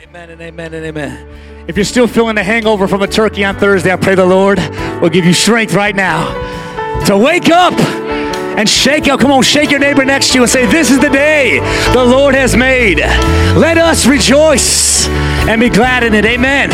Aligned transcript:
Amen 0.00 0.30
and 0.30 0.40
amen 0.40 0.74
and 0.74 0.86
amen. 0.86 1.66
If 1.66 1.76
you're 1.76 1.84
still 1.84 2.06
feeling 2.06 2.36
the 2.36 2.44
hangover 2.44 2.86
from 2.86 3.02
a 3.02 3.08
turkey 3.08 3.44
on 3.44 3.56
Thursday, 3.58 3.92
I 3.92 3.96
pray 3.96 4.14
the 4.14 4.24
Lord 4.24 4.60
will 5.02 5.08
give 5.08 5.24
you 5.24 5.32
strength 5.32 5.74
right 5.74 5.94
now 5.94 6.32
to 7.06 7.18
wake 7.18 7.50
up 7.50 7.72
and 8.56 8.68
shake 8.68 9.08
out. 9.08 9.18
Come 9.18 9.32
on, 9.32 9.42
shake 9.42 9.72
your 9.72 9.80
neighbor 9.80 10.04
next 10.04 10.28
to 10.28 10.34
you 10.36 10.42
and 10.42 10.50
say, 10.50 10.66
This 10.66 10.92
is 10.92 11.00
the 11.00 11.08
day 11.08 11.58
the 11.92 12.04
Lord 12.04 12.36
has 12.36 12.54
made. 12.54 12.98
Let 13.58 13.76
us 13.76 14.06
rejoice 14.06 15.08
and 15.48 15.60
be 15.60 15.68
glad 15.68 16.04
in 16.04 16.14
it. 16.14 16.24
Amen. 16.24 16.70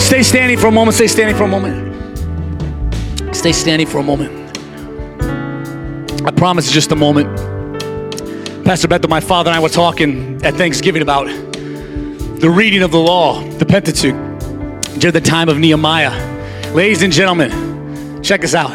Stay 0.00 0.22
standing 0.22 0.56
for 0.56 0.68
a 0.68 0.72
moment. 0.72 0.94
Stay 0.94 1.08
standing 1.08 1.36
for 1.36 1.44
a 1.44 1.48
moment. 1.48 3.36
Stay 3.36 3.52
standing 3.52 3.86
for 3.86 3.98
a 3.98 4.02
moment. 4.02 4.56
I 6.26 6.30
promise 6.30 6.64
it's 6.64 6.72
just 6.72 6.92
a 6.92 6.96
moment. 6.96 7.28
Pastor 8.64 8.88
Bethel, 8.88 9.10
my 9.10 9.20
father, 9.20 9.50
and 9.50 9.56
I 9.56 9.60
were 9.60 9.68
talking 9.68 10.42
at 10.46 10.54
Thanksgiving 10.54 11.02
about 11.02 11.51
the 12.42 12.50
reading 12.50 12.82
of 12.82 12.90
the 12.90 12.98
law, 12.98 13.40
the 13.58 13.64
Pentateuch, 13.64 14.16
during 14.98 15.12
the 15.12 15.20
time 15.20 15.48
of 15.48 15.60
Nehemiah. 15.60 16.10
Ladies 16.72 17.02
and 17.02 17.12
gentlemen, 17.12 18.20
check 18.20 18.40
this 18.40 18.52
out. 18.52 18.72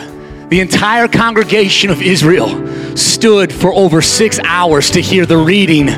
The 0.49 0.61
entire 0.61 1.09
congregation 1.09 1.89
of 1.89 2.01
Israel 2.01 2.95
stood 2.95 3.51
for 3.51 3.73
over 3.73 4.01
six 4.01 4.39
hours 4.39 4.89
to 4.91 5.01
hear 5.01 5.25
the 5.25 5.35
reading 5.35 5.89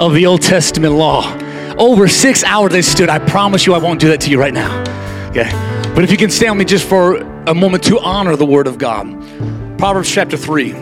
of 0.00 0.14
the 0.14 0.24
Old 0.24 0.40
Testament 0.40 0.94
law. 0.94 1.30
Over 1.76 2.08
six 2.08 2.42
hours 2.44 2.72
they 2.72 2.80
stood. 2.80 3.10
I 3.10 3.18
promise 3.18 3.66
you 3.66 3.74
I 3.74 3.78
won't 3.78 4.00
do 4.00 4.08
that 4.08 4.22
to 4.22 4.30
you 4.30 4.40
right 4.40 4.54
now. 4.54 4.80
Okay? 5.28 5.50
But 5.94 6.04
if 6.04 6.10
you 6.10 6.16
can 6.16 6.30
stay 6.30 6.46
on 6.46 6.56
me 6.56 6.64
just 6.64 6.88
for 6.88 7.18
a 7.46 7.54
moment 7.54 7.84
to 7.84 7.98
honor 8.00 8.36
the 8.36 8.46
Word 8.46 8.66
of 8.66 8.78
God. 8.78 9.06
Proverbs 9.76 10.10
chapter 10.10 10.38
3. 10.38 10.72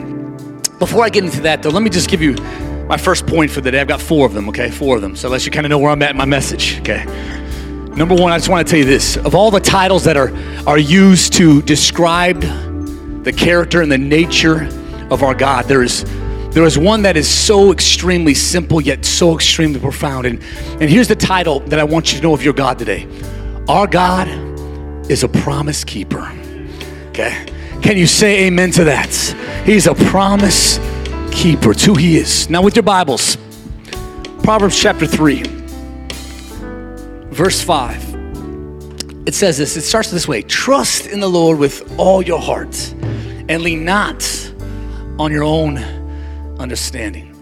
Before 0.79 1.03
I 1.03 1.09
get 1.09 1.25
into 1.25 1.41
that, 1.41 1.65
though, 1.65 1.71
let 1.71 1.83
me 1.83 1.91
just 1.91 2.09
give 2.09 2.23
you 2.23 2.37
my 2.89 2.97
first 2.97 3.27
point 3.27 3.51
for 3.51 3.61
the 3.61 3.71
day. 3.71 3.81
I've 3.81 3.89
got 3.89 4.01
four 4.01 4.27
of 4.27 4.33
them, 4.33 4.49
okay? 4.49 4.71
Four 4.71 4.97
of 4.97 5.03
them. 5.03 5.17
So 5.17 5.29
let 5.29 5.45
you 5.45 5.51
kind 5.51 5.67
of 5.67 5.71
know 5.71 5.79
where 5.79 5.91
I'm 5.91 6.03
at 6.03 6.11
in 6.11 6.17
my 6.17 6.25
message, 6.25 6.79
okay? 6.81 7.05
Number 7.97 8.15
one, 8.15 8.33
I 8.33 8.39
just 8.39 8.49
want 8.49 8.67
to 8.67 8.71
tell 8.71 8.79
you 8.79 8.85
this. 8.85 9.17
Of 9.17 9.35
all 9.35 9.51
the 9.51 9.61
titles 9.61 10.05
that 10.05 10.17
are, 10.17 10.31
are 10.67 10.79
used 10.79 11.33
to 11.35 11.63
describe 11.63 12.43
the 13.25 13.33
character 13.33 13.83
and 13.83 13.91
the 13.91 13.99
nature 13.99 14.69
of 15.11 15.23
our 15.23 15.35
God, 15.35 15.65
there 15.65 15.83
is, 15.83 16.05
there 16.51 16.65
is 16.65 16.79
one 16.79 17.03
that 17.03 17.17
is 17.17 17.29
so 17.29 17.73
extremely 17.73 18.35
simple 18.35 18.81
yet 18.81 19.05
so 19.05 19.35
extremely 19.35 19.81
profound. 19.81 20.27
And, 20.27 20.43
and 20.81 20.89
here's 20.89 21.09
the 21.09 21.17
title 21.17 21.61
that 21.61 21.81
I 21.81 21.85
want 21.85 22.13
you 22.13 22.19
to 22.19 22.23
know 22.23 22.35
of 22.35 22.43
your 22.45 22.55
God 22.55 22.79
today 22.79 23.09
Our 23.69 23.87
God 23.87 24.29
is 25.11 25.25
a 25.25 25.29
promise 25.29 25.83
keeper, 25.83 26.31
okay? 27.09 27.47
Can 27.83 27.97
you 27.97 28.07
say 28.07 28.47
amen 28.47 28.71
to 28.73 28.85
that? 28.85 29.13
He's 29.65 29.87
a 29.87 29.95
promise 29.95 30.79
keeper. 31.37 31.73
It's 31.73 31.85
who 31.85 31.95
he 31.95 32.17
is. 32.17 32.49
Now, 32.49 32.63
with 32.63 32.75
your 32.75 32.83
Bibles, 32.83 33.37
Proverbs 34.43 34.81
chapter 34.81 35.07
3, 35.07 35.43
verse 37.31 37.63
5. 37.63 38.15
It 39.27 39.35
says 39.35 39.59
this 39.59 39.77
it 39.77 39.83
starts 39.83 40.11
this 40.11 40.27
way 40.27 40.41
Trust 40.43 41.07
in 41.07 41.21
the 41.21 41.29
Lord 41.29 41.59
with 41.59 41.99
all 41.99 42.23
your 42.23 42.41
heart 42.41 42.95
and 43.49 43.61
lean 43.61 43.85
not 43.85 44.25
on 45.19 45.31
your 45.31 45.45
own 45.45 45.77
understanding. 46.59 47.35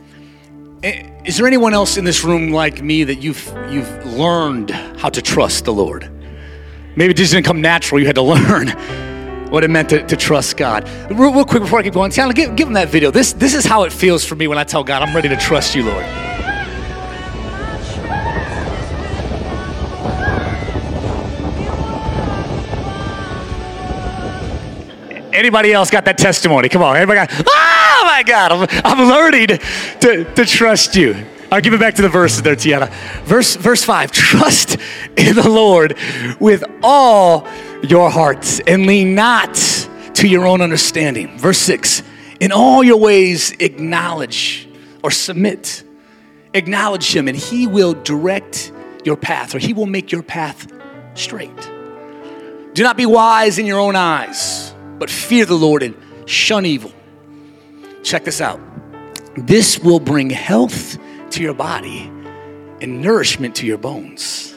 Is 0.82 1.36
there 1.36 1.46
anyone 1.46 1.72
else 1.72 1.96
in 1.96 2.04
this 2.04 2.24
room 2.24 2.50
like 2.50 2.82
me 2.82 3.04
that 3.04 3.22
you've, 3.22 3.46
you've 3.70 4.04
learned 4.06 4.70
how 4.70 5.08
to 5.08 5.22
trust 5.22 5.66
the 5.66 5.72
Lord? 5.72 6.10
Maybe 6.96 7.12
it 7.12 7.16
just 7.16 7.32
didn't 7.32 7.46
come 7.46 7.60
natural, 7.60 8.00
you 8.00 8.06
had 8.06 8.16
to 8.16 8.22
learn 8.34 8.68
what 9.54 9.62
it 9.62 9.70
meant 9.70 9.88
to, 9.88 10.04
to 10.08 10.16
trust 10.16 10.56
God. 10.56 10.88
Real, 11.08 11.32
real 11.32 11.44
quick 11.44 11.62
before 11.62 11.78
I 11.78 11.84
keep 11.84 11.94
going, 11.94 12.10
Tiana, 12.10 12.34
give, 12.34 12.56
give 12.56 12.66
them 12.66 12.74
that 12.74 12.88
video. 12.88 13.12
This, 13.12 13.32
this 13.32 13.54
is 13.54 13.64
how 13.64 13.84
it 13.84 13.92
feels 13.92 14.24
for 14.24 14.34
me 14.34 14.48
when 14.48 14.58
I 14.58 14.64
tell 14.64 14.82
God, 14.82 15.00
I'm 15.00 15.14
ready 15.14 15.28
to 15.28 15.36
trust 15.36 15.76
you, 15.76 15.84
Lord. 15.84 16.04
Anybody 25.32 25.72
else 25.72 25.88
got 25.88 26.04
that 26.06 26.18
testimony? 26.18 26.68
Come 26.68 26.82
on, 26.82 26.96
everybody 26.96 27.24
got, 27.24 27.44
oh 27.46 28.02
my 28.06 28.24
God, 28.24 28.50
I'm, 28.50 28.82
I'm 28.84 29.08
learning 29.08 29.46
to, 30.00 30.34
to 30.34 30.44
trust 30.44 30.96
you. 30.96 31.26
I'll 31.52 31.60
give 31.60 31.74
it 31.74 31.78
back 31.78 31.94
to 31.94 32.02
the 32.02 32.08
verses 32.08 32.42
there, 32.42 32.56
Tiana. 32.56 32.92
Verse, 33.22 33.54
verse 33.54 33.84
5 33.84 34.10
Trust 34.10 34.78
in 35.16 35.36
the 35.36 35.48
Lord 35.48 35.96
with 36.40 36.64
all 36.82 37.46
your 37.84 38.10
hearts 38.10 38.60
and 38.60 38.86
lean 38.86 39.14
not 39.14 39.54
to 40.14 40.28
your 40.28 40.46
own 40.46 40.60
understanding. 40.60 41.38
Verse 41.38 41.58
6 41.58 42.02
In 42.40 42.52
all 42.52 42.82
your 42.82 42.98
ways, 42.98 43.52
acknowledge 43.52 44.68
or 45.02 45.10
submit. 45.10 45.84
Acknowledge 46.54 47.14
Him, 47.14 47.26
and 47.26 47.36
He 47.36 47.66
will 47.66 47.94
direct 47.94 48.72
your 49.04 49.16
path, 49.16 49.54
or 49.54 49.58
He 49.58 49.72
will 49.72 49.86
make 49.86 50.12
your 50.12 50.22
path 50.22 50.70
straight. 51.14 51.70
Do 52.74 52.82
not 52.82 52.96
be 52.96 53.06
wise 53.06 53.58
in 53.58 53.66
your 53.66 53.80
own 53.80 53.96
eyes, 53.96 54.72
but 54.98 55.10
fear 55.10 55.44
the 55.44 55.54
Lord 55.54 55.82
and 55.82 55.96
shun 56.26 56.64
evil. 56.64 56.92
Check 58.02 58.24
this 58.24 58.40
out. 58.40 58.60
This 59.36 59.78
will 59.78 60.00
bring 60.00 60.30
health 60.30 60.96
to 61.30 61.42
your 61.42 61.54
body 61.54 62.02
and 62.80 63.02
nourishment 63.02 63.56
to 63.56 63.66
your 63.66 63.78
bones. 63.78 64.54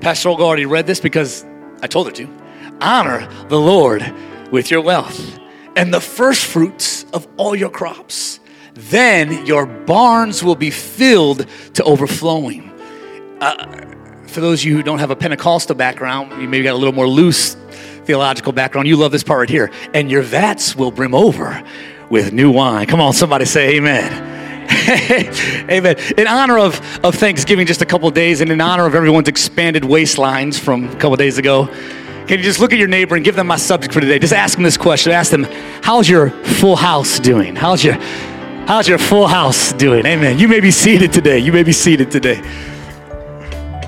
Pastor 0.00 0.30
Olga 0.30 0.42
already 0.42 0.66
read 0.66 0.86
this 0.86 0.98
because 0.98 1.44
I 1.82 1.86
told 1.86 2.08
her 2.08 2.12
to. 2.14 2.41
Honor 2.82 3.28
the 3.48 3.60
Lord 3.60 4.02
with 4.50 4.70
your 4.70 4.80
wealth 4.80 5.38
and 5.76 5.94
the 5.94 6.00
first 6.00 6.44
fruits 6.44 7.04
of 7.12 7.26
all 7.36 7.54
your 7.54 7.70
crops. 7.70 8.40
Then 8.74 9.46
your 9.46 9.66
barns 9.66 10.42
will 10.42 10.56
be 10.56 10.70
filled 10.70 11.46
to 11.74 11.84
overflowing. 11.84 12.70
Uh, 13.40 13.86
for 14.26 14.40
those 14.40 14.60
of 14.60 14.64
you 14.64 14.76
who 14.76 14.82
don't 14.82 14.98
have 14.98 15.10
a 15.10 15.16
Pentecostal 15.16 15.76
background, 15.76 16.40
you 16.40 16.48
maybe 16.48 16.64
got 16.64 16.74
a 16.74 16.78
little 16.78 16.94
more 16.94 17.08
loose 17.08 17.56
theological 18.04 18.52
background, 18.52 18.88
you 18.88 18.96
love 18.96 19.12
this 19.12 19.22
part 19.22 19.40
right 19.40 19.48
here. 19.48 19.70
And 19.94 20.10
your 20.10 20.22
vats 20.22 20.74
will 20.74 20.90
brim 20.90 21.14
over 21.14 21.62
with 22.10 22.32
new 22.32 22.50
wine. 22.50 22.86
Come 22.86 23.00
on, 23.00 23.12
somebody 23.12 23.44
say 23.44 23.76
amen. 23.76 24.30
Amen. 25.70 25.96
In 26.16 26.26
honor 26.26 26.58
of, 26.58 27.04
of 27.04 27.14
Thanksgiving, 27.14 27.66
just 27.66 27.82
a 27.82 27.86
couple 27.86 28.10
days, 28.10 28.40
and 28.40 28.50
in 28.50 28.60
honor 28.60 28.86
of 28.86 28.94
everyone's 28.94 29.28
expanded 29.28 29.82
waistlines 29.82 30.58
from 30.58 30.88
a 30.88 30.96
couple 30.96 31.14
days 31.16 31.36
ago, 31.36 31.68
can 32.26 32.38
you 32.38 32.44
just 32.44 32.60
look 32.60 32.72
at 32.72 32.78
your 32.78 32.88
neighbor 32.88 33.16
and 33.16 33.24
give 33.24 33.34
them 33.34 33.48
my 33.48 33.56
subject 33.56 33.92
for 33.92 34.00
today? 34.00 34.18
Just 34.18 34.32
ask 34.32 34.54
them 34.54 34.62
this 34.62 34.76
question. 34.76 35.12
Ask 35.12 35.30
them, 35.30 35.44
how's 35.82 36.08
your 36.08 36.30
full 36.30 36.76
house 36.76 37.18
doing? 37.18 37.56
How's 37.56 37.82
your 37.82 37.94
how's 37.94 38.86
your 38.86 38.98
full 38.98 39.26
house 39.26 39.72
doing? 39.72 40.06
Amen. 40.06 40.38
You 40.38 40.46
may 40.46 40.60
be 40.60 40.70
seated 40.70 41.12
today. 41.12 41.40
You 41.40 41.52
may 41.52 41.64
be 41.64 41.72
seated 41.72 42.12
today. 42.12 42.40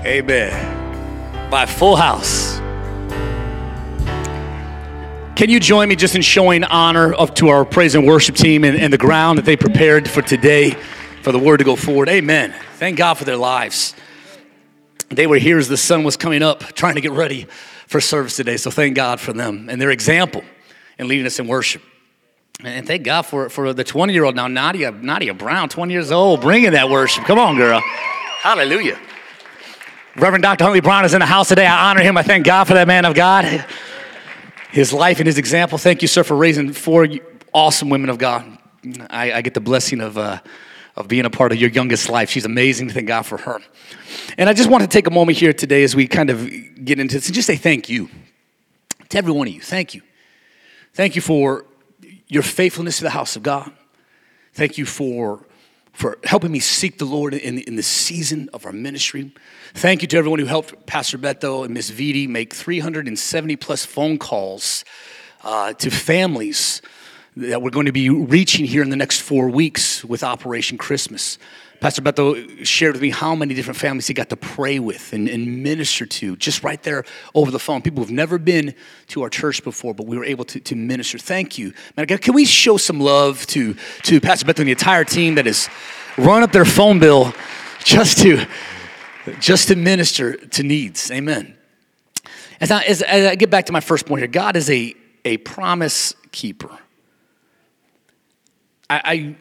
Amen. 0.05 1.49
By 1.49 1.65
full 1.65 1.95
house. 1.95 2.59
Can 5.37 5.49
you 5.49 5.61
join 5.61 5.89
me 5.89 5.97
just 5.97 6.17
in 6.17 6.23
showing 6.23 6.65
honor 6.65 7.15
up 7.15 7.37
to 7.37 7.49
our 7.49 7.65
praise 7.65 7.95
and 7.95 8.07
worship 8.07 8.35
team 8.35 8.65
and, 8.65 8.77
and 8.77 8.93
the 8.93 8.99
ground 8.99 9.39
that 9.39 9.45
they 9.45 9.57
prepared 9.57 10.11
for 10.11 10.23
today 10.23 10.73
for 11.23 11.31
the 11.31 11.39
word 11.39 11.59
to 11.59 11.65
go 11.65 11.77
forward? 11.77 12.09
Amen. 12.09 12.53
Thank 12.75 12.99
God 12.99 13.15
for 13.15 13.25
their 13.25 13.37
lives. 13.37 13.95
They 15.09 15.27
were 15.29 15.39
here 15.39 15.59
as 15.59 15.69
the 15.69 15.77
sun 15.77 16.03
was 16.03 16.17
coming 16.17 16.43
up, 16.43 16.61
trying 16.75 16.97
to 16.97 17.01
get 17.01 17.13
ready 17.13 17.47
for 17.95 18.01
service 18.01 18.35
today. 18.35 18.57
So 18.57 18.73
thank 18.73 18.97
God 18.97 19.21
for 19.21 19.33
them 19.33 19.69
and 19.71 19.81
their 19.81 19.93
example 19.93 20.43
in 20.99 21.07
leading 21.07 21.27
us 21.27 21.39
in 21.39 21.47
worship. 21.47 21.81
And 22.65 22.85
thank 22.85 23.05
God 23.05 23.23
for, 23.23 23.49
for 23.49 23.73
the 23.73 23.85
20 23.85 24.13
year 24.13 24.25
old 24.25 24.35
now, 24.35 24.49
Nadia, 24.49 24.91
Nadia 24.91 25.33
Brown, 25.33 25.69
20 25.69 25.93
years 25.93 26.11
old, 26.11 26.41
bringing 26.41 26.73
that 26.73 26.91
worship. 26.91 27.23
Come 27.23 27.39
on, 27.39 27.55
girl. 27.57 27.81
Hallelujah. 28.43 28.99
Reverend 30.17 30.43
Dr. 30.43 30.65
Huntley 30.65 30.81
Brown 30.81 31.05
is 31.05 31.15
in 31.15 31.21
the 31.21 31.27
house 31.27 31.49
today. 31.49 31.67
I 31.67 31.91
honor 31.91 32.03
him. 32.03 32.17
I 32.17 32.25
thank 32.25 32.45
God 32.45 32.65
for 32.65 32.75
that 32.75 32.89
man 32.89 33.05
of 33.05 33.15
God 33.15 33.65
his 34.73 34.93
life 34.93 35.21
and 35.21 35.29
his 35.29 35.39
example. 35.39 35.79
Thank 35.79 36.03
you, 36.03 36.09
sir, 36.09 36.25
for 36.25 36.35
raising 36.35 36.73
four 36.73 37.07
awesome 37.53 37.91
women 37.91 38.11
of 38.11 38.19
God. 38.19 38.59
I, 39.09 39.35
I 39.35 39.43
get 39.43 39.55
the 39.55 39.61
blessing 39.61 40.01
of, 40.01 40.19
uh, 40.19 40.41
of 40.97 41.09
being 41.09 41.25
a 41.25 41.31
part 41.31 41.53
of 41.53 41.59
your 41.59 41.71
youngest 41.71 42.09
life. 42.09 42.31
She's 42.31 42.45
amazing. 42.45 42.91
Thank 42.91 43.09
God 43.09 43.23
for 43.23 43.39
her. 43.39 43.61
And 44.39 44.49
I 44.49 44.53
just 44.53 44.71
want 44.71 44.83
to 44.83 44.89
take 44.89 45.07
a 45.07 45.11
moment 45.11 45.39
here 45.39 45.53
today 45.53 45.83
as 45.83 45.97
we 45.97 46.07
kind 46.07 46.31
of 46.31 46.49
get 46.85 47.01
into 47.01 47.17
this 47.17 47.27
and 47.27 47.35
just 47.35 47.47
say 47.47 47.57
thank 47.57 47.89
you 47.89 48.09
to 49.09 49.19
every 49.19 49.33
one 49.33 49.49
of 49.49 49.55
you. 49.55 49.61
Thank 49.61 49.95
you. 49.95 50.03
Thank 50.93 51.17
you 51.17 51.23
for 51.23 51.67
your 52.29 52.43
faithfulness 52.43 52.99
to 52.99 53.05
the 53.05 53.11
house 53.11 53.37
of 53.37 53.43
God. 53.43 53.73
Thank 54.53 54.79
you 54.79 54.87
for 54.87 55.45
for 55.95 56.19
helping 56.25 56.51
me 56.51 56.59
seek 56.59 56.99
the 56.99 57.05
Lord 57.05 57.35
in, 57.35 57.59
in 57.59 57.77
the 57.77 57.83
season 57.83 58.51
of 58.53 58.67
our 58.67 58.73
ministry. 58.73 59.33
Thank 59.75 60.03
you 60.03 60.09
to 60.09 60.17
everyone 60.17 60.41
who 60.41 60.47
helped 60.47 60.87
Pastor 60.87 61.19
Beto 61.19 61.65
and 61.65 61.73
Miss 61.73 61.89
Vidi 61.89 62.27
make 62.27 62.53
370 62.53 63.55
plus 63.57 63.85
phone 63.85 64.19
calls 64.19 64.85
uh, 65.45 65.73
to 65.75 65.91
families 65.91 66.83
that 67.37 67.61
we're 67.61 67.71
going 67.71 67.87
to 67.87 67.93
be 67.93 68.11
reaching 68.11 68.65
here 68.65 68.83
in 68.83 68.91
the 68.91 68.97
next 68.97 69.21
four 69.21 69.49
weeks 69.49 70.05
with 70.05 70.23
Operation 70.23 70.79
Christmas. 70.79 71.39
Pastor 71.81 72.01
Beto 72.01 72.65
shared 72.65 72.95
with 72.95 73.03
me 73.03 73.11
how 73.11 73.35
many 73.35 73.53
different 73.55 73.79
families 73.79 74.07
he 74.07 74.15
got 74.15 74.31
to 74.31 74.37
pray 74.37 74.79
with 74.79 75.13
and, 75.13 75.29
and, 75.29 75.63
minister 75.63 76.07
to 76.07 76.37
just 76.37 76.63
right 76.63 76.83
there 76.83 77.05
over 77.35 77.51
the 77.51 77.59
phone. 77.59 77.83
People 77.83 78.03
who've 78.03 78.13
never 78.13 78.39
been 78.39 78.75
to 79.09 79.23
our 79.23 79.29
church 79.29 79.63
before, 79.63 79.93
but 79.93 80.07
we 80.07 80.17
were 80.17 80.25
able 80.25 80.45
to, 80.47 80.61
to 80.61 80.75
minister. 80.75 81.19
Thank 81.19 81.59
you. 81.59 81.75
Man, 81.97 82.07
can 82.07 82.35
we 82.35 82.45
show 82.45 82.77
some 82.77 83.01
love 83.01 83.47
to, 83.49 83.75
to 84.05 84.21
Pastor 84.21 84.47
Beto 84.47 84.61
and 84.61 84.69
the 84.69 84.73
entire 84.73 85.05
team 85.05 85.35
that 85.35 85.47
has 85.47 85.69
run 86.17 86.43
up 86.43 86.53
their 86.53 86.65
phone 86.65 87.01
bill 87.01 87.35
just 87.85 88.19
to 88.19 88.47
just 89.41 89.69
to 89.69 89.77
minister 89.77 90.37
to 90.37 90.63
needs. 90.63 91.11
Amen. 91.11 91.57
As 92.61 92.71
I, 92.71 92.83
as, 92.83 93.03
as 93.03 93.27
I 93.27 93.35
get 93.35 93.51
back 93.51 93.67
to 93.67 93.73
my 93.73 93.81
first 93.81 94.07
point 94.07 94.21
here, 94.21 94.29
God 94.29 94.57
is 94.57 94.71
a, 94.71 94.95
a 95.25 95.39
promise 95.39 96.15
keeper. 96.31 96.79
I, 98.91 99.01
I, 99.05 99.37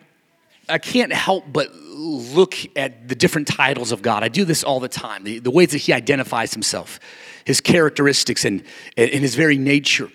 I 0.75 0.77
can't 0.77 1.13
help 1.13 1.45
but 1.51 1.73
look 1.75 2.55
at 2.75 3.07
the 3.07 3.15
different 3.15 3.47
titles 3.47 3.91
of 3.91 4.01
God. 4.01 4.23
I 4.23 4.29
do 4.29 4.45
this 4.45 4.63
all 4.63 4.79
the 4.79 4.87
time, 4.87 5.23
the, 5.23 5.39
the 5.39 5.51
ways 5.51 5.71
that 5.71 5.79
He 5.79 5.93
identifies 5.93 6.53
Himself, 6.53 6.99
His 7.45 7.61
characteristics, 7.61 8.45
and, 8.45 8.63
and 8.97 9.09
His 9.09 9.35
very 9.35 9.57
nature. 9.57 10.09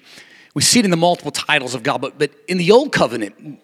We 0.54 0.62
see 0.62 0.80
it 0.80 0.84
in 0.84 0.90
the 0.90 0.96
multiple 0.96 1.30
titles 1.30 1.74
of 1.74 1.82
God, 1.82 2.00
but, 2.00 2.18
but 2.18 2.32
in 2.48 2.58
the 2.58 2.72
Old 2.72 2.92
Covenant, 2.92 3.60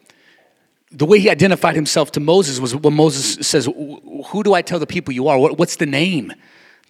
the 0.95 1.07
way 1.07 1.19
he 1.19 1.29
identified 1.29 1.75
himself 1.75 2.13
to 2.13 2.21
Moses 2.21 2.61
was 2.61 2.75
when 2.77 2.95
Moses 2.95 3.47
says, 3.47 3.67
Who 3.67 4.43
do 4.45 4.55
I 4.55 4.63
tell 4.63 4.79
the 4.79 4.87
people 4.87 5.13
you 5.13 5.29
are? 5.29 5.39
what's 5.39 5.77
the 5.77 5.87
name 5.87 6.33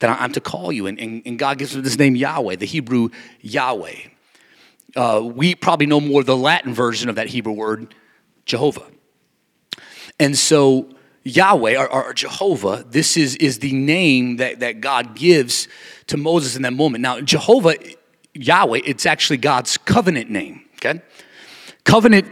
that 0.00 0.20
I'm 0.20 0.32
to 0.32 0.40
call 0.40 0.70
you? 0.72 0.86
And, 0.86 1.00
and, 1.00 1.22
and 1.24 1.38
God 1.38 1.58
gives 1.58 1.74
him 1.74 1.82
this 1.82 1.98
name 1.98 2.14
Yahweh, 2.14 2.56
the 2.56 2.66
Hebrew 2.66 3.08
Yahweh. 3.40 3.96
Uh, 4.94 5.22
we 5.24 5.54
probably 5.54 5.86
know 5.86 6.00
more 6.00 6.22
the 6.22 6.36
Latin 6.36 6.74
version 6.74 7.08
of 7.08 7.16
that 7.16 7.28
Hebrew 7.28 7.54
word, 7.54 7.94
Jehovah. 8.46 8.86
And 10.20 10.36
so, 10.36 10.88
Yahweh 11.24 11.76
or, 11.76 11.88
or, 11.88 12.12
Jehovah, 12.12 12.84
this 12.88 13.16
is, 13.16 13.36
is 13.36 13.58
the 13.58 13.72
name 13.72 14.36
that, 14.36 14.60
that 14.60 14.80
God 14.80 15.16
gives 15.16 15.68
to 16.08 16.16
Moses 16.16 16.54
in 16.54 16.62
that 16.62 16.74
moment. 16.74 17.02
Now, 17.02 17.20
Jehovah, 17.20 17.76
Yahweh, 18.34 18.80
it's 18.84 19.06
actually 19.06 19.38
God's 19.38 19.78
covenant 19.78 20.30
name, 20.30 20.66
okay? 20.76 21.00
Covenant 21.84 22.28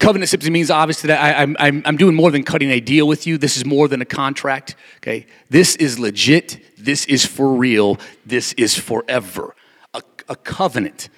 covenant 0.00 0.28
simply 0.28 0.50
means 0.50 0.70
obviously 0.70 1.08
that 1.08 1.22
I, 1.22 1.42
am 1.42 1.56
I'm, 1.58 1.82
I'm 1.84 1.96
doing 1.96 2.14
more 2.14 2.30
than 2.30 2.42
cutting 2.42 2.70
a 2.70 2.80
deal 2.80 3.06
with 3.06 3.26
you. 3.26 3.38
This 3.38 3.56
is 3.56 3.64
more 3.64 3.88
than 3.88 4.00
a 4.02 4.04
contract. 4.04 4.74
Okay, 4.98 5.26
this 5.48 5.76
is 5.76 5.98
legit. 5.98 6.76
This 6.76 7.06
is 7.06 7.24
for 7.24 7.54
real. 7.54 7.98
This 8.24 8.52
is 8.54 8.76
forever. 8.76 9.54
A, 9.94 10.02
a 10.28 10.36
covenant. 10.36 11.08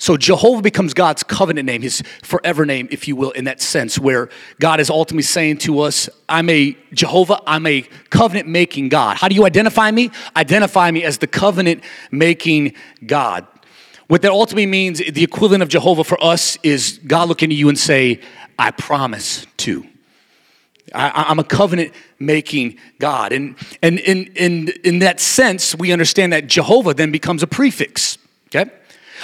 So 0.00 0.16
Jehovah 0.16 0.62
becomes 0.62 0.94
God's 0.94 1.22
covenant 1.22 1.66
name, 1.66 1.82
his 1.82 2.02
forever 2.22 2.64
name, 2.64 2.88
if 2.90 3.06
you 3.06 3.16
will, 3.16 3.32
in 3.32 3.44
that 3.44 3.60
sense, 3.60 3.98
where 3.98 4.30
God 4.58 4.80
is 4.80 4.88
ultimately 4.88 5.22
saying 5.22 5.58
to 5.58 5.80
us, 5.80 6.08
I'm 6.26 6.48
a 6.48 6.74
Jehovah, 6.94 7.42
I'm 7.46 7.66
a 7.66 7.82
covenant 8.08 8.48
making 8.48 8.88
God. 8.88 9.18
How 9.18 9.28
do 9.28 9.34
you 9.34 9.44
identify 9.44 9.90
me? 9.90 10.10
Identify 10.34 10.90
me 10.90 11.04
as 11.04 11.18
the 11.18 11.26
covenant 11.26 11.84
making 12.10 12.72
God. 13.04 13.46
What 14.06 14.22
that 14.22 14.30
ultimately 14.30 14.64
means, 14.64 15.00
the 15.00 15.22
equivalent 15.22 15.62
of 15.62 15.68
Jehovah 15.68 16.02
for 16.02 16.16
us 16.24 16.56
is 16.62 16.98
God 17.06 17.28
looking 17.28 17.50
at 17.50 17.56
you 17.56 17.68
and 17.68 17.78
say, 17.78 18.22
I 18.58 18.70
promise 18.70 19.46
to. 19.58 19.86
I, 20.94 21.30
am 21.30 21.38
a 21.38 21.44
covenant 21.44 21.92
making 22.18 22.78
God. 22.98 23.34
And, 23.34 23.54
and 23.82 23.98
in, 23.98 24.32
in, 24.34 24.68
in 24.82 24.98
that 25.00 25.20
sense, 25.20 25.74
we 25.76 25.92
understand 25.92 26.32
that 26.32 26.46
Jehovah 26.46 26.94
then 26.94 27.12
becomes 27.12 27.42
a 27.42 27.46
prefix, 27.46 28.16
okay? 28.46 28.70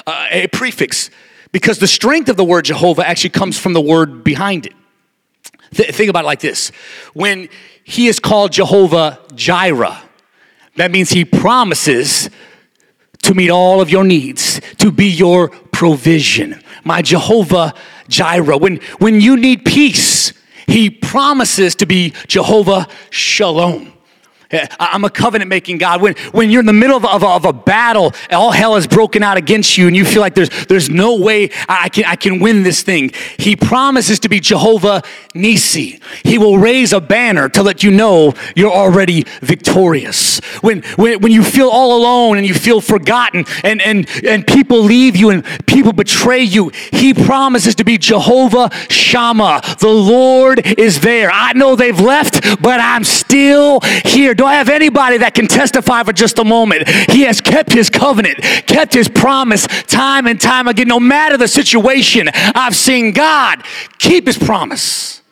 Uh, 0.06 0.26
a 0.31 0.46
prefix, 0.48 1.10
because 1.52 1.78
the 1.78 1.87
strength 1.87 2.28
of 2.28 2.37
the 2.37 2.44
word 2.44 2.64
Jehovah 2.64 3.06
actually 3.06 3.31
comes 3.31 3.58
from 3.58 3.72
the 3.72 3.81
word 3.81 4.25
behind 4.25 4.66
it. 4.66 4.75
Th- 5.75 5.94
think 5.94 6.10
about 6.10 6.25
it 6.25 6.26
like 6.26 6.40
this 6.40 6.70
when 7.14 7.48
he 7.84 8.08
is 8.08 8.19
called 8.19 8.52
Jehovah 8.52 9.20
Jireh, 9.34 10.02
that 10.76 10.90
means 10.90 11.10
he 11.10 11.25
promises 11.25 12.28
to 13.22 13.34
meet 13.34 13.50
all 13.50 13.81
of 13.81 13.90
your 13.90 14.04
needs, 14.04 14.60
to 14.78 14.93
be 14.93 15.06
your 15.06 15.48
provision. 15.48 16.60
My 16.84 17.02
Jehovah 17.02 17.75
Jireh. 18.08 18.58
When, 18.58 18.76
when 18.99 19.20
you 19.20 19.37
need 19.37 19.64
peace, 19.64 20.32
he 20.66 20.90
promises 20.90 21.75
to 21.76 21.87
be 21.87 22.12
Jehovah 22.28 22.87
Shalom. 23.10 23.92
I'm 24.78 25.04
a 25.04 25.10
covenant 25.10 25.48
making 25.48 25.78
God. 25.78 26.00
When, 26.00 26.14
when 26.32 26.50
you're 26.50 26.60
in 26.60 26.66
the 26.66 26.72
middle 26.72 26.96
of, 26.96 27.04
of, 27.04 27.25
of, 27.25 27.44
a 27.44 27.52
battle, 27.52 28.14
all 28.31 28.52
hell 28.52 28.76
has 28.76 28.87
broken 28.87 29.22
out 29.22 29.37
against 29.37 29.76
you, 29.76 29.87
and 29.88 29.96
you 29.96 30.04
feel 30.04 30.20
like 30.20 30.34
there's, 30.34 30.50
there's 30.66 30.88
no 30.88 31.16
way 31.16 31.50
I 31.69 31.88
can, 31.88 32.04
I 32.04 32.16
can 32.16 32.38
win 32.38 32.62
this 32.62 32.82
thing, 32.82 33.10
He 33.38 33.56
promises 33.56 34.20
to 34.20 34.28
be 34.28 34.38
Jehovah 34.38 35.02
Nissi. 35.34 36.00
He 36.25 36.38
will 36.38 36.58
raise 36.58 36.93
a 36.93 37.00
banner 37.00 37.48
to 37.50 37.62
let 37.62 37.82
you 37.82 37.90
know 37.90 38.34
you're 38.54 38.72
already 38.72 39.25
victorious. 39.40 40.38
When, 40.60 40.82
when, 40.96 41.20
when 41.20 41.32
you 41.32 41.42
feel 41.42 41.69
all 41.69 41.96
alone 41.96 42.38
and 42.38 42.46
you 42.46 42.54
feel 42.54 42.81
forgotten, 42.81 43.44
and, 43.64 43.82
and, 43.82 44.08
and 44.25 44.46
people 44.46 44.81
leave 44.81 45.16
you 45.16 45.31
and 45.31 45.44
people 45.66 45.92
betray 45.92 46.42
you, 46.42 46.70
He 46.92 47.12
promises 47.14 47.75
to 47.76 47.84
be 47.84 47.99
Jehovah 47.99 48.70
Shammah. 48.88 49.62
The 49.81 49.88
Lord 49.88 50.64
is 50.78 51.00
there. 51.00 51.31
I 51.32 51.52
know 51.52 51.75
they've 51.75 51.99
left, 51.99 52.62
but 52.62 52.78
I'm 52.81 53.02
still 53.02 53.81
here. 54.04 54.35
Do 54.36 54.44
I 54.44 54.54
have 54.54 54.68
anybody 54.68 55.18
that 55.18 55.34
can 55.34 55.46
testify 55.46 56.02
for 56.02 56.12
just 56.12 56.38
a 56.38 56.44
moment? 56.44 56.88
He 57.10 57.22
has 57.22 57.40
kept 57.40 57.72
his 57.72 57.90
covenant, 57.90 58.38
kept 58.66 58.94
his 58.94 59.08
promise 59.08 59.66
time 59.86 60.26
and 60.26 60.40
time 60.40 60.68
again. 60.68 60.88
No 60.88 61.00
matter 61.00 61.36
the 61.36 61.48
situation, 61.48 62.28
I've 62.34 62.76
seen 62.76 63.12
God 63.12 63.64
keep 63.98 64.26
his 64.26 64.38
promise. 64.38 65.22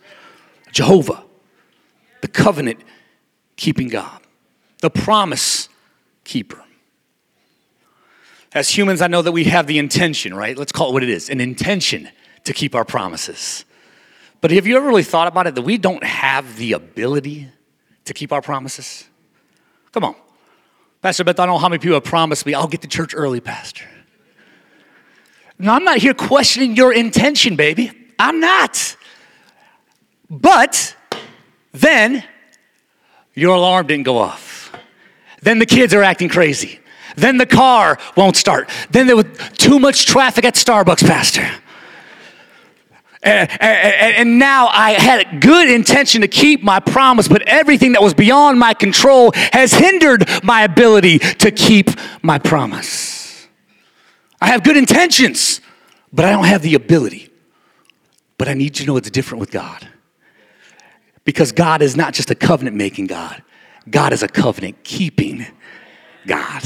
Jehovah, 0.72 1.22
the 2.20 2.28
covenant 2.28 2.80
keeping 3.56 3.88
God, 3.88 4.20
the 4.80 4.90
promise 4.90 5.68
keeper. 6.24 6.64
As 8.52 8.70
humans, 8.70 9.02
I 9.02 9.08
know 9.08 9.20
that 9.22 9.32
we 9.32 9.44
have 9.44 9.66
the 9.66 9.78
intention, 9.78 10.32
right? 10.32 10.56
Let's 10.56 10.72
call 10.72 10.90
it 10.90 10.92
what 10.92 11.02
it 11.02 11.08
is 11.10 11.28
an 11.28 11.40
intention 11.40 12.08
to 12.44 12.52
keep 12.52 12.74
our 12.74 12.84
promises. 12.84 13.64
But 14.40 14.50
have 14.52 14.66
you 14.66 14.76
ever 14.76 14.86
really 14.86 15.02
thought 15.02 15.26
about 15.26 15.46
it 15.46 15.54
that 15.54 15.62
we 15.62 15.78
don't 15.78 16.04
have 16.04 16.56
the 16.56 16.72
ability 16.72 17.48
to 18.04 18.14
keep 18.14 18.32
our 18.32 18.42
promises? 18.42 19.04
Come 19.92 20.04
on. 20.04 20.14
Pastor 21.02 21.24
Beth, 21.24 21.38
I 21.38 21.46
don't 21.46 21.56
know 21.56 21.58
how 21.58 21.68
many 21.68 21.78
people 21.78 21.94
have 21.94 22.04
promised 22.04 22.46
me, 22.46 22.54
I'll 22.54 22.66
get 22.66 22.82
to 22.82 22.88
church 22.88 23.14
early, 23.14 23.40
Pastor. 23.40 23.84
Now, 25.58 25.74
I'm 25.74 25.84
not 25.84 25.98
here 25.98 26.14
questioning 26.14 26.76
your 26.76 26.92
intention, 26.92 27.56
baby. 27.56 27.92
I'm 28.18 28.40
not. 28.40 28.96
But 30.28 30.96
then 31.72 32.24
your 33.34 33.54
alarm 33.54 33.86
didn't 33.86 34.04
go 34.04 34.18
off. 34.18 34.72
Then 35.42 35.58
the 35.58 35.66
kids 35.66 35.92
are 35.94 36.02
acting 36.02 36.28
crazy. 36.28 36.80
Then 37.16 37.36
the 37.36 37.46
car 37.46 37.98
won't 38.16 38.36
start. 38.36 38.68
Then 38.90 39.06
there 39.06 39.16
was 39.16 39.26
too 39.58 39.78
much 39.78 40.06
traffic 40.06 40.44
at 40.44 40.54
Starbucks, 40.54 41.06
Pastor. 41.06 41.48
And, 43.24 43.50
and, 43.58 44.16
and, 44.16 44.38
now 44.38 44.66
I 44.66 44.92
had 44.92 45.26
a 45.26 45.38
good 45.40 45.70
intention 45.70 46.20
to 46.20 46.28
keep 46.28 46.62
my 46.62 46.78
promise, 46.78 47.26
but 47.26 47.40
everything 47.42 47.92
that 47.92 48.02
was 48.02 48.12
beyond 48.12 48.58
my 48.58 48.74
control 48.74 49.32
has 49.34 49.72
hindered 49.72 50.28
my 50.42 50.62
ability 50.62 51.20
to 51.20 51.50
keep 51.50 51.88
my 52.22 52.38
promise. 52.38 53.48
I 54.43 54.48
have 54.48 54.62
good 54.62 54.76
intentions, 54.76 55.62
but 56.12 56.26
I 56.26 56.32
don't 56.32 56.44
have 56.44 56.60
the 56.60 56.74
ability. 56.74 57.31
But 58.36 58.48
I 58.48 58.52
need 58.52 58.78
you 58.78 58.84
to 58.84 58.93
know 58.93 58.96
it's 58.98 59.10
different 59.10 59.40
with 59.40 59.50
God. 59.50 59.88
Because 61.24 61.50
God 61.50 61.81
is 61.81 61.96
not 61.96 62.12
just 62.12 62.31
a 62.31 62.34
covenant 62.34 62.76
making 62.76 63.06
God, 63.06 63.43
God 63.88 64.12
is 64.12 64.22
a 64.22 64.28
covenant 64.28 64.84
keeping 64.84 65.46
God. 66.26 66.62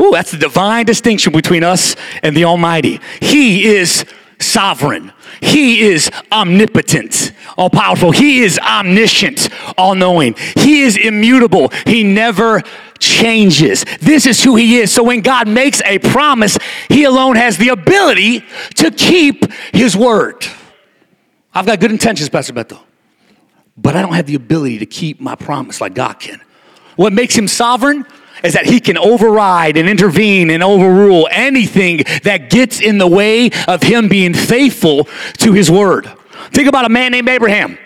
Ooh, 0.00 0.10
that's 0.12 0.30
the 0.30 0.38
divine 0.38 0.84
distinction 0.84 1.32
between 1.32 1.64
us 1.64 1.96
and 2.22 2.36
the 2.36 2.44
Almighty. 2.44 3.00
He 3.20 3.64
is 3.64 4.04
sovereign. 4.38 5.12
He 5.40 5.82
is 5.82 6.10
omnipotent, 6.32 7.32
all 7.56 7.70
powerful. 7.70 8.12
He 8.12 8.42
is 8.42 8.58
omniscient, 8.58 9.48
all 9.76 9.94
knowing. 9.94 10.34
He 10.56 10.82
is 10.82 10.96
immutable. 10.96 11.70
He 11.86 12.02
never 12.04 12.62
changes. 12.98 13.84
This 14.00 14.26
is 14.26 14.42
who 14.42 14.56
He 14.56 14.78
is. 14.78 14.92
So 14.92 15.02
when 15.02 15.20
God 15.20 15.48
makes 15.48 15.82
a 15.82 15.98
promise, 15.98 16.58
He 16.88 17.04
alone 17.04 17.36
has 17.36 17.58
the 17.58 17.68
ability 17.68 18.44
to 18.76 18.90
keep 18.90 19.50
His 19.72 19.96
word. 19.96 20.46
I've 21.54 21.66
got 21.66 21.80
good 21.80 21.90
intentions, 21.90 22.28
Pastor 22.28 22.52
Beto, 22.52 22.78
but 23.76 23.96
I 23.96 24.02
don't 24.02 24.14
have 24.14 24.26
the 24.26 24.34
ability 24.34 24.78
to 24.78 24.86
keep 24.86 25.20
my 25.20 25.34
promise 25.34 25.80
like 25.80 25.94
God 25.94 26.14
can. 26.14 26.40
What 26.96 27.12
makes 27.12 27.34
Him 27.34 27.48
sovereign? 27.48 28.06
Is 28.44 28.54
that 28.54 28.66
he 28.66 28.80
can 28.80 28.98
override 28.98 29.76
and 29.76 29.88
intervene 29.88 30.50
and 30.50 30.62
overrule 30.62 31.28
anything 31.30 32.02
that 32.22 32.50
gets 32.50 32.80
in 32.80 32.98
the 32.98 33.06
way 33.06 33.50
of 33.66 33.82
him 33.82 34.08
being 34.08 34.34
faithful 34.34 35.04
to 35.38 35.52
his 35.52 35.70
word. 35.70 36.10
Think 36.50 36.68
about 36.68 36.84
a 36.84 36.88
man 36.88 37.12
named 37.12 37.28
Abraham. 37.28 37.78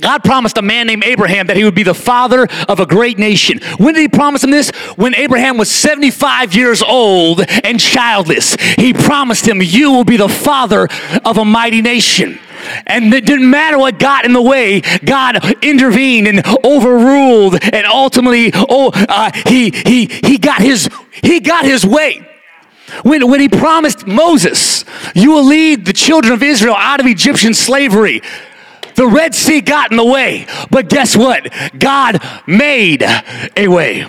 God 0.00 0.22
promised 0.24 0.58
a 0.58 0.62
man 0.62 0.86
named 0.86 1.04
Abraham 1.04 1.46
that 1.46 1.56
he 1.56 1.64
would 1.64 1.74
be 1.74 1.82
the 1.82 1.94
father 1.94 2.46
of 2.68 2.80
a 2.80 2.86
great 2.86 3.18
nation. 3.18 3.60
When 3.78 3.94
did 3.94 4.00
he 4.00 4.08
promise 4.08 4.44
him 4.44 4.50
this? 4.50 4.70
When 4.96 5.14
Abraham 5.14 5.56
was 5.56 5.70
75 5.70 6.54
years 6.54 6.82
old 6.82 7.40
and 7.64 7.80
childless. 7.80 8.56
He 8.76 8.92
promised 8.92 9.48
him, 9.48 9.62
You 9.62 9.92
will 9.92 10.04
be 10.04 10.18
the 10.18 10.28
father 10.28 10.88
of 11.24 11.38
a 11.38 11.44
mighty 11.44 11.80
nation. 11.80 12.38
And 12.86 13.12
it 13.12 13.26
didn't 13.26 13.50
matter 13.50 13.78
what 13.78 13.98
got 13.98 14.24
in 14.24 14.32
the 14.32 14.42
way, 14.42 14.80
God 15.04 15.38
intervened 15.62 16.28
and 16.28 16.46
overruled, 16.64 17.58
and 17.62 17.86
ultimately, 17.86 18.50
oh, 18.54 18.90
uh, 18.94 19.30
he, 19.46 19.70
he, 19.70 20.06
he, 20.06 20.38
got 20.38 20.60
his, 20.60 20.88
he 21.22 21.40
got 21.40 21.64
his 21.64 21.84
way. 21.84 22.26
When, 23.02 23.28
when 23.28 23.40
he 23.40 23.48
promised 23.48 24.06
Moses, 24.06 24.84
You 25.14 25.32
will 25.32 25.44
lead 25.44 25.84
the 25.86 25.92
children 25.92 26.32
of 26.32 26.42
Israel 26.42 26.76
out 26.76 27.00
of 27.00 27.06
Egyptian 27.06 27.54
slavery. 27.54 28.22
The 28.94 29.06
Red 29.06 29.34
Sea 29.34 29.60
got 29.60 29.90
in 29.90 29.96
the 29.96 30.04
way. 30.04 30.46
But 30.70 30.88
guess 30.88 31.16
what? 31.16 31.52
God 31.78 32.18
made 32.46 33.04
a 33.56 33.68
way. 33.68 34.06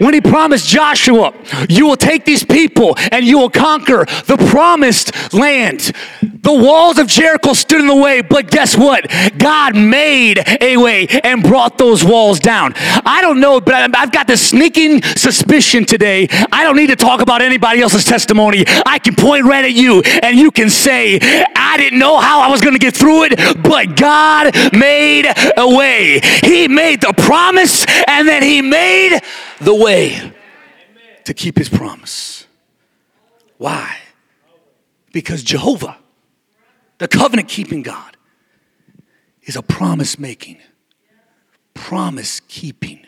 When 0.00 0.14
he 0.14 0.22
promised 0.22 0.66
Joshua, 0.66 1.34
you 1.68 1.86
will 1.86 1.96
take 1.96 2.24
these 2.24 2.42
people 2.42 2.94
and 3.12 3.22
you 3.22 3.38
will 3.38 3.50
conquer 3.50 4.06
the 4.24 4.38
promised 4.50 5.34
land. 5.34 5.92
The 6.22 6.54
walls 6.54 6.98
of 6.98 7.06
Jericho 7.06 7.52
stood 7.52 7.80
in 7.80 7.86
the 7.86 7.94
way, 7.94 8.22
but 8.22 8.50
guess 8.50 8.78
what? 8.78 9.06
God 9.36 9.76
made 9.76 10.42
a 10.62 10.78
way 10.78 11.06
and 11.22 11.42
brought 11.42 11.76
those 11.76 12.02
walls 12.02 12.40
down. 12.40 12.72
I 12.76 13.18
don't 13.20 13.40
know, 13.40 13.60
but 13.60 13.94
I've 13.94 14.10
got 14.10 14.26
this 14.26 14.48
sneaking 14.48 15.02
suspicion 15.02 15.84
today. 15.84 16.28
I 16.50 16.64
don't 16.64 16.76
need 16.76 16.88
to 16.88 16.96
talk 16.96 17.20
about 17.20 17.42
anybody 17.42 17.82
else's 17.82 18.06
testimony. 18.06 18.64
I 18.86 18.98
can 18.98 19.14
point 19.14 19.44
right 19.44 19.66
at 19.66 19.72
you 19.72 20.00
and 20.00 20.38
you 20.38 20.50
can 20.50 20.70
say, 20.70 21.18
I 21.70 21.76
didn't 21.76 21.98
know 21.98 22.18
how 22.18 22.40
I 22.40 22.48
was 22.48 22.60
going 22.60 22.74
to 22.74 22.78
get 22.78 22.96
through 22.96 23.24
it, 23.24 23.62
but 23.62 23.96
God 23.96 24.54
made 24.72 25.26
a 25.56 25.68
way. 25.68 26.20
He 26.42 26.68
made 26.68 27.00
the 27.00 27.14
promise 27.16 27.86
and 28.06 28.26
then 28.26 28.42
He 28.42 28.60
made 28.60 29.20
the 29.60 29.74
way 29.74 30.32
to 31.24 31.34
keep 31.34 31.56
His 31.56 31.68
promise. 31.68 32.46
Why? 33.56 33.98
Because 35.12 35.42
Jehovah 35.42 35.96
the 37.00 37.08
covenant 37.08 37.48
keeping 37.48 37.82
God 37.82 38.18
is 39.42 39.56
a 39.56 39.62
promise 39.62 40.18
making, 40.18 40.58
promise 41.72 42.40
keeping 42.40 43.06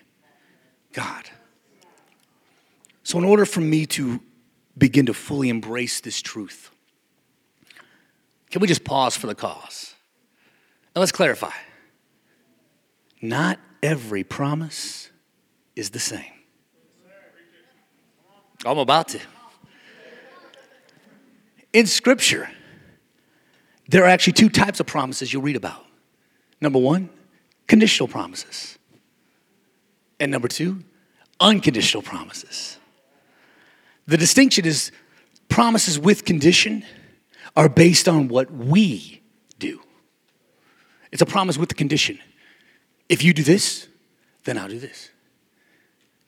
God. 0.95 1.29
So, 3.03 3.19
in 3.19 3.25
order 3.25 3.45
for 3.45 3.61
me 3.61 3.85
to 3.87 4.23
begin 4.79 5.05
to 5.07 5.15
fully 5.15 5.51
embrace 5.51 6.01
this 6.01 6.23
truth, 6.23 6.71
can 8.53 8.61
we 8.61 8.69
just 8.69 8.85
pause 8.85 9.17
for 9.17 9.27
the 9.27 9.35
cause? 9.35 9.95
Now, 10.95 11.01
let's 11.01 11.11
clarify. 11.11 11.53
Not 13.23 13.59
every 13.83 14.25
promise 14.25 15.11
is 15.75 15.89
the 15.91 15.99
same. 15.99 16.21
I'm 18.67 18.77
about 18.77 19.09
to. 19.09 19.21
In 21.73 21.87
Scripture, 21.87 22.51
there 23.89 24.05
are 24.05 24.09
actually 24.09 24.35
two 24.35 24.51
types 24.51 24.81
of 24.81 24.87
promises 24.87 25.33
you'll 25.33 25.43
read 25.43 25.57
about. 25.57 25.85
Number 26.61 26.79
one, 26.79 27.09
conditional 27.67 28.07
promises. 28.07 28.79
And 30.21 30.31
number 30.31 30.47
two, 30.47 30.85
unconditional 31.41 32.03
promises. 32.03 32.77
The 34.07 34.19
distinction 34.19 34.67
is 34.67 34.93
promises 35.49 35.99
with 35.99 36.27
condition 36.27 36.85
are 37.57 37.69
based 37.69 38.09
on 38.09 38.29
what 38.29 38.51
we 38.51 39.23
do. 39.59 39.81
It's 41.11 41.23
a 41.23 41.27
promise 41.27 41.59
with 41.59 41.69
the 41.69 41.75
condition. 41.75 42.19
If 43.09 43.23
you 43.23 43.35
do 43.35 43.43
this, 43.43 43.89
then 44.45 44.59
I'll 44.59 44.69
do 44.69 44.79
this. 44.79 45.11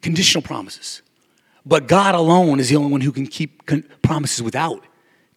Conditional 0.02 0.42
promises. 0.42 1.02
But 1.64 1.88
God 1.88 2.14
alone 2.14 2.60
is 2.60 2.68
the 2.68 2.76
only 2.76 2.92
one 2.92 3.00
who 3.00 3.12
can 3.12 3.26
keep 3.26 3.64
con- 3.64 3.88
promises 4.02 4.42
without 4.42 4.84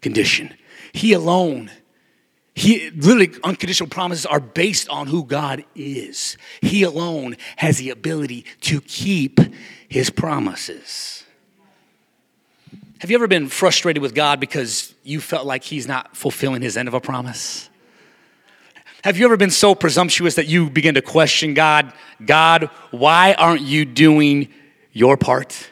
condition. 0.01 0.53
He 0.91 1.13
alone 1.13 1.71
he 2.57 2.89
literally 2.89 3.29
unconditional 3.43 3.87
promises 3.87 4.25
are 4.25 4.39
based 4.39 4.89
on 4.89 5.05
who 5.05 5.23
God 5.23 5.63
is. 5.75 6.37
He 6.59 6.81
alone 6.81 7.37
has 7.57 7.77
the 7.77 7.91
ability 7.91 8.45
to 8.61 8.81
keep 8.81 9.39
his 9.87 10.09
promises. 10.09 11.16
Have 12.99 13.11
you 13.11 13.15
ever 13.15 13.27
been 13.27 13.47
frustrated 13.47 14.01
with 14.01 14.15
God 14.15 14.39
because 14.39 14.95
you 15.03 15.21
felt 15.21 15.45
like 15.45 15.63
he's 15.63 15.87
not 15.87 16.17
fulfilling 16.17 16.63
his 16.63 16.77
end 16.77 16.87
of 16.87 16.95
a 16.95 16.99
promise? 16.99 17.69
Have 19.03 19.17
you 19.17 19.25
ever 19.25 19.37
been 19.37 19.51
so 19.51 19.75
presumptuous 19.75 20.35
that 20.35 20.47
you 20.47 20.69
begin 20.69 20.95
to 20.95 21.01
question 21.03 21.53
God? 21.53 21.93
God, 22.25 22.71
why 22.89 23.33
aren't 23.35 23.61
you 23.61 23.85
doing 23.85 24.47
your 24.93 25.15
part? 25.15 25.69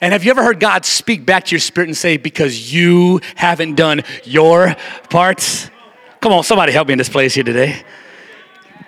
And 0.00 0.12
have 0.12 0.24
you 0.24 0.32
ever 0.32 0.42
heard 0.42 0.58
God 0.58 0.84
speak 0.84 1.24
back 1.24 1.44
to 1.44 1.54
your 1.54 1.60
spirit 1.60 1.88
and 1.88 1.96
say, 1.96 2.16
because 2.16 2.72
you 2.72 3.20
haven't 3.36 3.76
done 3.76 4.02
your 4.24 4.74
parts? 5.10 5.70
Come 6.20 6.32
on, 6.32 6.42
somebody 6.42 6.72
help 6.72 6.88
me 6.88 6.92
in 6.92 6.98
this 6.98 7.08
place 7.08 7.34
here 7.34 7.44
today. 7.44 7.84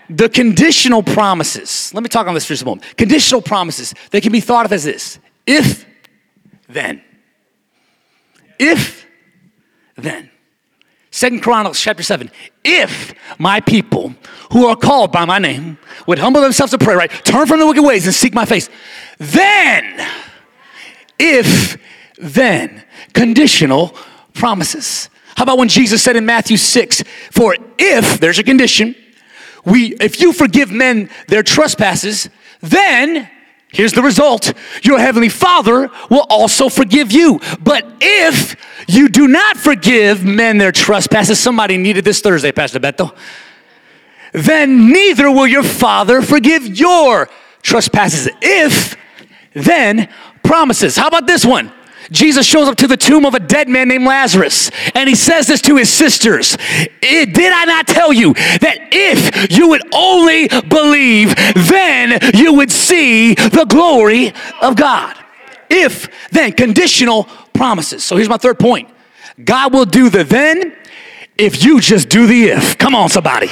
The 0.09 0.29
conditional 0.29 1.05
promises, 1.05 1.95
let 1.95 2.03
me 2.03 2.09
talk 2.09 2.27
on 2.27 2.35
this 2.35 2.45
for 2.45 2.55
just 2.55 2.63
a 2.63 2.67
moment. 2.67 2.97
Conditional 2.97 3.41
promises, 3.41 3.95
they 4.11 4.21
can 4.21 4.33
be 4.33 4.41
thought 4.41 4.67
of 4.67 4.73
as 4.73 4.83
this 4.83 5.21
if, 5.47 5.87
then. 6.69 7.03
If, 8.61 9.07
then. 9.97 10.31
Second 11.11 11.43
Chronicles 11.43 11.81
chapter 11.81 12.03
7. 12.03 12.31
If 12.63 13.15
my 13.39 13.61
people 13.61 14.15
who 14.53 14.67
are 14.67 14.77
called 14.77 15.11
by 15.11 15.25
my 15.25 15.39
name 15.39 15.79
would 16.07 16.19
humble 16.19 16.43
themselves 16.43 16.71
to 16.73 16.79
pray, 16.79 16.95
right? 16.95 17.11
Turn 17.25 17.47
from 17.47 17.59
the 17.59 17.67
wicked 17.67 17.83
ways 17.83 18.05
and 18.07 18.15
seek 18.15 18.35
my 18.35 18.45
face. 18.45 18.69
Then, 19.19 20.07
if 21.19 21.79
then, 22.19 22.85
conditional 23.15 23.97
promises. 24.35 25.09
How 25.37 25.45
about 25.45 25.59
when 25.59 25.69
Jesus 25.69 26.03
said 26.03 26.17
in 26.17 26.27
Matthew 26.27 26.59
6, 26.59 27.03
for 27.31 27.57
if, 27.79 28.21
there's 28.21 28.39
a 28.39 28.45
condition, 28.45 28.95
we, 29.65 29.95
if 30.01 30.21
you 30.21 30.35
forgive 30.35 30.71
men 30.71 31.09
their 31.29 31.43
trespasses, 31.43 32.29
then 32.61 33.29
Here's 33.73 33.93
the 33.93 34.03
result 34.03 34.53
your 34.83 34.99
heavenly 34.99 35.29
Father 35.29 35.91
will 36.11 36.27
also 36.29 36.69
forgive 36.69 37.13
you. 37.13 37.41
But 37.61 37.87
if 38.01 38.57
you 38.89 39.09
do 39.09 39.29
not 39.29 39.57
forgive 39.57 40.25
men 40.25 40.59
their 40.59 40.73
trespasses, 40.73 41.39
somebody 41.39 41.77
needed 41.77 42.05
this 42.05 42.21
Thursday, 42.21 42.51
Pastor 42.53 42.81
Beto, 42.81 43.17
then 44.33 44.91
neither 44.91 45.31
will 45.31 45.47
your 45.47 45.63
Father 45.63 46.21
forgive 46.23 46.67
your 46.67 47.29
trespasses. 47.63 48.29
If 48.43 48.97
then 49.53 50.09
promises. 50.43 50.97
How 50.97 51.09
about 51.09 51.27
this 51.27 51.45
one? 51.45 51.73
Jesus 52.11 52.47
shows 52.47 52.69
up 52.69 52.77
to 52.79 52.87
the 52.87 52.97
tomb 52.97 53.25
of 53.25 53.35
a 53.35 53.41
dead 53.41 53.69
man 53.69 53.89
named 53.89 54.05
Lazarus, 54.05 54.71
and 54.95 55.09
he 55.09 55.15
says 55.15 55.47
this 55.47 55.61
to 55.63 55.77
his 55.77 55.91
sisters 55.91 56.57
Did 57.01 57.39
I 57.39 57.65
not 57.65 57.87
tell 57.87 58.13
you 58.13 58.35
that 58.35 58.89
if 58.93 59.51
you 59.51 59.69
would 59.69 59.83
only 59.95 60.49
believe, 60.49 61.35
then 61.69 62.19
you 62.35 62.55
would 62.55 62.71
see 62.71 63.35
the 63.35 63.67
glory 63.69 64.33
of 64.61 64.77
God? 64.77 65.17
If, 65.69 66.09
then, 66.31 66.53
conditional 66.53 67.25
promises. 67.55 68.03
So 68.03 68.17
here's 68.17 68.29
my 68.29 68.39
third 68.39 68.59
point 68.59 68.89
God 69.45 69.73
will 69.73 69.85
do 69.85 70.11
the 70.11 70.25
then 70.25 70.77
if 71.39 71.65
you 71.65 71.81
just 71.81 72.09
do 72.09 72.27
the 72.27 72.49
if. 72.49 72.77
Come 72.77 72.95
on, 72.95 73.09
somebody. 73.09 73.49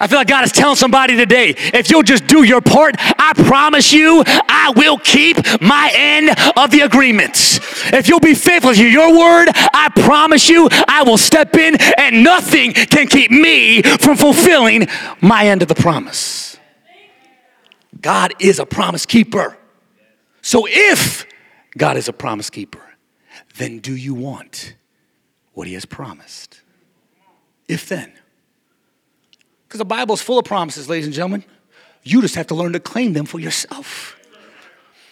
I 0.00 0.06
feel 0.06 0.18
like 0.18 0.28
God 0.28 0.44
is 0.44 0.52
telling 0.52 0.76
somebody 0.76 1.14
today 1.14 1.54
if 1.56 1.90
you'll 1.90 2.02
just 2.02 2.26
do 2.26 2.42
your 2.42 2.62
part, 2.62 2.94
I 2.98 3.34
promise 3.34 3.92
you, 3.92 4.24
I 4.26 4.72
will 4.74 4.96
keep 4.96 5.36
my 5.60 5.92
end 5.94 6.30
of 6.56 6.70
the 6.70 6.80
agreements. 6.80 7.60
If 7.92 8.08
you'll 8.08 8.18
be 8.18 8.34
faithful 8.34 8.72
to 8.72 8.88
your 8.88 9.10
word, 9.10 9.48
I 9.54 9.90
promise 9.94 10.48
you, 10.48 10.68
I 10.88 11.02
will 11.02 11.18
step 11.18 11.54
in 11.54 11.76
and 11.98 12.24
nothing 12.24 12.72
can 12.72 13.08
keep 13.08 13.30
me 13.30 13.82
from 13.82 14.16
fulfilling 14.16 14.88
my 15.20 15.46
end 15.46 15.60
of 15.60 15.68
the 15.68 15.74
promise. 15.74 16.56
God 18.00 18.32
is 18.38 18.58
a 18.58 18.64
promise 18.64 19.04
keeper. 19.04 19.58
So 20.40 20.66
if 20.66 21.26
God 21.76 21.98
is 21.98 22.08
a 22.08 22.14
promise 22.14 22.48
keeper, 22.48 22.80
then 23.56 23.80
do 23.80 23.94
you 23.94 24.14
want 24.14 24.74
what 25.52 25.66
he 25.66 25.74
has 25.74 25.84
promised? 25.84 26.62
If 27.68 27.86
then. 27.86 28.12
Because 29.70 29.78
the 29.78 29.84
Bible 29.84 30.16
is 30.16 30.20
full 30.20 30.36
of 30.36 30.44
promises, 30.44 30.88
ladies 30.88 31.06
and 31.06 31.14
gentlemen. 31.14 31.44
You 32.02 32.20
just 32.22 32.34
have 32.34 32.48
to 32.48 32.56
learn 32.56 32.72
to 32.72 32.80
claim 32.80 33.12
them 33.12 33.24
for 33.24 33.38
yourself. 33.38 34.18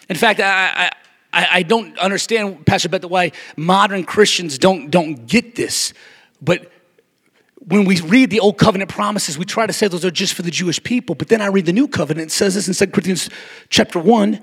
In 0.09 0.17
fact, 0.17 0.41
I, 0.41 0.91
I, 1.31 1.47
I 1.49 1.63
don't 1.63 1.97
understand, 1.97 2.65
Pastor 2.65 2.89
Beth, 2.89 3.05
why 3.05 3.31
modern 3.55 4.03
Christians 4.03 4.57
don't, 4.57 4.91
don't 4.91 5.25
get 5.27 5.55
this. 5.55 5.93
But 6.41 6.69
when 7.69 7.85
we 7.85 8.01
read 8.01 8.31
the 8.31 8.41
old 8.41 8.57
covenant 8.57 8.91
promises, 8.91 9.37
we 9.37 9.45
try 9.45 9.65
to 9.65 9.71
say 9.71 9.87
those 9.87 10.03
are 10.03 10.11
just 10.11 10.33
for 10.33 10.41
the 10.41 10.51
Jewish 10.51 10.83
people. 10.83 11.15
But 11.15 11.29
then 11.29 11.41
I 11.41 11.45
read 11.45 11.65
the 11.65 11.71
new 11.71 11.87
covenant, 11.87 12.27
it 12.27 12.33
says 12.33 12.55
this 12.55 12.67
in 12.67 12.73
2 12.73 12.91
Corinthians 12.91 13.29
chapter 13.69 13.97
1, 13.97 14.41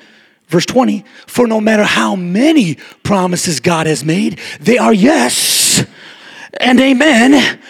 verse 0.49 0.65
20. 0.65 1.05
For 1.27 1.47
no 1.47 1.61
matter 1.61 1.85
how 1.85 2.17
many 2.17 2.77
promises 3.03 3.61
God 3.61 3.87
has 3.87 4.03
made, 4.03 4.41
they 4.61 4.79
are 4.79 4.95
yes 4.95 5.85
and 6.59 6.81
amen 6.81 7.61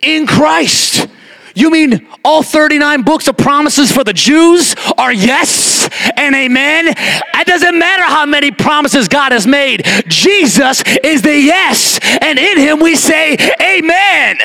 in 0.00 0.26
Christ. 0.26 1.06
You 1.54 1.70
mean 1.70 2.06
all 2.24 2.42
39 2.42 3.02
books 3.02 3.28
of 3.28 3.36
promises 3.36 3.92
for 3.92 4.02
the 4.02 4.12
Jews 4.12 4.74
are 4.98 5.12
yes 5.12 5.88
and 6.16 6.34
amen? 6.34 6.88
It 6.88 7.46
doesn't 7.46 7.78
matter 7.78 8.02
how 8.02 8.26
many 8.26 8.50
promises 8.50 9.06
God 9.06 9.30
has 9.32 9.46
made. 9.46 9.84
Jesus 10.08 10.82
is 11.04 11.22
the 11.22 11.38
yes, 11.38 12.00
and 12.20 12.38
in 12.38 12.58
him 12.58 12.80
we 12.80 12.96
say 12.96 13.36
amen. 13.62 14.38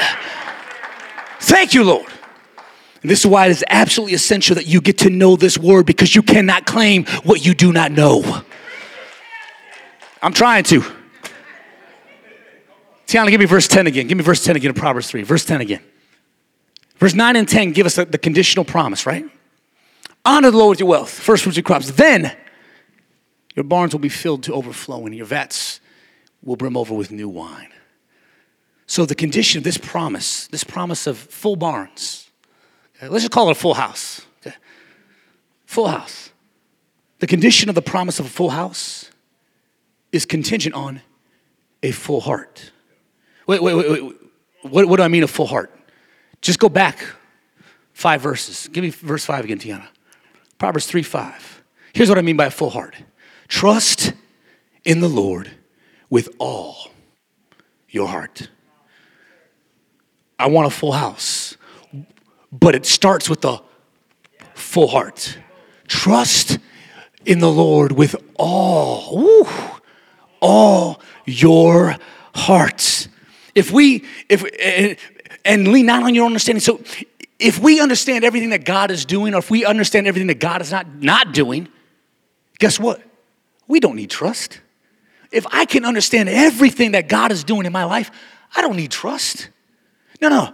Thank 1.39 1.74
you, 1.74 1.84
Lord. 1.84 2.12
And 3.01 3.10
this 3.10 3.22
is 3.22 3.25
why 3.25 3.48
it 3.48 3.51
is 3.51 3.63
absolutely 3.70 4.13
essential 4.13 4.56
that 4.56 4.68
you 4.68 4.82
get 4.82 5.00
to 5.00 5.10
know 5.10 5.36
this 5.36 5.58
word 5.58 5.86
because 5.86 6.13
you 6.13 6.22
cannot 6.22 6.66
claim 6.66 7.06
what 7.24 7.46
you 7.46 7.54
do 7.56 7.72
not 7.72 7.92
know. 7.92 8.44
I'm 10.22 10.34
trying 10.34 10.66
to. 10.66 10.84
Tiana, 13.08 13.30
give 13.30 13.39
me 13.39 13.46
verse 13.46 13.68
10 13.68 13.88
again. 13.88 14.08
Give 14.08 14.18
me 14.18 14.24
verse 14.24 14.44
10 14.44 14.58
again 14.58 14.70
in 14.70 14.75
Proverbs 14.75 15.10
3. 15.10 15.24
Verse 15.24 15.46
10 15.46 15.62
again. 15.62 15.82
Verse 17.00 17.13
9 17.13 17.36
and 17.38 17.48
10 17.48 17.72
give 17.72 17.86
us 17.86 17.96
the, 17.96 18.06
the 18.06 18.18
conditional 18.18 18.65
promise, 18.65 19.06
right? 19.06 19.25
Honor 20.25 20.51
the 20.51 20.58
Lord 20.58 20.72
with 20.72 20.79
your 20.82 20.89
wealth, 20.89 21.10
first 21.10 21.44
fruits 21.44 21.58
of 21.58 21.63
crops. 21.63 21.91
Then 21.91 22.36
your 23.56 23.63
barns 23.63 23.94
will 23.94 24.00
be 24.00 24.10
filled 24.10 24.44
to 24.44 24.53
overflowing, 24.53 25.08
and 25.08 25.15
your 25.15 25.25
vats 25.25 25.79
will 26.44 26.58
brim 26.58 26.75
over 26.75 26.94
with 26.94 27.10
new 27.10 27.29
wine. 27.29 27.70
So, 28.86 29.06
the 29.06 29.15
condition 29.15 29.60
of 29.60 29.63
this 29.63 29.77
promise, 29.77 30.48
this 30.48 30.63
promise 30.63 31.08
of 31.08 31.18
full 31.18 31.56
barns, 31.56 32.29
okay, 32.98 33.08
let's 33.08 33.24
just 33.24 33.32
call 33.32 33.48
it 33.48 33.51
a 33.51 33.56
full 33.56 33.75
house. 33.75 34.22
Okay? 34.41 34.56
Full 35.65 35.88
house. 35.88 36.32
The 37.20 37.27
condition 37.27 37.70
of 37.70 37.75
the 37.75 37.82
promise 37.82 38.20
of 38.20 38.25
a 38.25 38.29
full 38.29 38.50
house 38.50 39.10
is 40.12 40.25
contingent 40.25 40.75
on 40.75 41.01
a 41.84 41.91
full 41.91 42.22
heart. 42.22 42.72
Wait, 43.48 43.62
wait, 43.62 43.75
wait, 43.75 43.89
wait. 43.89 44.15
What, 44.63 44.88
what 44.88 44.98
do 44.98 45.03
I 45.03 45.08
mean 45.08 45.24
a 45.24 45.27
full 45.27 45.48
heart? 45.48 45.78
Just 46.41 46.60
go 46.60 46.69
back 46.69 47.05
five 47.93 48.22
verses. 48.22 48.69
Give 48.72 48.84
me 48.84 48.89
verse 48.89 49.25
five 49.25 49.43
again, 49.43 49.60
Tiana. 49.60 49.88
Proverbs 50.58 50.86
3 50.86 51.03
5. 51.03 51.63
Here's 51.93 52.10
what 52.10 52.17
I 52.17 52.22
mean 52.22 52.38
by 52.38 52.46
a 52.46 52.51
full 52.51 52.69
heart 52.69 52.96
trust 53.48 54.13
in 54.86 55.00
the 55.00 55.10
Lord 55.10 55.50
with 56.10 56.29
all 56.38 56.91
your 57.89 58.08
heart. 58.08 58.50
I 60.38 60.48
want 60.48 60.67
a 60.67 60.69
full 60.69 60.91
house, 60.91 61.58
but 62.51 62.75
it 62.75 62.86
starts 62.86 63.29
with 63.29 63.43
a 63.43 63.62
full 64.53 64.88
heart. 64.88 65.38
Trust 65.88 66.60
in 67.25 67.39
the 67.39 67.50
Lord 67.50 67.91
with 67.91 68.15
all, 68.36 69.17
woo, 69.17 69.48
all 70.39 71.01
your 71.25 71.98
hearts. 72.34 73.10
If 73.55 73.72
we, 73.72 74.05
if, 74.29 74.46
eh, 74.60 74.96
and, 75.46 75.67
lean 75.67 75.86
not 75.86 76.03
on 76.03 76.13
your 76.15 76.25
own 76.25 76.31
understanding. 76.31 76.62
So 76.62 76.81
if 77.39 77.60
we 77.60 77.79
understand 77.79 78.24
everything 78.24 78.50
that 78.50 78.65
God 78.65 78.91
is 78.91 79.05
doing, 79.05 79.34
or 79.34 79.39
if 79.39 79.50
we 79.50 79.65
understand 79.65 80.08
everything 80.08 80.27
that 80.27 80.39
God 80.39 80.62
is 80.62 80.72
not, 80.72 80.88
not 80.96 81.34
doing, 81.34 81.67
guess 82.60 82.79
what? 82.79 83.01
We 83.67 83.79
don't 83.79 83.96
need 83.96 84.10
trust. 84.10 84.60
If 85.31 85.46
I 85.51 85.65
can 85.65 85.86
understand 85.86 86.27
everything 86.27 86.91
that 86.91 87.08
God 87.08 87.31
is 87.31 87.43
doing 87.43 87.65
in 87.65 87.72
my 87.72 87.86
life, 87.86 88.12
I 88.55 88.62
don't 88.62 88.75
need 88.75 88.91
trust. 88.91 89.50
No, 90.22 90.29
no. 90.29 90.53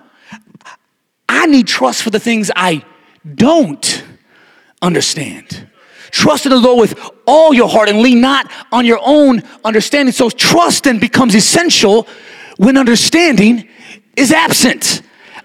I 1.27 1.45
need 1.47 1.67
trust 1.67 2.03
for 2.03 2.09
the 2.09 2.19
things 2.19 2.51
I 2.55 2.83
don't 3.33 4.03
understand. 4.81 5.67
Trust 6.11 6.45
in 6.45 6.51
the 6.51 6.59
Lord 6.59 6.79
with 6.79 6.99
all 7.25 7.53
your 7.53 7.67
heart 7.67 7.89
and 7.89 7.99
lean 7.99 8.21
not 8.21 8.51
on 8.71 8.85
your 8.85 8.99
own 9.03 9.43
understanding. 9.63 10.13
So 10.13 10.29
trust 10.29 10.83
then 10.83 10.99
becomes 10.99 11.35
essential 11.35 12.07
when 12.57 12.77
understanding 12.77 13.67
is 14.15 14.31
absent. 14.31 15.01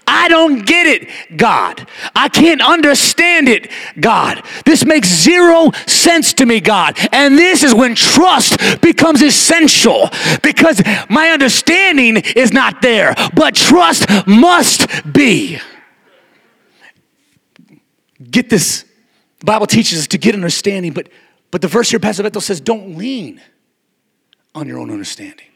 I 0.07 0.27
don't 0.27 0.65
get 0.65 0.87
it, 0.87 1.37
God. 1.37 1.87
I 2.15 2.27
can't 2.27 2.61
understand 2.61 3.47
it, 3.47 3.71
God. 3.99 4.43
This 4.65 4.83
makes 4.85 5.07
zero 5.07 5.71
sense 5.87 6.33
to 6.33 6.45
me, 6.45 6.59
God. 6.59 6.97
And 7.11 7.37
this 7.37 7.63
is 7.63 7.73
when 7.73 7.95
trust 7.95 8.81
becomes 8.81 9.21
essential 9.21 10.09
because 10.41 10.81
my 11.09 11.29
understanding 11.29 12.17
is 12.35 12.51
not 12.51 12.81
there, 12.81 13.13
but 13.35 13.55
trust 13.55 14.07
must 14.27 14.87
be. 15.13 15.59
Get 18.29 18.49
this. 18.49 18.85
The 19.39 19.45
Bible 19.45 19.67
teaches 19.67 19.99
us 19.99 20.07
to 20.07 20.17
get 20.17 20.35
understanding, 20.35 20.93
but, 20.93 21.09
but 21.51 21.61
the 21.61 21.67
verse 21.67 21.89
here, 21.89 21.99
Pastor 21.99 22.23
Beto 22.23 22.41
says, 22.41 22.59
don't 22.59 22.97
lean 22.97 23.41
on 24.53 24.67
your 24.67 24.79
own 24.79 24.91
understanding. 24.91 25.47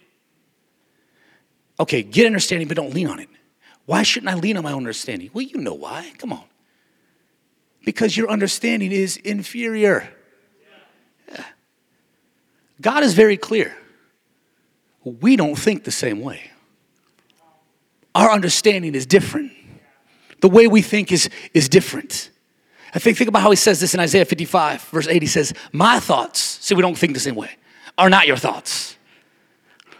Okay, 1.79 2.03
get 2.03 2.25
understanding, 2.25 2.67
but 2.67 2.77
don't 2.77 2.93
lean 2.93 3.07
on 3.07 3.19
it. 3.19 3.29
Why 3.85 4.03
shouldn't 4.03 4.31
I 4.31 4.35
lean 4.35 4.57
on 4.57 4.63
my 4.63 4.71
own 4.71 4.79
understanding? 4.79 5.29
Well, 5.33 5.43
you 5.43 5.57
know 5.57 5.73
why. 5.73 6.11
Come 6.17 6.33
on. 6.33 6.43
Because 7.83 8.17
your 8.17 8.29
understanding 8.29 8.91
is 8.91 9.17
inferior. 9.17 10.09
Yeah. 11.31 11.45
God 12.81 13.03
is 13.03 13.13
very 13.13 13.37
clear. 13.37 13.75
We 15.03 15.35
don't 15.35 15.55
think 15.55 15.83
the 15.83 15.91
same 15.91 16.21
way. 16.21 16.49
Our 18.15 18.31
understanding 18.31 18.95
is 18.95 19.05
different. 19.05 19.51
The 20.41 20.49
way 20.49 20.67
we 20.67 20.81
think 20.81 21.11
is, 21.11 21.29
is 21.53 21.69
different. 21.69 22.31
I 22.93 22.99
think, 22.99 23.17
think 23.17 23.27
about 23.27 23.41
how 23.41 23.49
he 23.49 23.55
says 23.55 23.79
this 23.79 23.93
in 23.93 23.99
Isaiah 23.99 24.25
55, 24.25 24.81
verse 24.83 25.07
8. 25.07 25.21
He 25.21 25.27
says, 25.27 25.53
My 25.73 25.99
thoughts, 25.99 26.39
see, 26.39 26.73
we 26.73 26.81
don't 26.81 26.97
think 26.97 27.13
the 27.13 27.19
same 27.19 27.35
way, 27.35 27.51
are 27.97 28.09
not 28.09 28.25
your 28.25 28.37
thoughts. 28.37 28.95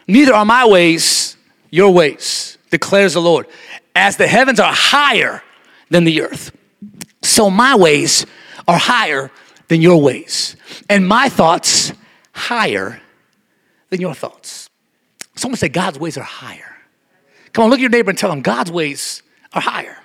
Neither 0.08 0.34
are 0.34 0.46
my 0.46 0.66
ways 0.66 1.36
your 1.70 1.92
ways, 1.92 2.58
declares 2.70 3.14
the 3.14 3.22
Lord. 3.22 3.48
As 3.96 4.18
the 4.18 4.28
heavens 4.28 4.60
are 4.60 4.74
higher 4.74 5.42
than 5.90 6.04
the 6.04 6.22
earth, 6.22 6.56
so 7.22 7.50
my 7.50 7.76
ways 7.76 8.26
are 8.68 8.78
higher 8.78 9.32
than 9.68 9.82
your 9.82 10.02
ways, 10.02 10.56
and 10.90 11.08
my 11.08 11.30
thoughts 11.30 11.92
higher 12.34 13.02
than 13.90 14.02
your 14.02 14.14
thoughts. 14.14 14.70
Someone 15.36 15.58
say 15.58 15.70
God's 15.70 16.00
ways 16.00 16.18
are 16.18 16.24
higher. 16.24 16.76
Come 17.54 17.64
on, 17.64 17.70
look 17.70 17.80
at 17.80 17.82
your 17.82 17.90
neighbor 17.90 18.10
and 18.10 18.20
tell 18.20 18.30
them 18.30 18.42
God's 18.42 18.72
ways 18.72 19.24
are 19.54 19.62
higher. 19.62 19.98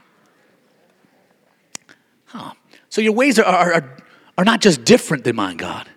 Huh. 2.27 2.53
So 2.89 3.01
your 3.01 3.13
ways 3.13 3.39
are, 3.39 3.45
are, 3.45 3.97
are 4.39 4.45
not 4.45 4.61
just 4.61 4.85
different 4.85 5.25
than 5.25 5.37
mine, 5.37 5.57
God. 5.57 5.89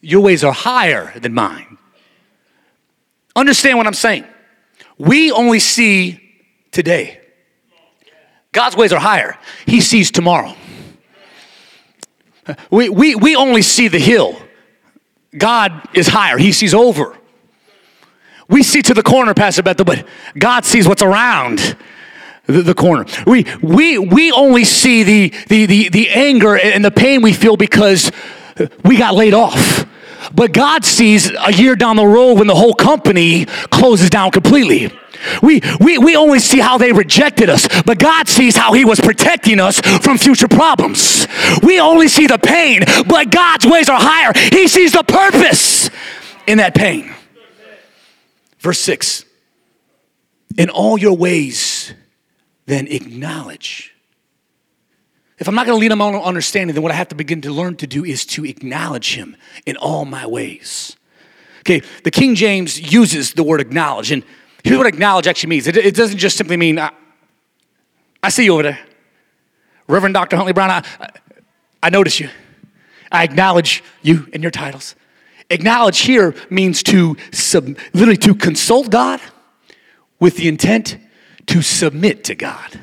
Your 0.00 0.20
ways 0.20 0.44
are 0.44 0.52
higher 0.52 1.12
than 1.18 1.34
mine. 1.34 1.78
Understand 3.34 3.78
what 3.78 3.86
I'm 3.86 3.94
saying. 3.94 4.24
We 5.02 5.32
only 5.32 5.58
see 5.58 6.20
today. 6.70 7.20
God's 8.52 8.76
ways 8.76 8.92
are 8.92 9.00
higher. 9.00 9.36
He 9.66 9.80
sees 9.80 10.12
tomorrow. 10.12 10.54
We, 12.70 12.88
we, 12.88 13.16
we 13.16 13.34
only 13.34 13.62
see 13.62 13.88
the 13.88 13.98
hill. 13.98 14.40
God 15.36 15.88
is 15.92 16.06
higher. 16.06 16.38
He 16.38 16.52
sees 16.52 16.72
over. 16.72 17.18
We 18.48 18.62
see 18.62 18.80
to 18.82 18.94
the 18.94 19.02
corner, 19.02 19.34
Pastor 19.34 19.64
Bethel, 19.64 19.86
but 19.86 20.06
God 20.38 20.64
sees 20.64 20.86
what's 20.86 21.02
around 21.02 21.76
the, 22.46 22.62
the, 22.62 22.74
corner. 22.74 23.04
We, 23.26 23.44
we, 23.60 23.98
we 23.98 24.30
only 24.30 24.64
see 24.64 25.02
the, 25.02 25.28
the, 25.48 25.66
the, 25.66 25.88
the 25.88 26.10
anger 26.10 26.56
and 26.56 26.84
the 26.84 26.92
pain 26.92 27.22
we 27.22 27.32
feel 27.32 27.56
because 27.56 28.12
we 28.84 28.98
got 28.98 29.14
laid 29.14 29.34
off. 29.34 29.84
But 30.34 30.52
God 30.52 30.84
sees 30.84 31.30
a 31.30 31.52
year 31.52 31.76
down 31.76 31.96
the 31.96 32.06
road 32.06 32.34
when 32.34 32.46
the 32.46 32.54
whole 32.54 32.74
company 32.74 33.46
closes 33.70 34.10
down 34.10 34.30
completely. 34.30 34.92
We, 35.42 35.60
we, 35.80 35.98
we 35.98 36.16
only 36.16 36.40
see 36.40 36.58
how 36.58 36.78
they 36.78 36.92
rejected 36.92 37.48
us, 37.48 37.68
but 37.82 37.98
God 37.98 38.28
sees 38.28 38.56
how 38.56 38.72
He 38.72 38.84
was 38.84 39.00
protecting 39.00 39.60
us 39.60 39.80
from 39.80 40.18
future 40.18 40.48
problems. 40.48 41.26
We 41.62 41.80
only 41.80 42.08
see 42.08 42.26
the 42.26 42.38
pain, 42.38 42.82
but 43.06 43.30
God's 43.30 43.66
ways 43.66 43.88
are 43.88 44.00
higher. 44.00 44.32
He 44.50 44.68
sees 44.68 44.92
the 44.92 45.04
purpose 45.04 45.90
in 46.46 46.58
that 46.58 46.74
pain. 46.74 47.12
Verse 48.58 48.80
6 48.80 49.24
In 50.58 50.70
all 50.70 50.98
your 50.98 51.16
ways, 51.16 51.94
then 52.66 52.86
acknowledge. 52.88 53.91
If 55.42 55.48
I'm 55.48 55.54
not 55.54 55.66
going 55.66 55.80
to 55.80 55.88
them 55.88 56.00
on 56.00 56.14
understanding, 56.14 56.72
then 56.74 56.82
what 56.82 56.92
I 56.92 56.94
have 56.94 57.08
to 57.08 57.14
begin 57.14 57.40
to 57.42 57.52
learn 57.52 57.76
to 57.76 57.86
do 57.86 58.04
is 58.04 58.24
to 58.26 58.44
acknowledge 58.44 59.14
Him 59.14 59.36
in 59.66 59.76
all 59.76 60.04
my 60.04 60.26
ways. 60.26 60.96
Okay, 61.60 61.82
the 62.04 62.10
King 62.10 62.34
James 62.34 62.92
uses 62.92 63.34
the 63.34 63.42
word 63.42 63.60
acknowledge, 63.60 64.10
and 64.10 64.24
Here's 64.64 64.78
what 64.78 64.86
acknowledge 64.86 65.26
actually 65.26 65.50
means 65.50 65.66
it, 65.66 65.76
it 65.76 65.94
doesn't 65.94 66.18
just 66.18 66.36
simply 66.36 66.56
mean, 66.56 66.78
I, 66.78 66.90
I, 68.22 68.28
see 68.28 68.44
you 68.44 68.54
over 68.54 68.62
there. 68.62 68.78
Reverend 69.88 70.14
Dr. 70.14 70.36
Huntley 70.36 70.52
Brown, 70.52 70.70
I, 70.70 70.84
I 71.82 71.90
notice 71.90 72.20
you. 72.20 72.28
I 73.10 73.24
acknowledge 73.24 73.82
you 74.02 74.28
and 74.32 74.42
your 74.42 74.52
titles. 74.52 74.94
Acknowledge 75.50 76.00
here 76.00 76.34
means 76.48 76.82
to 76.84 77.16
sub, 77.32 77.76
literally 77.92 78.16
to 78.18 78.34
consult 78.34 78.90
God 78.90 79.20
with 80.20 80.36
the 80.36 80.48
intent 80.48 80.96
to 81.46 81.60
submit 81.60 82.24
to 82.24 82.34
God. 82.34 82.80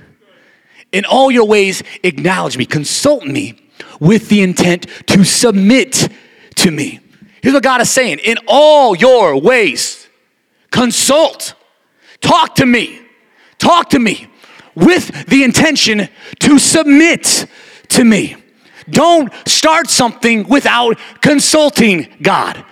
In 0.91 1.06
all 1.06 1.30
your 1.30 1.45
ways, 1.47 1.84
acknowledge 2.04 2.58
me, 2.58 2.65
consult 2.65 3.25
me 3.25 3.60
with 3.99 4.30
the 4.30 4.41
intent 4.41 4.88
to 5.08 5.23
submit 5.23 6.10
to 6.56 6.71
me. 6.71 6.99
Here's 7.41 7.54
what 7.54 7.63
God 7.63 7.82
is 7.82 7.89
saying 7.89 8.19
in 8.19 8.38
all 8.47 8.95
your 8.95 9.39
ways, 9.39 10.08
consult 10.71 11.54
Talk 12.21 12.56
to 12.56 12.65
me. 12.65 13.02
Talk 13.58 13.89
to 13.91 13.99
me 13.99 14.28
with 14.75 15.28
the 15.28 15.43
intention 15.43 16.10
to 16.39 16.60
submit 16.60 17.47
to 17.89 18.04
me. 18.04 18.36
Don't 18.89 19.32
start 19.47 19.89
something 19.89 20.47
without 20.47 20.97
consulting 21.21 22.08
God. 22.21 22.65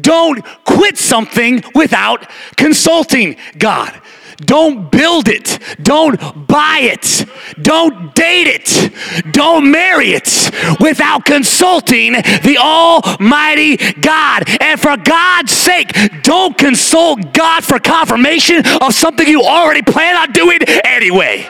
Don't 0.00 0.44
quit 0.64 0.98
something 0.98 1.62
without 1.74 2.28
consulting 2.56 3.36
God. 3.58 4.00
Don't 4.44 4.90
build 4.90 5.28
it. 5.28 5.58
Don't 5.82 6.46
buy 6.46 6.80
it. 6.82 7.24
Don't 7.60 8.14
date 8.14 8.46
it. 8.46 9.32
Don't 9.32 9.70
marry 9.70 10.12
it 10.12 10.50
without 10.80 11.24
consulting 11.24 12.12
the 12.12 12.58
Almighty 12.58 13.76
God. 14.00 14.44
And 14.60 14.80
for 14.80 14.96
God's 14.96 15.52
sake, 15.52 15.92
don't 16.22 16.56
consult 16.56 17.32
God 17.32 17.64
for 17.64 17.78
confirmation 17.78 18.66
of 18.80 18.94
something 18.94 19.26
you 19.26 19.42
already 19.42 19.82
plan 19.82 20.16
on 20.16 20.32
doing 20.32 20.60
anyway. 20.84 21.48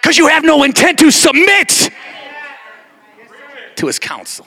Because 0.00 0.18
you 0.18 0.28
have 0.28 0.44
no 0.44 0.62
intent 0.62 0.98
to 1.00 1.10
submit 1.10 1.90
to 3.76 3.86
his 3.86 3.98
counsel. 3.98 4.46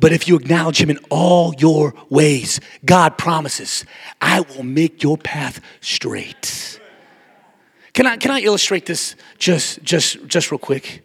But 0.00 0.12
if 0.12 0.26
you 0.26 0.34
acknowledge 0.36 0.80
him 0.80 0.88
in 0.88 0.98
all 1.10 1.54
your 1.58 1.94
ways, 2.08 2.58
God 2.84 3.18
promises, 3.18 3.84
I 4.20 4.40
will 4.40 4.62
make 4.62 5.02
your 5.02 5.18
path 5.18 5.60
straight. 5.80 6.80
Can 7.92 8.06
I, 8.06 8.16
can 8.16 8.30
I 8.30 8.40
illustrate 8.40 8.86
this 8.86 9.14
just, 9.38 9.82
just, 9.82 10.26
just 10.26 10.50
real 10.50 10.58
quick? 10.58 11.04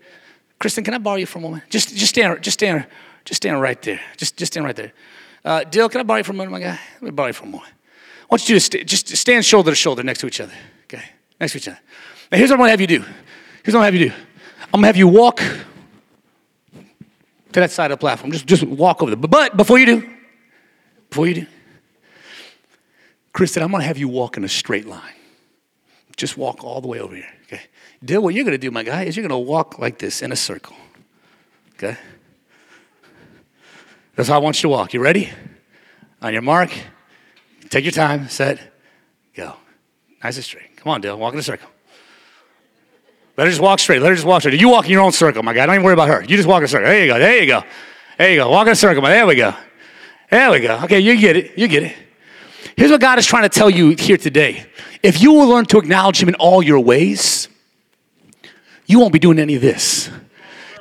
Kristen, 0.59 0.83
can 0.83 0.93
I 0.93 0.97
borrow 0.97 1.17
you 1.17 1.25
for 1.25 1.39
a 1.39 1.41
moment? 1.41 1.63
Just, 1.69 1.89
just 1.89 2.09
stand, 2.09 2.41
just 2.41 2.53
stand, 2.53 2.87
just 3.25 3.37
stand 3.41 3.59
right 3.61 3.81
there. 3.81 3.99
Just, 4.15 4.37
just 4.37 4.53
stand 4.53 4.65
right 4.65 4.75
there. 4.75 4.93
Uh, 5.43 5.65
Dill, 5.65 5.89
can 5.89 5.99
I 5.99 6.03
borrow 6.03 6.19
you 6.19 6.23
for 6.23 6.31
a 6.31 6.35
moment, 6.35 6.53
my 6.53 6.59
guy? 6.59 6.79
Let 6.95 7.03
me 7.03 7.11
borrow 7.11 7.27
you 7.27 7.33
for 7.33 7.43
a 7.43 7.47
moment. 7.47 7.73
I 8.21 8.27
want 8.31 8.47
you 8.47 8.55
to 8.55 8.59
st- 8.59 8.87
just 8.87 9.09
stand 9.09 9.43
shoulder 9.43 9.71
to 9.71 9.75
shoulder 9.75 10.03
next 10.03 10.21
to 10.21 10.27
each 10.27 10.39
other. 10.39 10.53
Okay, 10.85 11.03
next 11.39 11.51
to 11.51 11.57
each 11.57 11.67
other. 11.67 11.79
Now, 12.31 12.37
here's 12.37 12.49
what 12.49 12.55
I'm 12.55 12.61
gonna 12.61 12.71
have 12.71 12.81
you 12.81 12.87
do. 12.87 13.01
Here's 13.63 13.75
what 13.75 13.81
I'm 13.81 13.81
gonna 13.81 13.85
have 13.85 13.95
you 13.95 14.09
do. 14.09 14.15
I'm 14.73 14.79
gonna 14.79 14.87
have 14.87 14.97
you 14.97 15.07
walk 15.07 15.41
to 17.55 17.61
that 17.61 17.71
side 17.71 17.89
of 17.89 17.97
the 17.97 18.01
platform. 18.01 18.33
Just, 18.33 18.45
just 18.45 18.63
walk 18.63 19.01
over 19.01 19.15
there. 19.15 19.29
But 19.29 19.55
before 19.55 19.79
you 19.79 19.85
do, 19.85 20.09
before 21.09 21.25
you 21.25 21.35
do, 21.35 21.47
Kristen, 23.31 23.63
I'm 23.63 23.71
gonna 23.71 23.85
have 23.85 23.97
you 23.97 24.09
walk 24.09 24.35
in 24.35 24.43
a 24.43 24.49
straight 24.49 24.85
line. 24.85 25.13
Just 26.17 26.37
walk 26.37 26.65
all 26.65 26.81
the 26.81 26.89
way 26.89 26.99
over 26.99 27.15
here. 27.15 27.31
Okay. 27.43 27.61
Dill, 28.03 28.21
what 28.21 28.33
you're 28.33 28.43
gonna 28.43 28.57
do, 28.57 28.71
my 28.71 28.83
guy, 28.83 29.03
is 29.03 29.15
you're 29.15 29.25
gonna 29.25 29.39
walk 29.39 29.79
like 29.79 29.99
this 29.99 30.21
in 30.21 30.33
a 30.33 30.35
circle. 30.35 30.75
Okay? 31.75 31.97
That's 34.15 34.27
how 34.27 34.35
I 34.35 34.39
want 34.39 34.57
you 34.57 34.63
to 34.63 34.69
walk. 34.69 34.93
You 34.93 34.99
ready? 34.99 35.29
On 36.21 36.33
your 36.33 36.41
mark, 36.41 36.71
take 37.69 37.85
your 37.85 37.93
time, 37.93 38.27
set, 38.27 38.59
go. 39.33 39.55
Nice 40.21 40.35
and 40.35 40.43
straight. 40.43 40.75
Come 40.75 40.91
on, 40.91 40.99
Dill, 40.99 41.17
walk 41.17 41.31
in 41.31 41.39
a 41.39 41.43
circle. 41.43 41.69
Let 43.37 43.45
her 43.45 43.51
just 43.51 43.61
walk 43.61 43.79
straight. 43.79 44.01
Let 44.01 44.09
her 44.09 44.15
just 44.15 44.25
walk 44.25 44.41
straight. 44.41 44.59
You 44.59 44.69
walk 44.69 44.85
in 44.85 44.91
your 44.91 45.01
own 45.01 45.11
circle, 45.11 45.43
my 45.43 45.53
guy. 45.53 45.65
Don't 45.65 45.75
even 45.75 45.83
worry 45.83 45.93
about 45.93 46.07
her. 46.07 46.21
You 46.21 46.37
just 46.37 46.47
walk 46.47 46.59
in 46.59 46.65
a 46.65 46.67
circle. 46.67 46.87
There 46.87 47.01
you 47.01 47.07
go. 47.11 47.19
There 47.19 47.37
you 47.41 47.47
go. 47.47 47.63
There 48.17 48.29
you 48.29 48.37
go. 48.37 48.49
Walk 48.49 48.67
in 48.67 48.73
a 48.73 48.75
circle, 48.75 49.01
my. 49.01 49.09
There 49.09 49.27
we 49.27 49.35
go. 49.35 49.53
There 50.29 50.51
we 50.51 50.59
go. 50.61 50.79
Okay, 50.83 50.99
you 50.99 51.19
get 51.19 51.35
it. 51.35 51.57
You 51.57 51.67
get 51.67 51.83
it. 51.83 51.95
Here's 52.77 52.91
what 52.91 53.01
God 53.01 53.19
is 53.19 53.25
trying 53.25 53.43
to 53.43 53.49
tell 53.49 53.69
you 53.69 53.89
here 53.91 54.17
today. 54.17 54.65
If 55.03 55.21
you 55.21 55.33
will 55.33 55.47
learn 55.47 55.65
to 55.65 55.77
acknowledge 55.77 56.21
Him 56.21 56.29
in 56.29 56.35
all 56.35 56.63
your 56.63 56.79
ways, 56.79 57.47
you 58.85 58.99
won't 58.99 59.13
be 59.13 59.19
doing 59.19 59.39
any 59.39 59.55
of 59.55 59.61
this. 59.61 60.09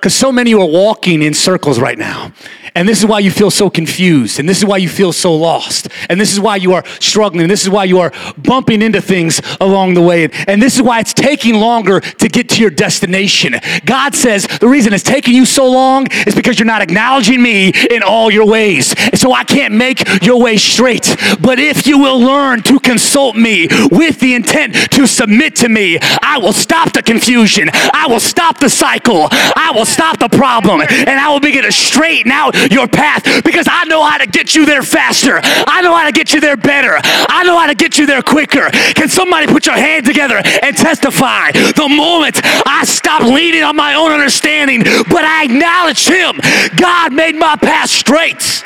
Because 0.04 0.14
so 0.14 0.30
many 0.30 0.52
are 0.52 0.66
walking 0.66 1.22
in 1.22 1.32
circles 1.32 1.80
right 1.80 1.96
now. 1.96 2.30
And 2.76 2.88
this 2.88 2.98
is 2.98 3.06
why 3.06 3.20
you 3.20 3.30
feel 3.30 3.52
so 3.52 3.70
confused. 3.70 4.40
And 4.40 4.48
this 4.48 4.58
is 4.58 4.64
why 4.64 4.78
you 4.78 4.88
feel 4.88 5.12
so 5.12 5.34
lost. 5.34 5.88
And 6.10 6.20
this 6.20 6.32
is 6.32 6.40
why 6.40 6.56
you 6.56 6.74
are 6.74 6.84
struggling. 6.98 7.42
And 7.42 7.50
this 7.50 7.62
is 7.62 7.70
why 7.70 7.84
you 7.84 8.00
are 8.00 8.12
bumping 8.36 8.82
into 8.82 9.00
things 9.00 9.40
along 9.60 9.94
the 9.94 10.02
way. 10.02 10.28
And 10.48 10.60
this 10.60 10.74
is 10.74 10.82
why 10.82 10.98
it's 10.98 11.14
taking 11.14 11.54
longer 11.54 12.00
to 12.00 12.28
get 12.28 12.48
to 12.50 12.60
your 12.60 12.70
destination. 12.70 13.54
God 13.84 14.16
says 14.16 14.46
the 14.58 14.66
reason 14.66 14.92
it's 14.92 15.04
taking 15.04 15.34
you 15.34 15.46
so 15.46 15.70
long 15.70 16.08
is 16.26 16.34
because 16.34 16.58
you're 16.58 16.66
not 16.66 16.82
acknowledging 16.82 17.40
me 17.40 17.72
in 17.90 18.02
all 18.02 18.30
your 18.30 18.46
ways. 18.46 18.92
So 19.18 19.32
I 19.32 19.44
can't 19.44 19.72
make 19.72 20.22
your 20.22 20.40
way 20.40 20.56
straight. 20.56 21.16
But 21.40 21.60
if 21.60 21.86
you 21.86 21.98
will 21.98 22.18
learn 22.18 22.62
to 22.64 22.80
consult 22.80 23.36
me 23.36 23.68
with 23.92 24.18
the 24.18 24.34
intent 24.34 24.74
to 24.90 25.06
submit 25.06 25.54
to 25.56 25.68
me, 25.68 25.98
I 26.20 26.38
will 26.38 26.52
stop 26.52 26.92
the 26.92 27.02
confusion. 27.02 27.70
I 27.72 28.08
will 28.08 28.20
stop 28.20 28.58
the 28.58 28.68
cycle. 28.68 29.28
I 29.30 29.70
will 29.72 29.86
stop 29.94 30.18
the 30.18 30.28
problem. 30.28 30.80
And 30.82 31.16
I 31.20 31.30
will 31.30 31.40
begin 31.40 31.62
to 31.62 31.72
straighten 31.72 32.32
out 32.32 32.54
your 32.70 32.88
path 32.88 33.44
because 33.44 33.66
I 33.70 33.84
know 33.84 34.04
how 34.04 34.18
to 34.18 34.26
get 34.26 34.54
you 34.54 34.66
there 34.66 34.82
faster. 34.82 35.40
I 35.42 35.80
know 35.82 35.94
how 35.94 36.04
to 36.06 36.12
get 36.12 36.32
you 36.34 36.40
there 36.40 36.56
better. 36.56 36.98
I 37.02 37.44
know 37.44 37.58
how 37.58 37.66
to 37.66 37.74
get 37.74 37.96
you 37.98 38.06
there 38.06 38.22
quicker. 38.22 38.70
Can 38.94 39.08
somebody 39.08 39.46
put 39.46 39.66
your 39.66 39.76
hand 39.76 40.04
together 40.04 40.42
and 40.62 40.76
testify? 40.76 41.52
The 41.52 41.88
moment 41.88 42.40
I 42.66 42.84
stopped 42.84 43.24
leaning 43.24 43.62
on 43.62 43.76
my 43.76 43.94
own 43.94 44.10
understanding, 44.10 44.82
but 44.82 45.24
I 45.24 45.44
acknowledged 45.44 46.08
Him, 46.08 46.40
God 46.76 47.12
made 47.12 47.36
my 47.36 47.56
path 47.56 47.90
straight 47.90 48.64